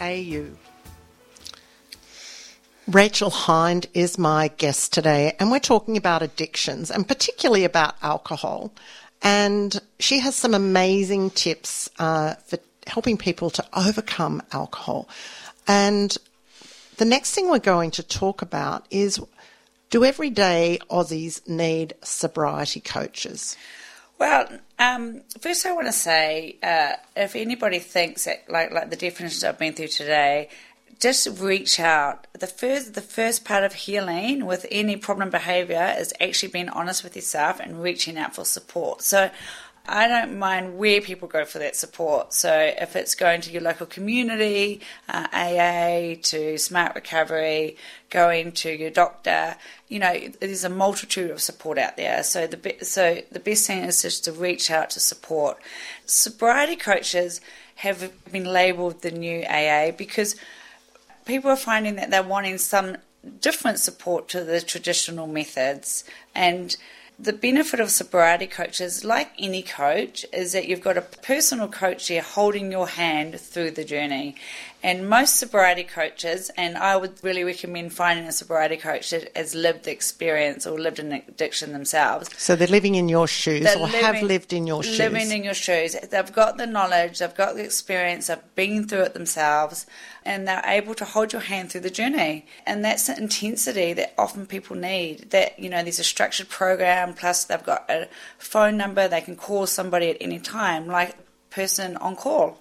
au. 0.00 0.46
Rachel 2.88 3.28
Hind 3.28 3.86
is 3.92 4.16
my 4.16 4.48
guest 4.48 4.94
today, 4.94 5.36
and 5.38 5.50
we're 5.50 5.58
talking 5.58 5.98
about 5.98 6.22
addictions 6.22 6.90
and 6.90 7.06
particularly 7.06 7.64
about 7.64 7.96
alcohol. 8.00 8.72
And 9.20 9.78
she 9.98 10.20
has 10.20 10.34
some 10.34 10.54
amazing 10.54 11.30
tips 11.30 11.90
uh, 11.98 12.36
for 12.46 12.58
helping 12.86 13.18
people 13.18 13.50
to 13.50 13.64
overcome 13.74 14.40
alcohol. 14.52 15.06
And 15.66 16.16
the 16.96 17.04
next 17.04 17.34
thing 17.34 17.50
we're 17.50 17.58
going 17.58 17.90
to 17.90 18.02
talk 18.02 18.40
about 18.40 18.86
is 18.90 19.20
do 19.90 20.02
everyday 20.02 20.78
Aussies 20.90 21.46
need 21.46 21.92
sobriety 22.02 22.80
coaches? 22.80 23.54
Well, 24.18 24.48
um, 24.78 25.20
first 25.40 25.66
I 25.66 25.72
want 25.72 25.88
to 25.88 25.92
say, 25.92 26.56
uh, 26.62 26.94
if 27.14 27.36
anybody 27.36 27.80
thinks 27.80 28.24
that, 28.24 28.50
like, 28.50 28.72
like 28.72 28.88
the 28.88 28.96
definitions 28.96 29.44
I've 29.44 29.58
been 29.58 29.74
through 29.74 29.88
today, 29.88 30.48
just 30.98 31.40
reach 31.40 31.78
out. 31.78 32.26
The 32.32 32.46
first, 32.46 32.94
the 32.94 33.00
first 33.00 33.44
part 33.44 33.64
of 33.64 33.72
healing 33.74 34.46
with 34.46 34.66
any 34.70 34.96
problem 34.96 35.30
behavior 35.30 35.94
is 35.96 36.12
actually 36.20 36.50
being 36.50 36.68
honest 36.68 37.04
with 37.04 37.14
yourself 37.14 37.60
and 37.60 37.82
reaching 37.82 38.18
out 38.18 38.34
for 38.34 38.44
support. 38.44 39.02
So, 39.02 39.30
I 39.90 40.06
don't 40.06 40.38
mind 40.38 40.76
where 40.76 41.00
people 41.00 41.28
go 41.28 41.46
for 41.46 41.58
that 41.60 41.74
support. 41.74 42.34
So 42.34 42.52
if 42.52 42.94
it's 42.94 43.14
going 43.14 43.40
to 43.40 43.50
your 43.50 43.62
local 43.62 43.86
community, 43.86 44.82
uh, 45.08 45.26
AA, 45.32 46.20
to 46.24 46.58
Smart 46.58 46.94
Recovery, 46.94 47.78
going 48.10 48.52
to 48.52 48.70
your 48.70 48.90
doctor, 48.90 49.56
you 49.88 49.98
know, 49.98 50.14
there's 50.40 50.64
a 50.64 50.68
multitude 50.68 51.30
of 51.30 51.40
support 51.40 51.78
out 51.78 51.96
there. 51.96 52.22
So 52.22 52.46
the 52.46 52.58
be- 52.58 52.84
so 52.84 53.22
the 53.32 53.40
best 53.40 53.66
thing 53.66 53.82
is 53.84 54.02
just 54.02 54.24
to 54.24 54.32
reach 54.32 54.70
out 54.70 54.90
to 54.90 55.00
support. 55.00 55.56
Sobriety 56.04 56.76
coaches 56.76 57.40
have 57.76 58.12
been 58.30 58.44
labelled 58.44 59.00
the 59.00 59.10
new 59.10 59.42
AA 59.44 59.90
because 59.90 60.36
people 61.28 61.50
are 61.50 61.56
finding 61.56 61.96
that 61.96 62.10
they're 62.10 62.22
wanting 62.22 62.58
some 62.58 62.96
different 63.40 63.78
support 63.78 64.28
to 64.30 64.42
the 64.42 64.60
traditional 64.60 65.26
methods 65.26 66.02
and 66.34 66.76
the 67.20 67.32
benefit 67.32 67.80
of 67.80 67.90
sobriety 67.90 68.46
coaches, 68.46 69.04
like 69.04 69.32
any 69.38 69.60
coach, 69.60 70.24
is 70.32 70.52
that 70.52 70.68
you've 70.68 70.80
got 70.80 70.96
a 70.96 71.02
personal 71.02 71.66
coach 71.66 72.06
here 72.06 72.22
holding 72.22 72.70
your 72.70 72.86
hand 72.86 73.40
through 73.40 73.72
the 73.72 73.84
journey. 73.84 74.36
And 74.80 75.08
most 75.08 75.36
sobriety 75.36 75.82
coaches, 75.82 76.52
and 76.56 76.78
I 76.78 76.96
would 76.96 77.18
really 77.24 77.42
recommend 77.42 77.92
finding 77.92 78.26
a 78.26 78.32
sobriety 78.32 78.76
coach 78.76 79.10
that 79.10 79.36
has 79.36 79.52
lived 79.54 79.84
the 79.84 79.90
experience 79.90 80.68
or 80.68 80.78
lived 80.78 81.00
an 81.00 81.12
addiction 81.12 81.72
themselves. 81.72 82.30
So 82.38 82.54
they're 82.54 82.68
living 82.68 82.94
in 82.94 83.08
your 83.08 83.26
shoes 83.26 83.64
they're 83.64 83.76
or 83.76 83.86
living, 83.86 84.00
have 84.00 84.22
lived 84.22 84.52
in 84.52 84.68
your 84.68 84.84
shoes. 84.84 84.98
Living 84.98 85.32
in 85.32 85.42
your 85.42 85.54
shoes. 85.54 85.96
They've 86.08 86.32
got 86.32 86.58
the 86.58 86.66
knowledge, 86.66 87.18
they've 87.18 87.34
got 87.34 87.56
the 87.56 87.64
experience, 87.64 88.28
they've 88.28 88.38
been 88.54 88.86
through 88.86 89.02
it 89.02 89.14
themselves, 89.14 89.84
and 90.24 90.46
they're 90.46 90.62
able 90.64 90.94
to 90.94 91.04
hold 91.04 91.32
your 91.32 91.42
hand 91.42 91.72
through 91.72 91.80
the 91.80 91.90
journey. 91.90 92.46
And 92.64 92.84
that's 92.84 93.08
the 93.08 93.18
intensity 93.18 93.94
that 93.94 94.14
often 94.16 94.46
people 94.46 94.76
need. 94.76 95.30
That, 95.30 95.58
you 95.58 95.70
know, 95.70 95.82
there's 95.82 95.98
a 95.98 96.04
structured 96.04 96.50
program, 96.50 97.14
plus 97.14 97.44
they've 97.44 97.64
got 97.64 97.90
a 97.90 98.08
phone 98.38 98.76
number, 98.76 99.08
they 99.08 99.22
can 99.22 99.34
call 99.34 99.66
somebody 99.66 100.10
at 100.10 100.18
any 100.20 100.38
time, 100.38 100.86
like 100.86 101.16
person 101.50 101.96
on 101.96 102.14
call. 102.14 102.60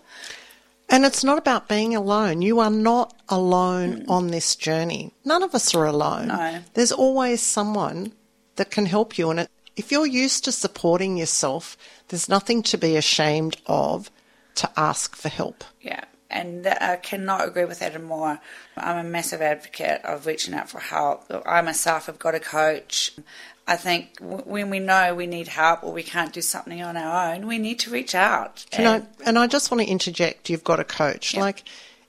And 0.90 1.06
it's 1.06 1.24
not 1.24 1.38
about 1.38 1.68
being 1.68 1.96
alone. 1.96 2.42
You 2.42 2.60
are 2.60 2.70
not 2.70 3.14
alone 3.28 4.02
mm. 4.02 4.10
on 4.10 4.28
this 4.28 4.56
journey. 4.56 5.14
None 5.26 5.44
of 5.44 5.54
us 5.54 5.76
are 5.76 5.86
alone. 5.86 6.30
No. 6.30 6.60
There's 6.74 6.92
always 6.94 7.42
someone 7.42 8.14
that 8.56 8.72
can 8.72 8.86
help 8.86 9.18
you. 9.18 9.30
And 9.30 9.48
if 9.76 9.92
you're 9.92 10.08
used 10.08 10.46
to 10.46 10.52
supporting 10.52 11.18
yourself, 11.18 11.78
there's 12.08 12.30
nothing 12.30 12.64
to 12.64 12.78
be 12.78 12.96
ashamed 12.96 13.58
of 13.66 14.10
to 14.56 14.70
ask 14.78 15.16
for 15.16 15.30
help. 15.30 15.64
Yeah. 15.82 16.06
And 16.30 16.68
I 16.68 16.98
cannot 16.98 17.48
agree 17.48 17.66
with 17.66 17.80
that 17.80 18.02
more. 18.04 18.40
I'm 18.76 19.06
a 19.06 19.10
massive 19.10 19.42
advocate 19.42 20.02
of 20.04 20.26
reaching 20.26 20.54
out 20.54 20.70
for 20.70 20.80
help. 20.80 21.24
I 21.46 21.62
myself 21.62 22.08
have 22.08 22.20
got 22.20 22.36
a 22.36 22.40
coach. 22.40 23.14
I 23.70 23.76
think 23.76 24.18
when 24.22 24.70
we 24.70 24.80
know 24.80 25.14
we 25.14 25.28
need 25.28 25.50
help 25.50 25.84
or 25.84 25.92
we 25.92 26.04
can't 26.04 26.32
do 26.32 26.42
something 26.42 26.82
on 26.82 26.96
our 26.96 27.34
own, 27.34 27.48
we 27.48 27.58
need 27.58 27.80
to 27.80 27.90
reach 27.92 28.16
out. 28.16 28.66
And, 28.72 28.88
I, 28.88 29.02
and 29.26 29.38
I 29.38 29.48
just 29.48 29.70
want 29.70 29.82
to 29.82 29.88
interject 29.88 30.50
you've 30.50 30.64
got 30.64 30.80
a 30.80 30.86
coach. 30.86 31.36
Like, 31.36 31.64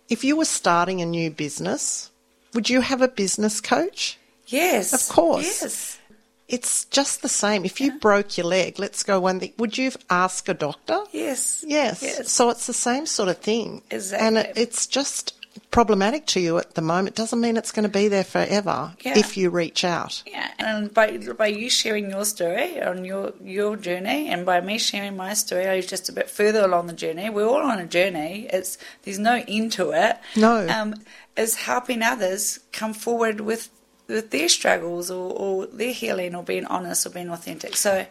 if 0.09 0.23
you 0.23 0.37
were 0.37 0.45
starting 0.45 1.03
a 1.03 1.07
new 1.07 1.31
business, 1.31 2.13
would 2.55 2.71
you 2.71 2.81
have 2.81 3.03
a 3.03 3.09
business 3.09 3.61
coach? 3.61 4.19
Yes. 4.47 4.93
Of 4.93 5.15
course. 5.15 5.63
Yes. 5.63 5.99
It's 6.47 6.85
just 6.87 7.23
the 7.23 7.29
same. 7.29 7.65
If 7.65 7.81
you 7.81 7.89
yeah. 7.89 7.99
broke 7.99 8.39
your 8.39 8.47
leg, 8.47 8.79
let's 8.79 9.03
go 9.03 9.21
one 9.21 9.41
thing. 9.41 9.53
Would 9.59 9.77
you 9.77 9.93
ask 10.09 10.49
a 10.49 10.55
doctor? 10.55 11.01
Yes. 11.13 11.63
yes. 11.67 12.03
Yes. 12.03 12.33
So 12.33 12.49
it's 12.51 12.67
the 12.67 12.73
same 12.73 13.05
sort 13.05 13.29
of 13.29 13.39
thing. 13.39 13.83
Exactly. 13.91 14.27
And 14.27 14.39
it, 14.39 14.53
it's 14.57 14.87
just 14.87 15.35
problematic 15.71 16.27
to 16.27 16.41
you 16.41 16.59
at 16.59 16.75
the 16.75 16.83
moment 16.83 17.17
doesn't 17.17 17.41
mean 17.41 17.57
it's 17.57 17.73
going 17.73 17.85
to 17.85 17.89
be 17.89 18.09
there 18.09 18.25
forever 18.25 18.93
yeah. 19.01 19.19
if 19.19 19.37
you 19.37 19.51
reach 19.51 19.85
out. 19.85 20.23
Yeah, 20.27 20.51
and 20.59 20.93
by 20.93 21.19
by 21.19 21.47
you 21.47 21.71
sharing 21.71 22.11
your 22.11 22.25
story 22.25 22.81
on 22.83 23.05
your 23.05 23.33
your 23.43 23.77
journey, 23.77 24.29
and 24.29 24.45
by 24.45 24.61
me 24.61 24.79
sharing 24.79 25.17
my 25.17 25.35
story, 25.35 25.67
I 25.67 25.77
was 25.77 25.87
just 25.87 26.09
a 26.09 26.13
bit 26.13 26.29
further 26.31 26.65
along 26.65 26.87
the 26.87 26.93
journey. 26.93 27.31
We're 27.31 27.47
all 27.47 27.63
on 27.63 27.79
a 27.79 27.87
journey. 27.87 28.49
It's 28.53 28.79
there's 29.03 29.19
no 29.19 29.43
end 29.47 29.73
to 29.73 29.91
it. 29.93 30.19
No, 30.37 30.67
um, 30.69 30.95
is 31.37 31.55
helping 31.55 32.03
others 32.03 32.61
come 32.73 32.95
forward 32.95 33.41
with 33.41 33.71
with 34.09 34.31
their 34.31 34.49
struggles 34.49 35.11
or, 35.11 35.33
or 35.33 35.67
their 35.67 35.93
healing 35.93 36.35
or 36.35 36.43
being 36.43 36.65
honest 36.67 37.07
or 37.07 37.11
being 37.11 37.31
authentic. 37.31 37.77
So, 37.77 38.07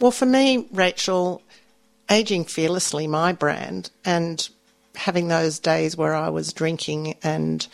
well, 0.00 0.10
for 0.10 0.26
me, 0.26 0.66
Rachel, 0.72 1.42
aging 2.10 2.44
fearlessly, 2.44 3.06
my 3.06 3.32
brand, 3.32 3.90
and 4.04 4.48
having 5.00 5.28
those 5.28 5.58
days 5.58 5.96
where 5.96 6.14
I 6.14 6.28
was 6.28 6.52
drinking 6.52 7.16
and, 7.22 7.66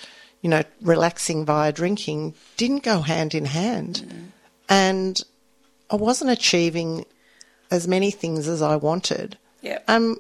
you 0.43 0.49
know, 0.49 0.63
relaxing 0.81 1.45
via 1.45 1.73
drinking 1.73 2.35
didn't 2.57 2.85
go 2.85 3.01
hand 3.01 3.35
in 3.35 3.45
hand. 3.45 4.05
Mm. 4.07 4.27
And 4.69 5.21
I 5.91 5.97
wasn't 5.97 6.31
achieving 6.31 7.05
as 7.71 7.89
many 7.89 8.13
things 8.13 8.47
as 8.47 8.63
I 8.63 8.77
wanted. 8.77 9.37
Yeah. 9.61 9.81
Um, 9.89 10.19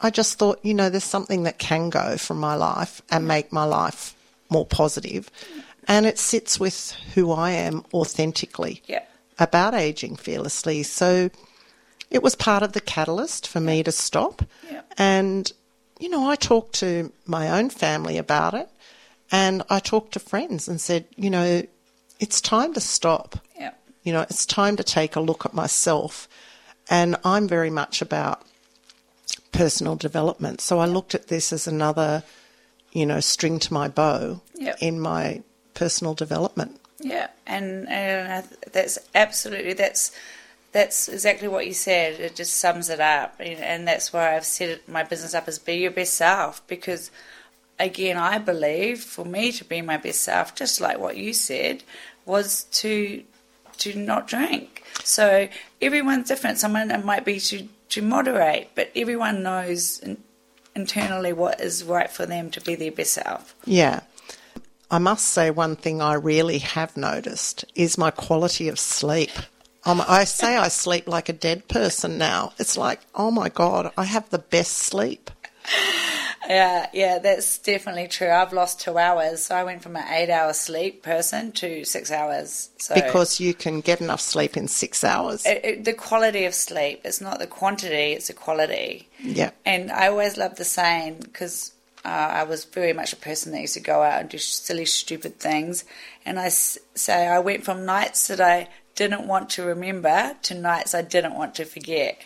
I 0.00 0.10
just 0.10 0.38
thought, 0.38 0.58
you 0.64 0.74
know, 0.74 0.90
there's 0.90 1.04
something 1.04 1.44
that 1.44 1.58
can 1.58 1.88
go 1.88 2.16
from 2.16 2.38
my 2.38 2.56
life 2.56 3.00
and 3.10 3.28
make 3.28 3.52
my 3.52 3.64
life 3.64 4.16
more 4.48 4.66
positive. 4.66 5.30
And 5.86 6.04
it 6.04 6.18
sits 6.18 6.58
with 6.58 6.92
who 7.14 7.30
I 7.30 7.52
am 7.52 7.84
authentically 7.94 8.82
yeah. 8.86 9.04
about 9.38 9.74
aging 9.74 10.16
fearlessly. 10.16 10.82
So 10.82 11.30
it 12.10 12.22
was 12.24 12.34
part 12.34 12.64
of 12.64 12.72
the 12.72 12.80
catalyst 12.80 13.46
for 13.46 13.60
me 13.60 13.84
to 13.84 13.92
stop. 13.92 14.42
Yeah. 14.70 14.82
And 14.98 15.52
you 16.00 16.08
know, 16.08 16.28
I 16.28 16.34
talked 16.34 16.74
to 16.76 17.12
my 17.26 17.50
own 17.50 17.70
family 17.70 18.18
about 18.18 18.54
it 18.54 18.68
and 19.30 19.62
I 19.70 19.78
talked 19.78 20.12
to 20.12 20.18
friends 20.20 20.66
and 20.66 20.80
said, 20.80 21.04
you 21.14 21.30
know, 21.30 21.62
it's 22.18 22.40
time 22.40 22.74
to 22.74 22.80
stop. 22.80 23.38
Yeah. 23.56 23.72
You 24.02 24.12
know, 24.12 24.22
it's 24.22 24.46
time 24.46 24.76
to 24.76 24.84
take 24.84 25.14
a 25.14 25.20
look 25.20 25.44
at 25.44 25.54
myself. 25.54 26.28
And 26.88 27.16
I'm 27.24 27.46
very 27.46 27.70
much 27.70 28.02
about 28.02 28.42
personal 29.52 29.94
development. 29.94 30.60
So 30.60 30.78
I 30.78 30.86
looked 30.86 31.14
at 31.14 31.28
this 31.28 31.52
as 31.52 31.66
another, 31.66 32.24
you 32.92 33.06
know, 33.06 33.20
string 33.20 33.58
to 33.60 33.72
my 33.72 33.88
bow 33.88 34.40
yep. 34.54 34.78
in 34.80 34.98
my 34.98 35.42
personal 35.74 36.14
development. 36.14 36.80
Yeah, 36.98 37.28
and, 37.46 37.88
and 37.88 38.46
that's 38.72 38.98
absolutely 39.14 39.72
that's 39.72 40.12
that's 40.72 41.08
exactly 41.08 41.48
what 41.48 41.66
you 41.66 41.72
said. 41.72 42.20
It 42.20 42.36
just 42.36 42.56
sums 42.56 42.90
it 42.90 43.00
up, 43.00 43.36
and 43.40 43.86
that's 43.88 44.12
why 44.12 44.36
I've 44.36 44.44
set 44.44 44.88
my 44.88 45.02
business 45.02 45.34
up 45.34 45.48
as 45.48 45.58
be 45.58 45.74
your 45.74 45.90
best 45.90 46.14
self. 46.14 46.66
Because, 46.66 47.10
again, 47.78 48.16
I 48.16 48.38
believe 48.38 49.00
for 49.00 49.24
me 49.24 49.52
to 49.52 49.64
be 49.64 49.82
my 49.82 49.96
best 49.96 50.22
self, 50.22 50.54
just 50.54 50.80
like 50.80 50.98
what 50.98 51.16
you 51.16 51.32
said, 51.32 51.82
was 52.24 52.64
to 52.64 53.24
to 53.78 53.96
not 53.96 54.28
drink. 54.28 54.84
So 55.02 55.48
everyone's 55.80 56.28
different. 56.28 56.58
Someone 56.58 56.90
it 56.90 57.04
might 57.04 57.24
be 57.24 57.40
to 57.40 57.66
to 57.90 58.02
moderate, 58.02 58.68
but 58.74 58.90
everyone 58.94 59.42
knows 59.42 59.98
in, 60.00 60.22
internally 60.76 61.32
what 61.32 61.60
is 61.60 61.82
right 61.82 62.10
for 62.10 62.26
them 62.26 62.50
to 62.52 62.60
be 62.60 62.76
their 62.76 62.92
best 62.92 63.14
self. 63.14 63.54
Yeah. 63.64 64.00
I 64.92 64.98
must 64.98 65.28
say, 65.28 65.50
one 65.50 65.76
thing 65.76 66.02
I 66.02 66.14
really 66.14 66.58
have 66.58 66.96
noticed 66.96 67.64
is 67.76 67.96
my 67.96 68.10
quality 68.10 68.68
of 68.68 68.78
sleep. 68.78 69.30
Um, 69.84 70.02
I 70.06 70.24
say 70.24 70.56
I 70.56 70.68
sleep 70.68 71.06
like 71.08 71.28
a 71.28 71.32
dead 71.32 71.68
person 71.68 72.18
now. 72.18 72.52
It's 72.58 72.76
like, 72.76 73.00
oh 73.14 73.30
my 73.30 73.48
God, 73.48 73.92
I 73.96 74.04
have 74.04 74.28
the 74.30 74.38
best 74.38 74.72
sleep. 74.76 75.30
Yeah, 76.48 76.88
yeah, 76.92 77.18
that's 77.18 77.58
definitely 77.58 78.08
true. 78.08 78.28
I've 78.28 78.52
lost 78.52 78.80
two 78.80 78.98
hours. 78.98 79.44
So 79.44 79.54
I 79.54 79.62
went 79.62 79.82
from 79.82 79.94
an 79.96 80.04
eight 80.12 80.30
hour 80.30 80.52
sleep 80.52 81.02
person 81.02 81.52
to 81.52 81.84
six 81.84 82.10
hours. 82.10 82.70
So 82.78 82.94
Because 82.94 83.38
you 83.40 83.54
can 83.54 83.80
get 83.80 84.00
enough 84.00 84.20
sleep 84.20 84.56
in 84.56 84.66
six 84.66 85.04
hours. 85.04 85.46
it, 85.46 85.60
it, 85.64 85.84
the 85.84 85.92
quality 85.92 86.44
of 86.46 86.54
sleep, 86.54 87.02
it's 87.04 87.20
not 87.20 87.38
the 87.38 87.46
quantity, 87.46 88.12
it's 88.14 88.26
the 88.26 88.32
quality. 88.32 89.08
Yeah. 89.22 89.50
And 89.64 89.92
I 89.92 90.08
always 90.08 90.36
love 90.36 90.56
the 90.56 90.64
saying 90.64 91.20
because 91.22 91.72
uh, 92.04 92.08
I 92.08 92.42
was 92.44 92.64
very 92.64 92.94
much 92.94 93.12
a 93.12 93.16
person 93.16 93.52
that 93.52 93.60
used 93.60 93.74
to 93.74 93.80
go 93.80 94.02
out 94.02 94.20
and 94.20 94.28
do 94.28 94.38
silly, 94.38 94.86
stupid 94.86 95.38
things. 95.38 95.84
And 96.26 96.40
I 96.40 96.46
s- 96.46 96.78
say 96.94 97.28
I 97.28 97.38
went 97.38 97.64
from 97.64 97.84
nights 97.84 98.26
that 98.28 98.40
I 98.40 98.68
didn't 99.00 99.26
want 99.26 99.48
to 99.48 99.64
remember 99.64 100.36
to 100.42 100.54
nights 100.54 100.94
I 100.94 101.00
didn't 101.00 101.34
want 101.34 101.54
to 101.54 101.64
forget. 101.64 102.20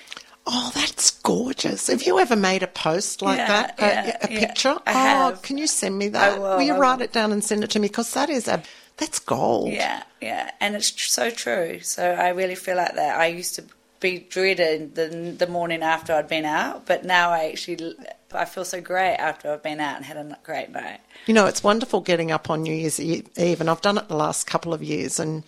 Oh, 0.45 0.73
that's 0.75 1.13
gorgeous. 1.23 1.87
Have 1.87 2.03
you 2.03 2.19
ever 2.19 2.35
made 2.35 2.65
a 2.65 2.67
post 2.67 3.23
like 3.23 3.39
Yeah, 3.39 3.47
that? 3.47 3.75
yeah, 3.79 4.19
a, 4.23 4.27
a 4.27 4.33
yeah. 4.33 4.41
picture? 4.41 4.77
I 4.85 4.91
oh, 4.93 4.95
have. 5.31 5.43
can 5.43 5.57
you 5.57 5.69
send 5.69 5.97
me 5.97 6.09
that? 6.09 6.35
I 6.35 6.39
will, 6.39 6.61
you 6.61 6.75
I 6.75 6.79
write 6.79 6.97
will. 6.97 7.05
it 7.05 7.13
down 7.13 7.31
and 7.31 7.45
send 7.45 7.63
it 7.63 7.71
to 7.71 7.79
me? 7.79 7.87
Because 7.87 8.13
that 8.15 8.29
is 8.29 8.49
a 8.49 8.61
that's 8.97 9.21
gold. 9.21 9.73
Yeah, 9.73 10.03
yeah, 10.21 10.51
and 10.61 10.75
it's 10.75 10.91
tr- 10.91 11.09
so 11.09 11.31
true. 11.31 11.79
So 11.81 12.03
I 12.11 12.31
really 12.31 12.57
feel 12.57 12.77
like 12.77 12.95
that. 12.97 13.19
I 13.19 13.27
used 13.27 13.55
to 13.55 13.65
be 14.01 14.19
dreaded 14.19 14.97
the 14.97 15.07
the 15.39 15.47
morning 15.47 15.83
after 15.85 16.13
I'd 16.13 16.29
been 16.29 16.45
out, 16.45 16.87
but 16.87 17.05
now 17.05 17.31
I 17.31 17.51
actually 17.51 17.95
I 18.33 18.45
feel 18.47 18.65
so 18.65 18.81
great 18.81 19.15
after 19.17 19.53
I've 19.53 19.63
been 19.63 19.81
out 19.81 19.97
and 19.97 20.05
had 20.05 20.17
a 20.17 20.39
great 20.43 20.71
night. 20.71 20.99
You 21.27 21.35
know, 21.35 21.47
it's 21.47 21.63
wonderful 21.63 22.01
getting 22.01 22.33
up 22.33 22.51
on 22.51 22.63
New 22.65 22.75
Year's 22.75 22.99
Eve, 23.01 23.61
and 23.61 23.71
I've 23.71 23.81
done 23.81 23.97
it 23.97 24.09
the 24.09 24.17
last 24.17 24.47
couple 24.49 24.75
of 24.75 24.83
years, 24.83 25.21
and 25.21 25.45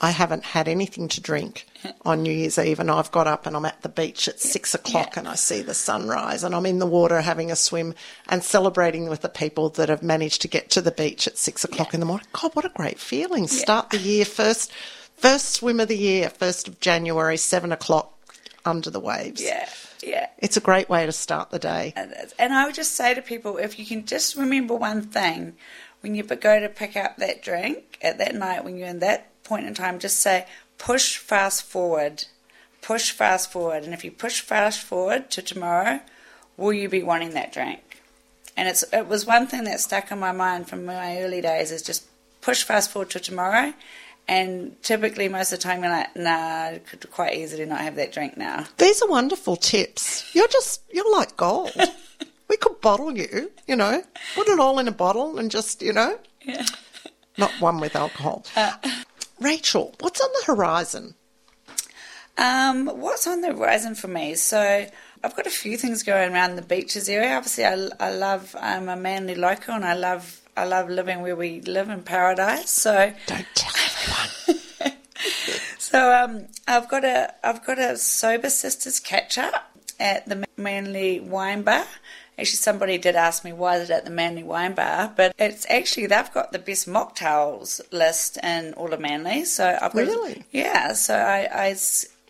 I 0.00 0.10
haven't 0.10 0.44
had 0.44 0.68
anything 0.68 1.08
to 1.08 1.20
drink 1.20 1.66
on 2.04 2.22
New 2.22 2.32
Year's 2.32 2.58
Eve, 2.58 2.80
and 2.80 2.90
I've 2.90 3.10
got 3.10 3.26
up 3.26 3.46
and 3.46 3.56
I'm 3.56 3.64
at 3.64 3.82
the 3.82 3.88
beach 3.88 4.28
at 4.28 4.40
six 4.40 4.74
o'clock, 4.74 5.12
Yeah. 5.14 5.20
and 5.20 5.28
I 5.28 5.34
see 5.34 5.62
the 5.62 5.72
sunrise, 5.74 6.42
and 6.44 6.54
I'm 6.54 6.66
in 6.66 6.78
the 6.78 6.86
water 6.86 7.20
having 7.20 7.50
a 7.50 7.56
swim 7.56 7.94
and 8.28 8.42
celebrating 8.42 9.08
with 9.08 9.22
the 9.22 9.28
people 9.28 9.68
that 9.70 9.88
have 9.88 10.02
managed 10.02 10.42
to 10.42 10.48
get 10.48 10.68
to 10.70 10.80
the 10.82 10.90
beach 10.90 11.26
at 11.26 11.38
six 11.38 11.64
o'clock 11.64 11.94
in 11.94 12.00
the 12.00 12.06
morning. 12.06 12.26
God, 12.32 12.54
what 12.54 12.64
a 12.64 12.70
great 12.70 12.98
feeling! 12.98 13.46
Start 13.46 13.90
the 13.90 13.98
year 13.98 14.24
first, 14.24 14.72
first 15.16 15.50
swim 15.52 15.80
of 15.80 15.88
the 15.88 15.96
year, 15.96 16.28
first 16.28 16.68
of 16.68 16.80
January, 16.80 17.36
seven 17.36 17.70
o'clock 17.72 18.12
under 18.64 18.90
the 18.90 19.00
waves. 19.00 19.42
Yeah, 19.42 19.68
yeah. 20.02 20.28
It's 20.38 20.56
a 20.56 20.60
great 20.60 20.88
way 20.88 21.06
to 21.06 21.12
start 21.12 21.50
the 21.50 21.58
day. 21.58 21.92
And 22.38 22.52
I 22.52 22.66
would 22.66 22.74
just 22.74 22.92
say 22.92 23.14
to 23.14 23.22
people, 23.22 23.58
if 23.58 23.78
you 23.78 23.86
can 23.86 24.04
just 24.06 24.36
remember 24.36 24.74
one 24.74 25.02
thing 25.02 25.54
when 26.00 26.14
you 26.14 26.22
go 26.24 26.60
to 26.60 26.68
pick 26.68 26.96
up 26.96 27.16
that 27.18 27.42
drink 27.42 27.98
at 28.02 28.18
that 28.18 28.34
night, 28.34 28.64
when 28.64 28.76
you're 28.76 28.88
in 28.88 28.98
that 28.98 29.30
point 29.44 29.66
in 29.66 29.74
time, 29.74 29.98
just 29.98 30.18
say, 30.20 30.46
push 30.78 31.16
fast 31.18 31.62
forward. 31.62 32.24
Push 32.82 33.12
fast 33.12 33.50
forward. 33.52 33.84
And 33.84 33.94
if 33.94 34.04
you 34.04 34.10
push 34.10 34.40
fast 34.40 34.80
forward 34.80 35.30
to 35.30 35.42
tomorrow, 35.42 36.00
will 36.56 36.72
you 36.72 36.88
be 36.88 37.02
wanting 37.02 37.30
that 37.30 37.52
drink? 37.52 37.80
And 38.56 38.68
it's 38.68 38.84
it 38.92 39.06
was 39.08 39.26
one 39.26 39.46
thing 39.46 39.64
that 39.64 39.80
stuck 39.80 40.10
in 40.10 40.18
my 40.18 40.32
mind 40.32 40.68
from 40.68 40.84
my 40.84 41.18
early 41.20 41.40
days 41.40 41.70
is 41.72 41.82
just 41.82 42.04
push 42.40 42.62
fast 42.62 42.90
forward 42.90 43.10
to 43.10 43.20
tomorrow. 43.20 43.72
And 44.26 44.80
typically, 44.82 45.28
most 45.28 45.52
of 45.52 45.58
the 45.58 45.62
time, 45.62 45.82
you're 45.82 45.92
like, 45.92 46.14
nah, 46.16 46.30
I 46.30 46.80
could 46.88 47.10
quite 47.10 47.34
easily 47.36 47.66
not 47.66 47.80
have 47.80 47.96
that 47.96 48.12
drink 48.12 48.36
now. 48.38 48.64
These 48.78 49.02
are 49.02 49.08
wonderful 49.08 49.56
tips. 49.56 50.34
You're 50.34 50.48
just, 50.48 50.80
you're 50.90 51.10
like 51.12 51.36
gold. 51.36 51.72
we 52.48 52.56
could 52.56 52.80
bottle 52.80 53.14
you, 53.16 53.50
you 53.66 53.76
know, 53.76 54.02
put 54.34 54.48
it 54.48 54.58
all 54.58 54.78
in 54.78 54.88
a 54.88 54.92
bottle 54.92 55.38
and 55.38 55.50
just, 55.50 55.82
you 55.82 55.92
know, 55.92 56.18
Yeah. 56.42 56.64
not 57.36 57.50
one 57.60 57.80
with 57.80 57.96
alcohol. 57.96 58.46
Uh, 58.56 58.72
Rachel, 59.40 59.94
what's 60.00 60.20
on 60.20 60.30
the 60.40 60.46
horizon? 60.46 61.14
Um, 62.36 62.86
what's 62.86 63.26
on 63.26 63.40
the 63.40 63.52
horizon 63.52 63.94
for 63.94 64.08
me? 64.08 64.34
So 64.34 64.86
I've 65.22 65.36
got 65.36 65.46
a 65.46 65.50
few 65.50 65.76
things 65.76 66.02
going 66.02 66.32
around 66.32 66.56
the 66.56 66.62
beaches 66.62 67.08
area. 67.08 67.36
Obviously, 67.36 67.64
I, 67.64 67.88
I 68.00 68.14
love. 68.14 68.54
I'm 68.60 68.88
a 68.88 68.96
Manly 68.96 69.34
local, 69.34 69.74
and 69.74 69.84
I 69.84 69.94
love. 69.94 70.40
I 70.56 70.64
love 70.64 70.88
living 70.88 71.22
where 71.22 71.34
we 71.34 71.60
live 71.62 71.88
in 71.88 72.02
paradise. 72.02 72.70
So, 72.70 73.12
Don't 73.26 73.46
tell 73.54 73.72
everyone. 73.84 74.96
so 75.78 76.12
um, 76.12 76.46
I've 76.68 76.88
got 76.88 77.04
a. 77.04 77.34
I've 77.42 77.64
got 77.64 77.78
a 77.78 77.96
sober 77.96 78.50
sisters 78.50 79.00
catch 79.00 79.38
up 79.38 79.72
at 79.98 80.28
the 80.28 80.44
Manly 80.56 81.20
Wine 81.20 81.62
Bar. 81.62 81.86
Actually, 82.38 82.56
somebody 82.56 82.98
did 82.98 83.14
ask 83.16 83.44
me 83.44 83.52
why 83.52 83.76
is 83.76 83.90
it 83.90 83.92
at 83.92 84.04
the 84.04 84.10
Manly 84.10 84.42
Wine 84.42 84.74
Bar, 84.74 85.12
but 85.16 85.34
it's 85.38 85.66
actually 85.70 86.06
they've 86.06 86.32
got 86.32 86.52
the 86.52 86.58
best 86.58 86.88
mocktails 86.88 87.80
list 87.92 88.38
in 88.42 88.74
all 88.74 88.92
of 88.92 89.00
Manly. 89.00 89.44
So 89.44 89.78
I've 89.80 89.92
got 89.92 89.94
Really? 89.94 90.44
yeah. 90.50 90.92
So 90.94 91.14
I 91.16 91.76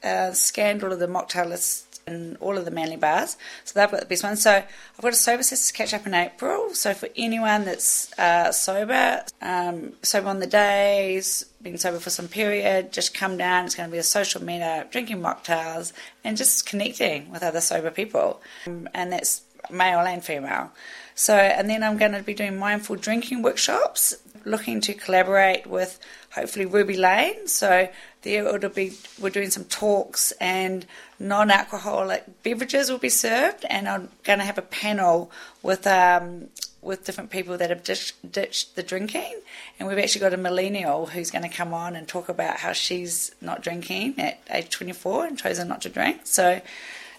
uh, 0.02 0.32
scanned 0.32 0.84
all 0.84 0.92
of 0.92 0.98
the 0.98 1.07
mocktail 1.09 1.48
lists 1.48 2.00
in 2.07 2.36
all 2.40 2.59
of 2.59 2.64
the 2.64 2.70
Manly 2.70 2.96
bars. 2.96 3.36
So 3.64 3.78
they've 3.80 3.90
got 3.90 4.00
the 4.00 4.07
best 4.07 4.22
ones. 4.22 4.42
So 4.42 4.52
I've 4.52 5.00
got 5.00 5.12
a 5.12 5.16
sober 5.16 5.42
sisters 5.42 5.72
catch 5.72 5.94
up 5.94 6.07
in 6.07 6.14
April. 6.14 6.74
So 6.74 6.92
for 6.92 7.09
anyone 7.16 7.64
that's 7.64 8.12
uh, 8.18 8.52
sober, 8.52 9.24
um, 9.40 9.94
sober 10.02 10.28
on 10.28 10.40
the 10.40 10.46
days, 10.46 11.46
been 11.62 11.78
sober 11.78 11.98
for 11.98 12.11
some 12.11 12.28
period, 12.28 12.92
just 12.92 13.14
come 13.14 13.38
down. 13.38 13.64
It's 13.64 13.74
going 13.74 13.88
to 13.88 13.92
be 13.92 13.98
a 13.98 14.02
social 14.02 14.42
meetup, 14.42 14.90
drinking 14.90 15.20
mocktails, 15.20 15.92
and 16.22 16.36
just 16.36 16.66
connecting 16.66 17.30
with 17.30 17.42
other 17.42 17.62
sober 17.62 17.90
people. 17.90 18.42
Um, 18.66 18.86
and 18.92 19.11
that's 19.12 19.40
male 19.70 20.00
and 20.00 20.24
female. 20.24 20.70
So, 21.14 21.36
and 21.36 21.70
then 21.70 21.82
I'm 21.82 21.96
going 21.96 22.12
to 22.12 22.22
be 22.22 22.34
doing 22.34 22.58
mindful 22.58 22.96
drinking 22.96 23.42
workshops, 23.42 24.14
looking 24.44 24.80
to 24.82 24.94
collaborate 24.94 25.66
with 25.66 26.00
hopefully 26.30 26.66
Ruby 26.66 26.96
Lane. 26.96 27.46
So 27.46 27.88
there 28.22 28.54
it'll 28.54 28.70
be 28.70 28.92
we're 29.20 29.30
doing 29.30 29.50
some 29.50 29.64
talks 29.64 30.32
and 30.40 30.86
non-alcoholic 31.18 32.42
beverages 32.42 32.90
will 32.90 32.98
be 32.98 33.08
served, 33.08 33.64
and 33.70 33.88
I'm 33.88 34.08
going 34.24 34.40
to 34.40 34.44
have 34.44 34.58
a 34.58 34.62
panel 34.62 35.30
with 35.62 35.86
um, 35.86 36.48
with 36.82 37.04
different 37.04 37.30
people 37.30 37.56
that 37.56 37.70
have 37.70 37.82
ditched, 37.82 38.30
ditched 38.30 38.76
the 38.76 38.82
drinking, 38.82 39.40
and 39.78 39.88
we've 39.88 39.98
actually 39.98 40.20
got 40.20 40.34
a 40.34 40.36
millennial 40.36 41.06
who's 41.06 41.30
going 41.30 41.48
to 41.48 41.56
come 41.56 41.72
on 41.72 41.96
and 41.96 42.06
talk 42.06 42.28
about 42.28 42.58
how 42.58 42.72
she's 42.72 43.34
not 43.40 43.62
drinking 43.62 44.18
at 44.18 44.40
age 44.50 44.68
24 44.70 45.26
and 45.26 45.38
chosen 45.38 45.68
not 45.68 45.80
to 45.82 45.88
drink. 45.88 46.20
So 46.24 46.60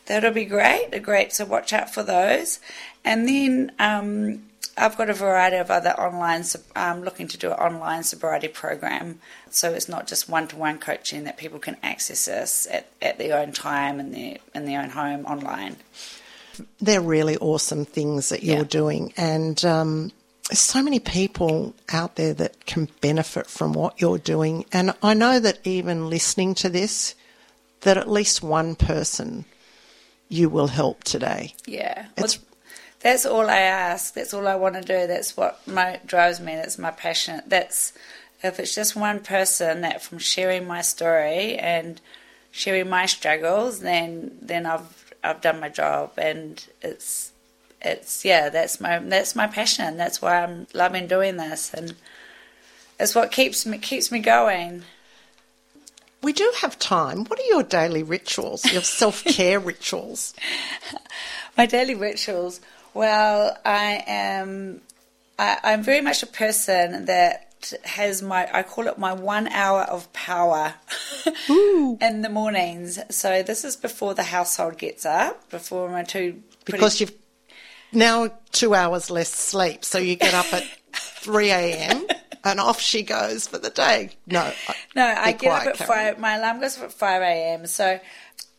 that'll 0.08 0.32
be 0.32 0.46
great. 0.46 0.90
A 0.94 1.00
great 1.00 1.34
so 1.34 1.46
watch 1.46 1.74
out 1.74 1.94
for 1.94 2.04
those, 2.04 2.60
and 3.04 3.28
then. 3.28 3.72
Um, 3.80 4.44
I've 4.78 4.98
got 4.98 5.10
a 5.10 5.14
variety 5.14 5.56
of 5.56 5.72
other 5.72 5.92
online, 5.92 6.44
um, 6.76 7.02
looking 7.04 7.30
to 7.30 7.38
do 7.38 7.48
an 7.48 7.58
online 7.58 8.04
sobriety 8.04 8.50
program. 8.50 9.20
So 9.50 9.72
it's 9.72 9.88
not 9.88 10.06
just 10.06 10.28
one 10.28 10.50
to 10.50 10.58
one 10.58 10.80
coaching 10.80 11.24
that 11.24 11.38
people 11.38 11.60
can 11.60 11.78
access 11.82 12.28
us 12.28 12.68
at, 12.70 12.88
at 13.02 13.18
their 13.18 13.40
own 13.40 13.54
time 13.54 14.02
and 14.02 14.14
their, 14.14 14.38
in 14.54 14.66
their 14.66 14.82
own 14.82 14.90
home 14.90 15.26
online. 15.28 15.78
They're 16.82 17.00
really 17.00 17.38
awesome 17.38 17.86
things 17.86 18.28
that 18.30 18.44
you're 18.44 18.58
Yeah. 18.58 18.64
doing. 18.64 19.14
And 19.16 19.64
um, 19.64 20.12
there's 20.50 20.60
so 20.60 20.84
many 20.84 21.00
people 21.00 21.74
out 21.94 22.18
there 22.18 22.34
that 22.34 22.66
can 22.66 22.90
benefit 23.00 23.48
from 23.48 23.72
what 23.72 24.02
you're 24.02 24.18
doing. 24.18 24.66
And 24.74 24.94
I 25.02 25.14
know 25.14 25.40
that 25.40 25.60
even 25.64 26.10
listening 26.10 26.54
to 26.56 26.68
this, 26.70 27.16
that 27.82 27.98
at 27.98 28.10
least 28.12 28.44
one 28.44 28.76
person 28.76 29.46
you 30.30 30.50
will 30.50 30.68
help 30.68 31.04
today. 31.04 31.54
Yeah. 31.66 32.08
Well, 32.18 32.30
that's 33.00 33.26
all 33.26 33.50
I 33.50 33.58
ask. 33.58 34.14
That's 34.14 34.34
all 34.34 34.48
I 34.48 34.56
want 34.56 34.76
to 34.76 34.82
do. 34.82 35.08
That's 35.08 35.38
what 35.38 35.66
mo- 35.68 36.00
drives 36.06 36.40
me. 36.40 36.56
That's 36.56 36.78
my 36.78 36.92
passion. 36.92 37.42
That's 37.46 37.94
if 38.42 38.60
it's 38.60 38.76
just 38.76 38.96
one 38.96 39.20
person 39.20 39.82
that 39.82 40.02
from 40.02 40.18
sharing 40.18 40.68
my 40.68 40.82
story 40.82 41.58
and 41.58 42.02
sharing 42.52 42.90
my 42.90 43.06
struggles, 43.06 43.82
then 43.82 44.38
then 44.42 44.66
I've 44.66 45.14
I've 45.24 45.42
done 45.42 45.60
my 45.60 45.70
job. 45.70 46.14
And 46.18 46.66
it's 46.82 47.32
it's 47.82 48.26
yeah. 48.26 48.50
That's 48.50 48.82
my 48.82 49.00
that's 49.00 49.36
my 49.36 49.48
passion. 49.48 49.98
That's 49.98 50.22
why 50.22 50.44
I'm 50.44 50.66
loving 50.74 51.08
doing 51.08 51.38
this, 51.38 51.74
and 51.74 51.94
it's 53.00 53.14
what 53.14 53.32
keeps 53.32 53.66
me 53.66 53.78
keeps 53.78 54.12
me 54.12 54.20
going. 54.20 54.84
We 56.26 56.34
do 56.34 56.52
have 56.62 56.80
time. 56.80 57.26
What 57.26 57.40
are 57.40 57.44
your 57.44 57.62
daily 57.62 58.02
rituals, 58.02 58.66
your 58.74 58.82
self 59.02 59.24
care 59.24 59.60
rituals? 59.60 60.34
My 61.56 61.68
daily 61.68 61.94
rituals. 61.94 62.62
Well, 62.96 63.56
I 63.64 64.04
am. 64.08 64.82
I, 65.38 65.60
I'm 65.64 65.84
very 65.84 66.02
much 66.02 66.24
a 66.24 66.26
person 66.26 67.06
that 67.06 67.54
has 67.84 68.24
my. 68.24 68.50
I 68.52 68.64
call 68.64 68.88
it 68.88 68.98
my 68.98 69.14
one 69.14 69.48
hour 69.50 69.82
of 69.84 70.12
power 70.14 70.74
in 71.48 72.22
the 72.24 72.30
mornings. 72.32 72.98
So 73.12 73.44
this 73.44 73.64
is 73.64 73.76
before 73.76 74.16
the 74.16 74.24
household 74.24 74.80
gets 74.80 75.06
up. 75.06 75.48
Before 75.52 75.90
my 75.92 76.02
two. 76.02 76.42
pretty- 76.66 76.78
Because 76.80 77.00
you've 77.02 77.14
now 77.92 78.32
two 78.52 78.74
hours 78.74 79.12
less 79.12 79.30
sleep, 79.30 79.86
so 79.86 80.00
you 80.00 80.16
get 80.16 80.34
up 80.34 80.52
at 80.52 80.64
3 80.96 81.52
a.m. 81.52 82.08
and 82.46 82.60
off 82.60 82.80
she 82.80 83.04
goes 83.04 83.48
for 83.48 83.58
the 83.58 83.70
day. 83.70 84.12
No, 84.28 84.52
no, 84.96 85.06
I 85.06 85.32
get 85.32 85.40
quiet, 85.40 85.62
up 85.62 85.68
at 85.68 85.76
Karen. 85.78 85.88
five. 85.88 86.20
My 86.20 86.36
alarm 86.36 86.62
goes 86.62 86.80
at 86.80 86.92
five 86.94 87.22
a.m. 87.22 87.66
So, 87.68 88.00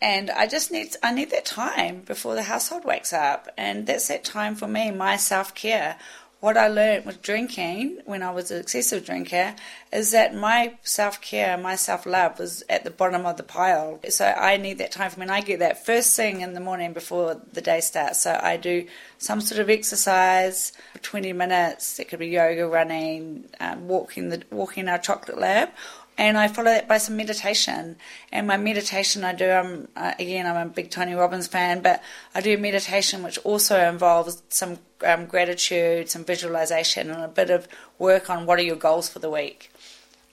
and 0.02 0.30
I 0.30 0.46
just 0.46 0.70
need 0.70 0.94
I 1.02 1.12
need 1.12 1.30
that 1.30 1.44
time 1.44 2.00
before 2.00 2.34
the 2.34 2.42
household 2.42 2.84
wakes 2.84 3.12
up, 3.12 3.48
and 3.56 3.86
that's 3.86 4.08
that 4.08 4.24
time 4.24 4.54
for 4.56 4.68
me, 4.68 4.90
my 4.90 5.16
self 5.16 5.54
care 5.54 5.96
what 6.40 6.56
I 6.56 6.68
learned 6.68 7.06
with 7.06 7.22
drinking 7.22 8.00
when 8.04 8.22
I 8.22 8.30
was 8.30 8.50
an 8.50 8.60
excessive 8.60 9.06
drinker 9.06 9.54
is 9.90 10.10
that 10.10 10.34
my 10.34 10.76
self 10.82 11.20
care, 11.20 11.56
my 11.56 11.76
self 11.76 12.04
love 12.04 12.38
was 12.38 12.62
at 12.68 12.84
the 12.84 12.90
bottom 12.90 13.24
of 13.24 13.38
the 13.38 13.42
pile. 13.42 14.00
So 14.10 14.26
I 14.26 14.58
need 14.58 14.78
that 14.78 14.92
time 14.92 15.10
for 15.10 15.20
me. 15.20 15.26
I 15.26 15.40
get 15.40 15.60
that 15.60 15.84
first 15.86 16.14
thing 16.14 16.42
in 16.42 16.52
the 16.52 16.60
morning 16.60 16.92
before 16.92 17.40
the 17.52 17.62
day 17.62 17.80
starts. 17.80 18.20
So 18.20 18.38
I 18.40 18.58
do 18.58 18.86
some 19.18 19.40
sort 19.40 19.60
of 19.60 19.70
exercise 19.70 20.72
for 20.92 20.98
20 20.98 21.32
minutes. 21.32 21.98
It 21.98 22.08
could 22.08 22.18
be 22.18 22.28
yoga, 22.28 22.68
running, 22.68 23.48
um, 23.58 23.88
walking 23.88 24.28
the 24.28 24.42
walking 24.50 24.88
our 24.88 24.98
chocolate 24.98 25.38
lab, 25.38 25.70
and 26.18 26.38
I 26.38 26.48
follow 26.48 26.70
that 26.70 26.88
by 26.88 26.98
some 26.98 27.16
meditation. 27.16 27.96
And 28.32 28.46
my 28.46 28.56
meditation 28.56 29.24
I 29.24 29.34
do, 29.34 29.50
I'm 29.50 29.88
uh, 29.96 30.14
again 30.18 30.46
I'm 30.46 30.68
a 30.68 30.70
big 30.70 30.90
Tony 30.90 31.14
Robbins 31.14 31.46
fan, 31.46 31.82
but 31.82 32.02
I 32.34 32.40
do 32.40 32.56
meditation 32.56 33.22
which 33.22 33.38
also 33.38 33.78
involves 33.78 34.42
some 34.48 34.78
um, 35.04 35.26
gratitude, 35.26 36.08
some 36.08 36.24
visualization, 36.24 37.10
and 37.10 37.22
a 37.22 37.28
bit 37.28 37.50
of 37.50 37.68
work 37.98 38.30
on 38.30 38.46
what 38.46 38.58
are 38.58 38.62
your 38.62 38.76
goals 38.76 39.08
for 39.08 39.18
the 39.18 39.30
week. 39.30 39.70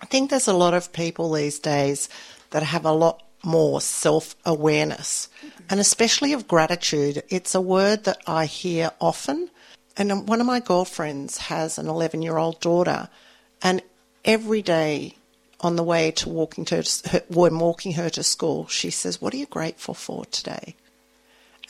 I 0.01 0.05
think 0.05 0.29
there's 0.29 0.47
a 0.47 0.53
lot 0.53 0.73
of 0.73 0.93
people 0.93 1.31
these 1.31 1.59
days 1.59 2.09
that 2.51 2.63
have 2.63 2.85
a 2.85 2.91
lot 2.91 3.23
more 3.43 3.81
self 3.81 4.35
awareness, 4.45 5.27
mm-hmm. 5.45 5.63
and 5.69 5.79
especially 5.79 6.33
of 6.33 6.47
gratitude. 6.47 7.23
It's 7.29 7.55
a 7.55 7.61
word 7.61 8.05
that 8.05 8.19
I 8.25 8.45
hear 8.45 8.91
often. 9.01 9.49
And 9.95 10.27
one 10.27 10.41
of 10.41 10.47
my 10.47 10.59
girlfriends 10.59 11.37
has 11.37 11.77
an 11.77 11.87
11 11.87 12.21
year 12.21 12.37
old 12.37 12.59
daughter, 12.61 13.09
and 13.61 13.81
every 14.25 14.61
day 14.61 15.17
on 15.63 15.75
the 15.75 15.83
way 15.83 16.11
to 16.11 16.29
walking 16.29 16.65
to 16.65 16.75
her, 17.09 17.23
when 17.29 17.57
walking 17.57 17.93
her 17.93 18.09
to 18.11 18.23
school, 18.23 18.67
she 18.67 18.91
says, 18.91 19.21
"What 19.21 19.33
are 19.33 19.37
you 19.37 19.47
grateful 19.47 19.93
for 19.93 20.25
today?" 20.25 20.75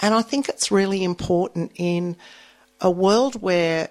And 0.02 0.14
I 0.14 0.22
think 0.22 0.50
it's 0.50 0.72
really 0.72 1.04
important 1.04 1.72
in 1.76 2.18
a 2.82 2.92
world 2.92 3.42
where 3.42 3.90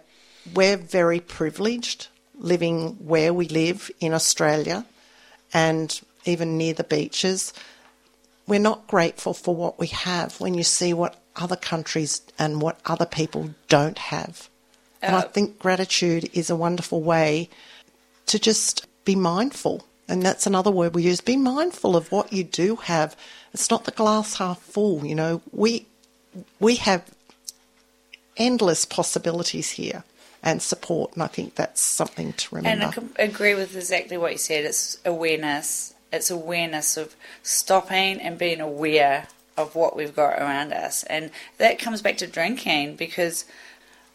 we're 0.55 0.77
very 0.77 1.21
privileged 1.21 2.09
living 2.43 2.97
where 3.07 3.33
we 3.33 3.47
live 3.49 3.91
in 4.01 4.13
Australia 4.13 4.85
and 5.55 6.01
even 6.25 6.59
near 6.59 6.75
the 6.75 6.85
beaches. 6.85 7.53
We're 8.47 8.61
not 8.61 8.89
grateful 8.89 9.33
for 9.33 9.55
what 9.55 9.79
we 9.79 9.87
have 9.89 10.41
when 10.41 10.55
you 10.55 10.65
see 10.65 10.93
what 10.93 11.17
other 11.37 11.57
countries 11.57 12.21
and 12.39 12.61
what 12.61 12.81
other 12.85 13.07
people 13.07 13.55
don't 13.69 13.99
have. 13.99 14.49
And 15.01 15.17
I 15.17 15.21
uh, 15.21 15.29
think 15.29 15.59
gratitude 15.59 16.31
is 16.33 16.51
a 16.51 16.57
wonderful 16.57 17.01
way 17.01 17.49
to 18.27 18.39
just 18.39 18.87
be 19.05 19.17
mindful 19.17 19.85
and 20.13 20.23
that's 20.23 20.47
another 20.47 20.71
word 20.71 20.95
we 20.95 21.05
use. 21.05 21.23
Be 21.23 21.39
mindful 21.39 21.97
of 21.97 22.13
what 22.13 22.35
you 22.35 22.45
do 22.45 22.77
have. 22.77 23.17
It's 23.55 23.71
not 23.71 23.85
the 23.85 23.91
glass 23.91 24.37
half 24.37 24.61
full. 24.61 25.07
You 25.07 25.15
know, 25.15 25.41
we 25.53 25.87
we 26.61 26.77
have 26.77 27.11
endless 28.37 28.85
possibilities 28.85 29.71
here 29.71 30.05
and 30.43 30.61
support, 30.61 31.15
and 31.15 31.23
I 31.23 31.29
think 31.29 31.55
that's 31.55 31.81
something 31.81 32.35
to 32.35 32.55
remember. 32.55 32.93
And 32.99 33.13
I 33.19 33.23
agree 33.23 33.55
with 33.55 33.75
exactly 33.75 34.19
what 34.19 34.33
you 34.33 34.39
said. 34.39 34.67
It's 34.67 34.99
awareness. 35.07 35.95
It's 36.13 36.31
awareness 36.31 36.99
of 36.99 37.17
stopping 37.43 38.21
and 38.21 38.37
being 38.37 38.61
aware 38.61 39.29
of 39.57 39.75
what 39.75 39.97
we've 39.97 40.15
got 40.15 40.39
around 40.39 40.75
us, 40.75 41.05
and 41.05 41.31
that 41.57 41.79
comes 41.79 42.03
back 42.03 42.19
to 42.19 42.27
drinking 42.27 42.97
because 42.97 43.47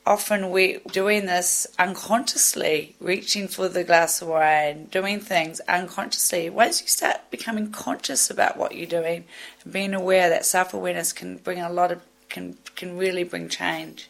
often 0.07 0.49
we're 0.49 0.79
doing 0.91 1.25
this 1.25 1.67
unconsciously, 1.77 2.95
reaching 2.99 3.47
for 3.47 3.67
the 3.67 3.83
glass 3.83 4.21
of 4.21 4.29
wine, 4.29 4.85
doing 4.85 5.19
things 5.19 5.59
unconsciously. 5.67 6.49
Once 6.49 6.81
you 6.81 6.87
start 6.87 7.29
becoming 7.29 7.71
conscious 7.71 8.29
about 8.29 8.57
what 8.57 8.73
you're 8.73 8.87
doing 8.87 9.25
and 9.63 9.73
being 9.73 9.93
aware, 9.93 10.29
that 10.29 10.45
self 10.45 10.73
awareness 10.73 11.13
can 11.13 11.37
bring 11.37 11.59
a 11.59 11.71
lot 11.71 11.91
of 11.91 12.01
can 12.29 12.57
can 12.75 12.97
really 12.97 13.23
bring 13.23 13.49
change. 13.49 14.09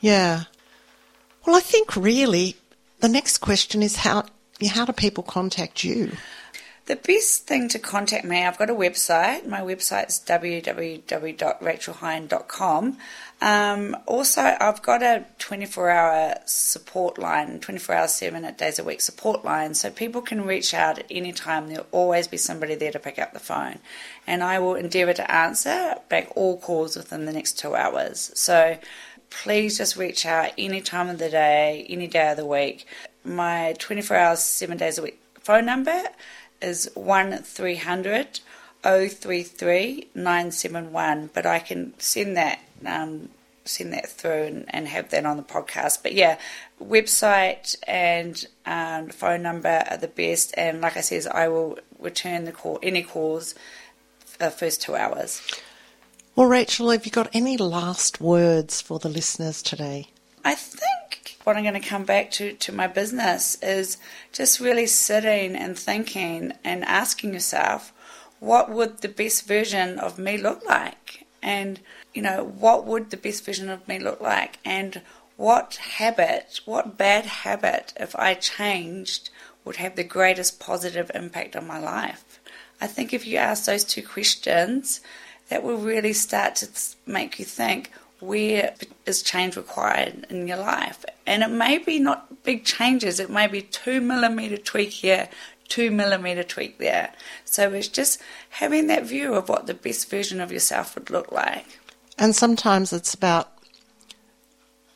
Yeah. 0.00 0.44
Well, 1.46 1.56
I 1.56 1.60
think 1.60 1.96
really 1.96 2.56
the 3.00 3.08
next 3.08 3.38
question 3.38 3.82
is 3.82 3.96
how 3.96 4.26
how 4.68 4.84
do 4.84 4.92
people 4.92 5.24
contact 5.24 5.82
you? 5.82 6.12
The 6.86 6.96
best 6.96 7.46
thing 7.46 7.68
to 7.68 7.78
contact 7.78 8.24
me, 8.24 8.44
I've 8.44 8.58
got 8.58 8.68
a 8.68 8.74
website. 8.74 9.46
My 9.46 9.60
website 9.60 10.08
is 10.08 10.20
www.rachelhind.com. 10.26 12.98
Um, 13.42 13.96
also, 14.06 14.40
I've 14.40 14.82
got 14.82 15.02
a 15.02 15.24
24 15.40 15.90
hour 15.90 16.34
support 16.44 17.18
line, 17.18 17.58
24 17.58 17.94
hours, 17.96 18.12
seven 18.12 18.54
days 18.54 18.78
a 18.78 18.84
week 18.84 19.00
support 19.00 19.44
line, 19.44 19.74
so 19.74 19.90
people 19.90 20.22
can 20.22 20.44
reach 20.44 20.72
out 20.72 21.00
at 21.00 21.06
any 21.10 21.32
time. 21.32 21.66
There'll 21.66 21.88
always 21.90 22.28
be 22.28 22.36
somebody 22.36 22.76
there 22.76 22.92
to 22.92 23.00
pick 23.00 23.18
up 23.18 23.32
the 23.32 23.40
phone. 23.40 23.80
And 24.28 24.44
I 24.44 24.60
will 24.60 24.76
endeavour 24.76 25.12
to 25.14 25.28
answer 25.28 25.96
back 26.08 26.28
all 26.36 26.56
calls 26.56 26.96
within 26.96 27.24
the 27.24 27.32
next 27.32 27.58
two 27.58 27.74
hours. 27.74 28.30
So 28.34 28.78
please 29.28 29.76
just 29.76 29.96
reach 29.96 30.24
out 30.24 30.52
any 30.56 30.80
time 30.80 31.08
of 31.08 31.18
the 31.18 31.28
day, 31.28 31.84
any 31.88 32.06
day 32.06 32.30
of 32.30 32.36
the 32.36 32.46
week. 32.46 32.86
My 33.24 33.74
24 33.80 34.16
hours, 34.16 34.38
seven 34.38 34.78
days 34.78 34.98
a 34.98 35.02
week 35.02 35.20
phone 35.40 35.66
number 35.66 36.00
is 36.60 36.88
1300 36.94 38.38
033 38.84 40.08
971, 40.14 41.30
but 41.34 41.44
I 41.44 41.58
can 41.58 41.94
send 41.98 42.36
that 42.36 42.60
um, 42.86 43.28
send 43.64 43.92
that 43.92 44.08
through 44.08 44.42
and, 44.42 44.64
and, 44.68 44.88
have 44.88 45.10
that 45.10 45.24
on 45.24 45.36
the 45.36 45.42
podcast. 45.42 46.02
But 46.02 46.14
yeah, 46.14 46.38
website 46.82 47.76
and 47.86 48.44
um, 48.66 49.08
phone 49.08 49.42
number 49.42 49.84
are 49.88 49.96
the 49.96 50.08
best. 50.08 50.54
And 50.56 50.80
like 50.80 50.96
I 50.96 51.00
says, 51.00 51.26
I 51.26 51.48
will 51.48 51.78
return 51.98 52.44
the 52.44 52.52
call 52.52 52.78
any 52.82 53.02
calls 53.02 53.54
the 54.38 54.50
first 54.50 54.82
two 54.82 54.96
hours. 54.96 55.42
Well, 56.34 56.46
Rachel, 56.46 56.90
have 56.90 57.04
you 57.04 57.12
got 57.12 57.28
any 57.32 57.56
last 57.56 58.20
words 58.20 58.80
for 58.80 58.98
the 58.98 59.08
listeners 59.08 59.62
today? 59.62 60.08
I 60.44 60.54
think 60.54 61.36
what 61.44 61.56
I'm 61.56 61.62
going 61.62 61.80
to 61.80 61.88
come 61.88 62.04
back 62.04 62.30
to 62.32 62.54
to 62.54 62.72
my 62.72 62.86
business 62.86 63.56
is 63.62 63.98
just 64.32 64.60
really 64.60 64.86
sitting 64.86 65.54
and 65.54 65.78
thinking 65.78 66.52
and 66.64 66.84
asking 66.84 67.34
yourself, 67.34 67.92
what 68.40 68.70
would 68.70 68.98
the 68.98 69.08
best 69.08 69.46
version 69.46 69.98
of 69.98 70.18
me 70.18 70.36
look 70.36 70.64
like? 70.64 71.26
And 71.42 71.80
you 72.14 72.22
know, 72.22 72.44
what 72.44 72.84
would 72.86 73.10
the 73.10 73.16
best 73.16 73.44
version 73.44 73.68
of 73.68 73.86
me 73.88 73.98
look 73.98 74.20
like? 74.20 74.58
And 74.64 75.02
what 75.36 75.76
habit, 75.76 76.60
what 76.64 76.98
bad 76.98 77.24
habit, 77.24 77.92
if 77.96 78.14
I 78.16 78.34
changed, 78.34 79.30
would 79.64 79.76
have 79.76 79.96
the 79.96 80.04
greatest 80.04 80.60
positive 80.60 81.10
impact 81.14 81.56
on 81.56 81.66
my 81.66 81.78
life? 81.78 82.40
I 82.80 82.86
think 82.86 83.12
if 83.12 83.26
you 83.26 83.38
ask 83.38 83.64
those 83.64 83.84
two 83.84 84.02
questions, 84.02 85.00
that 85.48 85.62
will 85.62 85.78
really 85.78 86.12
start 86.12 86.56
to 86.56 86.68
make 87.06 87.38
you 87.38 87.44
think 87.44 87.90
where 88.20 88.74
is 89.04 89.22
change 89.22 89.56
required 89.56 90.26
in 90.30 90.46
your 90.46 90.58
life? 90.58 91.04
And 91.26 91.42
it 91.42 91.50
may 91.50 91.78
be 91.78 91.98
not 91.98 92.42
big 92.42 92.64
changes, 92.64 93.20
it 93.20 93.30
may 93.30 93.46
be 93.46 93.62
two 93.62 94.00
millimeter 94.00 94.56
tweak 94.56 94.90
here, 94.90 95.28
two 95.68 95.90
millimeter 95.90 96.42
tweak 96.42 96.78
there. 96.78 97.12
So 97.44 97.72
it's 97.72 97.88
just 97.88 98.20
having 98.50 98.86
that 98.86 99.04
view 99.04 99.34
of 99.34 99.48
what 99.48 99.66
the 99.66 99.74
best 99.74 100.08
version 100.08 100.40
of 100.40 100.52
yourself 100.52 100.94
would 100.94 101.10
look 101.10 101.32
like. 101.32 101.80
And 102.18 102.34
sometimes 102.34 102.92
it's 102.92 103.14
about 103.14 103.52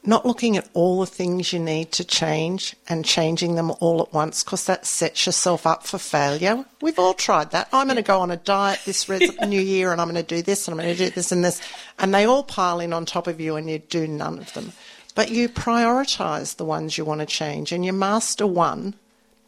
not 0.07 0.25
looking 0.25 0.57
at 0.57 0.69
all 0.73 1.01
the 1.01 1.07
things 1.07 1.53
you 1.53 1.59
need 1.59 1.91
to 1.91 2.05
change 2.05 2.77
and 2.89 3.05
changing 3.05 3.57
them 3.57 3.73
all 3.81 4.01
at 4.01 4.13
once 4.13 4.45
because 4.45 4.65
that 4.67 4.87
sets 4.87 5.27
yourself 5.27 5.67
up 5.67 5.85
for 5.85 5.99
failure. 5.99 6.65
We've 6.81 6.99
all 6.99 7.15
tried 7.15 7.51
that. 7.51 7.69
I'm 7.73 7.89
going 7.89 7.97
to 7.97 8.03
go 8.03 8.21
on 8.21 8.31
a 8.31 8.37
diet 8.37 8.81
this 8.85 9.09
new 9.09 9.61
year 9.61 9.91
and 9.91 10.01
I'm 10.01 10.09
going 10.09 10.25
to 10.25 10.35
do 10.35 10.43
this 10.43 10.69
and 10.69 10.79
I'm 10.79 10.85
going 10.85 10.97
to 10.97 11.05
do 11.07 11.11
this 11.11 11.33
and 11.33 11.45
this. 11.45 11.61
And 11.99 12.15
they 12.15 12.25
all 12.25 12.45
pile 12.45 12.79
in 12.79 12.93
on 12.93 13.05
top 13.05 13.27
of 13.27 13.41
you 13.41 13.57
and 13.57 13.69
you 13.69 13.81
do 13.81 14.07
none 14.07 14.39
of 14.39 14.53
them. 14.53 14.73
But 15.17 15.31
you 15.31 15.49
prioritise 15.49 16.57
the 16.57 16.65
ones 16.65 16.97
you 16.97 17.05
want 17.05 17.21
to 17.21 17.27
change 17.27 17.73
and 17.73 17.85
you 17.85 17.93
master 17.93 18.47
one 18.47 18.95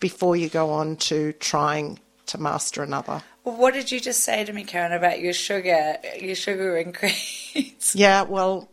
before 0.00 0.34
you 0.34 0.48
go 0.48 0.70
on 0.70 0.96
to 0.96 1.32
trying 1.34 2.00
to 2.26 2.38
master 2.38 2.82
another. 2.82 3.22
What 3.56 3.74
did 3.74 3.90
you 3.90 4.00
just 4.00 4.22
say 4.22 4.44
to 4.44 4.52
me, 4.52 4.64
Karen, 4.64 4.92
about 4.92 5.20
your 5.20 5.32
sugar, 5.32 5.96
your 6.20 6.34
sugar 6.34 6.76
increase? 6.76 7.36
Yeah, 7.94 8.22
well, 8.22 8.68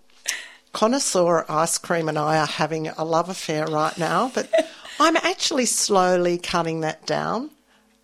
connoisseur 0.73 1.45
ice 1.47 1.77
cream 1.77 2.09
and 2.09 2.19
I 2.19 2.37
are 2.37 2.45
having 2.45 2.89
a 2.89 3.05
love 3.05 3.29
affair 3.29 3.65
right 3.65 3.97
now, 3.97 4.29
but 4.35 4.51
I'm 4.99 5.15
actually 5.15 5.65
slowly 5.65 6.37
cutting 6.37 6.81
that 6.81 7.05
down. 7.05 7.49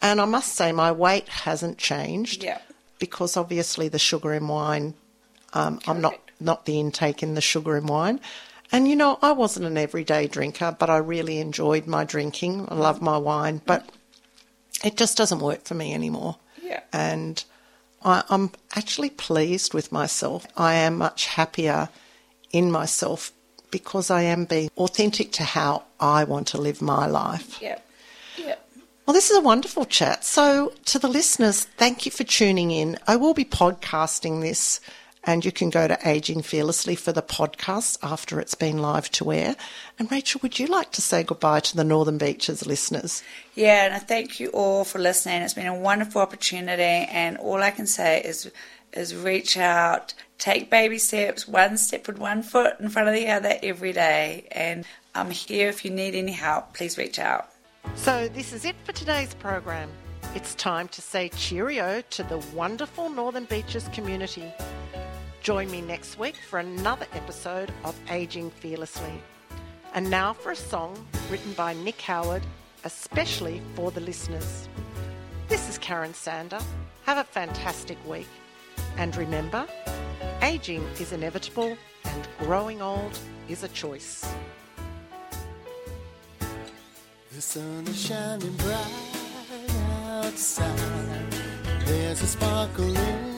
And 0.01 0.21
I 0.21 0.25
must 0.25 0.55
say, 0.55 0.71
my 0.71 0.91
weight 0.91 1.27
hasn't 1.27 1.77
changed. 1.77 2.43
Yeah. 2.43 2.59
Because 2.97 3.35
obviously 3.35 3.89
the 3.89 3.99
sugar 3.99 4.33
in 4.33 4.47
wine, 4.47 4.93
um, 5.53 5.79
I'm 5.85 5.99
not 5.99 6.17
not 6.39 6.65
the 6.65 6.79
intake 6.79 7.21
in 7.21 7.35
the 7.35 7.41
sugar 7.41 7.77
in 7.77 7.85
wine. 7.85 8.19
And 8.71 8.87
you 8.87 8.95
know, 8.95 9.19
I 9.21 9.33
wasn't 9.33 9.65
an 9.65 9.77
everyday 9.77 10.27
drinker, 10.27 10.75
but 10.77 10.89
I 10.89 10.97
really 10.97 11.39
enjoyed 11.39 11.87
my 11.87 12.05
drinking. 12.05 12.67
I 12.69 12.75
love 12.75 13.01
my 13.01 13.17
wine, 13.17 13.61
but 13.65 13.87
it 14.83 14.97
just 14.97 15.17
doesn't 15.17 15.39
work 15.39 15.65
for 15.65 15.73
me 15.73 15.93
anymore. 15.93 16.37
Yeah. 16.71 16.81
And 16.93 17.43
I, 18.03 18.23
I'm 18.29 18.51
actually 18.75 19.09
pleased 19.09 19.73
with 19.73 19.91
myself. 19.91 20.47
I 20.57 20.75
am 20.75 20.97
much 20.97 21.27
happier 21.27 21.89
in 22.51 22.71
myself 22.71 23.31
because 23.71 24.09
I 24.09 24.23
am 24.23 24.45
being 24.45 24.69
authentic 24.77 25.31
to 25.33 25.43
how 25.43 25.83
I 25.99 26.23
want 26.23 26.47
to 26.47 26.57
live 26.57 26.81
my 26.81 27.07
life. 27.07 27.61
Yep. 27.61 27.87
Well, 29.05 29.13
this 29.13 29.29
is 29.29 29.37
a 29.37 29.41
wonderful 29.41 29.83
chat. 29.85 30.23
So, 30.23 30.73
to 30.85 30.99
the 30.99 31.09
listeners, 31.09 31.65
thank 31.75 32.05
you 32.05 32.11
for 32.11 32.23
tuning 32.23 32.71
in. 32.71 32.97
I 33.07 33.17
will 33.17 33.33
be 33.33 33.43
podcasting 33.43 34.39
this, 34.39 34.79
and 35.23 35.45
you 35.45 35.51
can 35.51 35.69
go 35.69 35.87
to 35.87 35.97
Aging 36.07 36.41
Fearlessly 36.41 36.95
for 36.95 37.11
the 37.11 37.21
podcast 37.21 37.97
after 38.01 38.39
it's 38.39 38.55
been 38.55 38.79
live 38.79 39.11
to 39.11 39.31
air. 39.31 39.55
And 39.99 40.11
Rachel, 40.11 40.39
would 40.41 40.57
you 40.57 40.67
like 40.67 40.91
to 40.91 41.01
say 41.01 41.23
goodbye 41.23 41.59
to 41.61 41.75
the 41.75 41.83
Northern 41.83 42.17
Beaches 42.17 42.65
listeners? 42.65 43.23
Yeah, 43.53 43.85
and 43.85 43.93
I 43.93 43.99
thank 43.99 44.39
you 44.39 44.49
all 44.49 44.83
for 44.83 44.99
listening. 44.99 45.41
It's 45.41 45.53
been 45.53 45.67
a 45.67 45.75
wonderful 45.75 46.21
opportunity, 46.21 46.83
and 46.83 47.37
all 47.37 47.61
I 47.61 47.71
can 47.71 47.87
say 47.87 48.21
is 48.21 48.51
is 48.93 49.15
reach 49.15 49.57
out, 49.57 50.13
take 50.37 50.69
baby 50.69 50.97
steps, 50.97 51.47
one 51.47 51.77
step 51.77 52.07
with 52.07 52.17
one 52.17 52.43
foot 52.43 52.77
in 52.81 52.89
front 52.89 53.07
of 53.07 53.13
the 53.13 53.27
other 53.29 53.57
every 53.63 53.93
day. 53.93 54.45
And 54.51 54.85
I'm 55.15 55.31
here 55.31 55.69
if 55.69 55.85
you 55.85 55.91
need 55.91 56.13
any 56.13 56.33
help. 56.33 56.73
Please 56.73 56.97
reach 56.97 57.17
out. 57.17 57.49
So, 57.95 58.27
this 58.27 58.53
is 58.53 58.65
it 58.65 58.75
for 58.83 58.91
today's 58.91 59.33
program. 59.33 59.89
It's 60.35 60.55
time 60.55 60.87
to 60.89 61.01
say 61.01 61.29
cheerio 61.29 62.01
to 62.11 62.23
the 62.23 62.37
wonderful 62.53 63.09
Northern 63.09 63.45
Beaches 63.45 63.89
community. 63.93 64.51
Join 65.41 65.71
me 65.71 65.81
next 65.81 66.19
week 66.19 66.35
for 66.35 66.59
another 66.59 67.07
episode 67.13 67.71
of 67.83 67.99
Aging 68.11 68.51
Fearlessly. 68.51 69.23
And 69.95 70.07
now 70.07 70.33
for 70.33 70.51
a 70.51 70.55
song 70.55 71.03
written 71.31 71.53
by 71.53 71.73
Nick 71.73 71.99
Howard, 72.01 72.43
especially 72.83 73.59
for 73.73 73.89
the 73.89 74.01
listeners. 74.01 74.69
This 75.47 75.67
is 75.67 75.79
Karen 75.79 76.13
Sander. 76.13 76.59
Have 77.05 77.17
a 77.17 77.23
fantastic 77.23 77.97
week. 78.07 78.27
And 78.97 79.17
remember, 79.17 79.65
aging 80.43 80.83
is 80.99 81.11
inevitable 81.11 81.75
and 82.05 82.27
growing 82.37 82.83
old 82.83 83.17
is 83.49 83.63
a 83.63 83.69
choice. 83.69 84.31
The 87.31 87.41
sun 87.41 87.87
is 87.87 87.99
shining 87.99 88.53
bright 88.57 88.91
outside. 90.23 91.33
There's 91.85 92.21
a 92.21 92.27
sparkle 92.27 92.95
in 92.95 93.30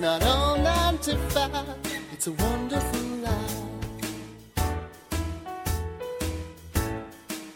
not 0.00 0.24
all 0.24 0.56
nine 0.56 0.96
to 0.98 1.14
five, 1.28 1.76
it's 2.12 2.26
a 2.26 2.32
wonderful 2.32 3.00
life. 3.28 3.60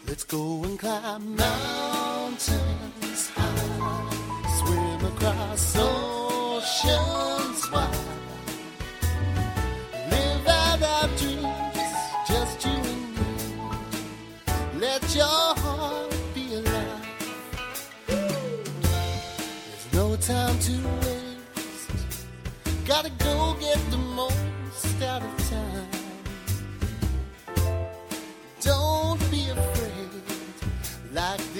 Let's 0.07 0.23
go 0.23 0.63
and 0.63 0.77
climb 0.77 1.35
mountains 1.35 3.29
high, 3.35 4.49
swim 4.59 5.05
across 5.11 5.75
oceans 5.77 7.34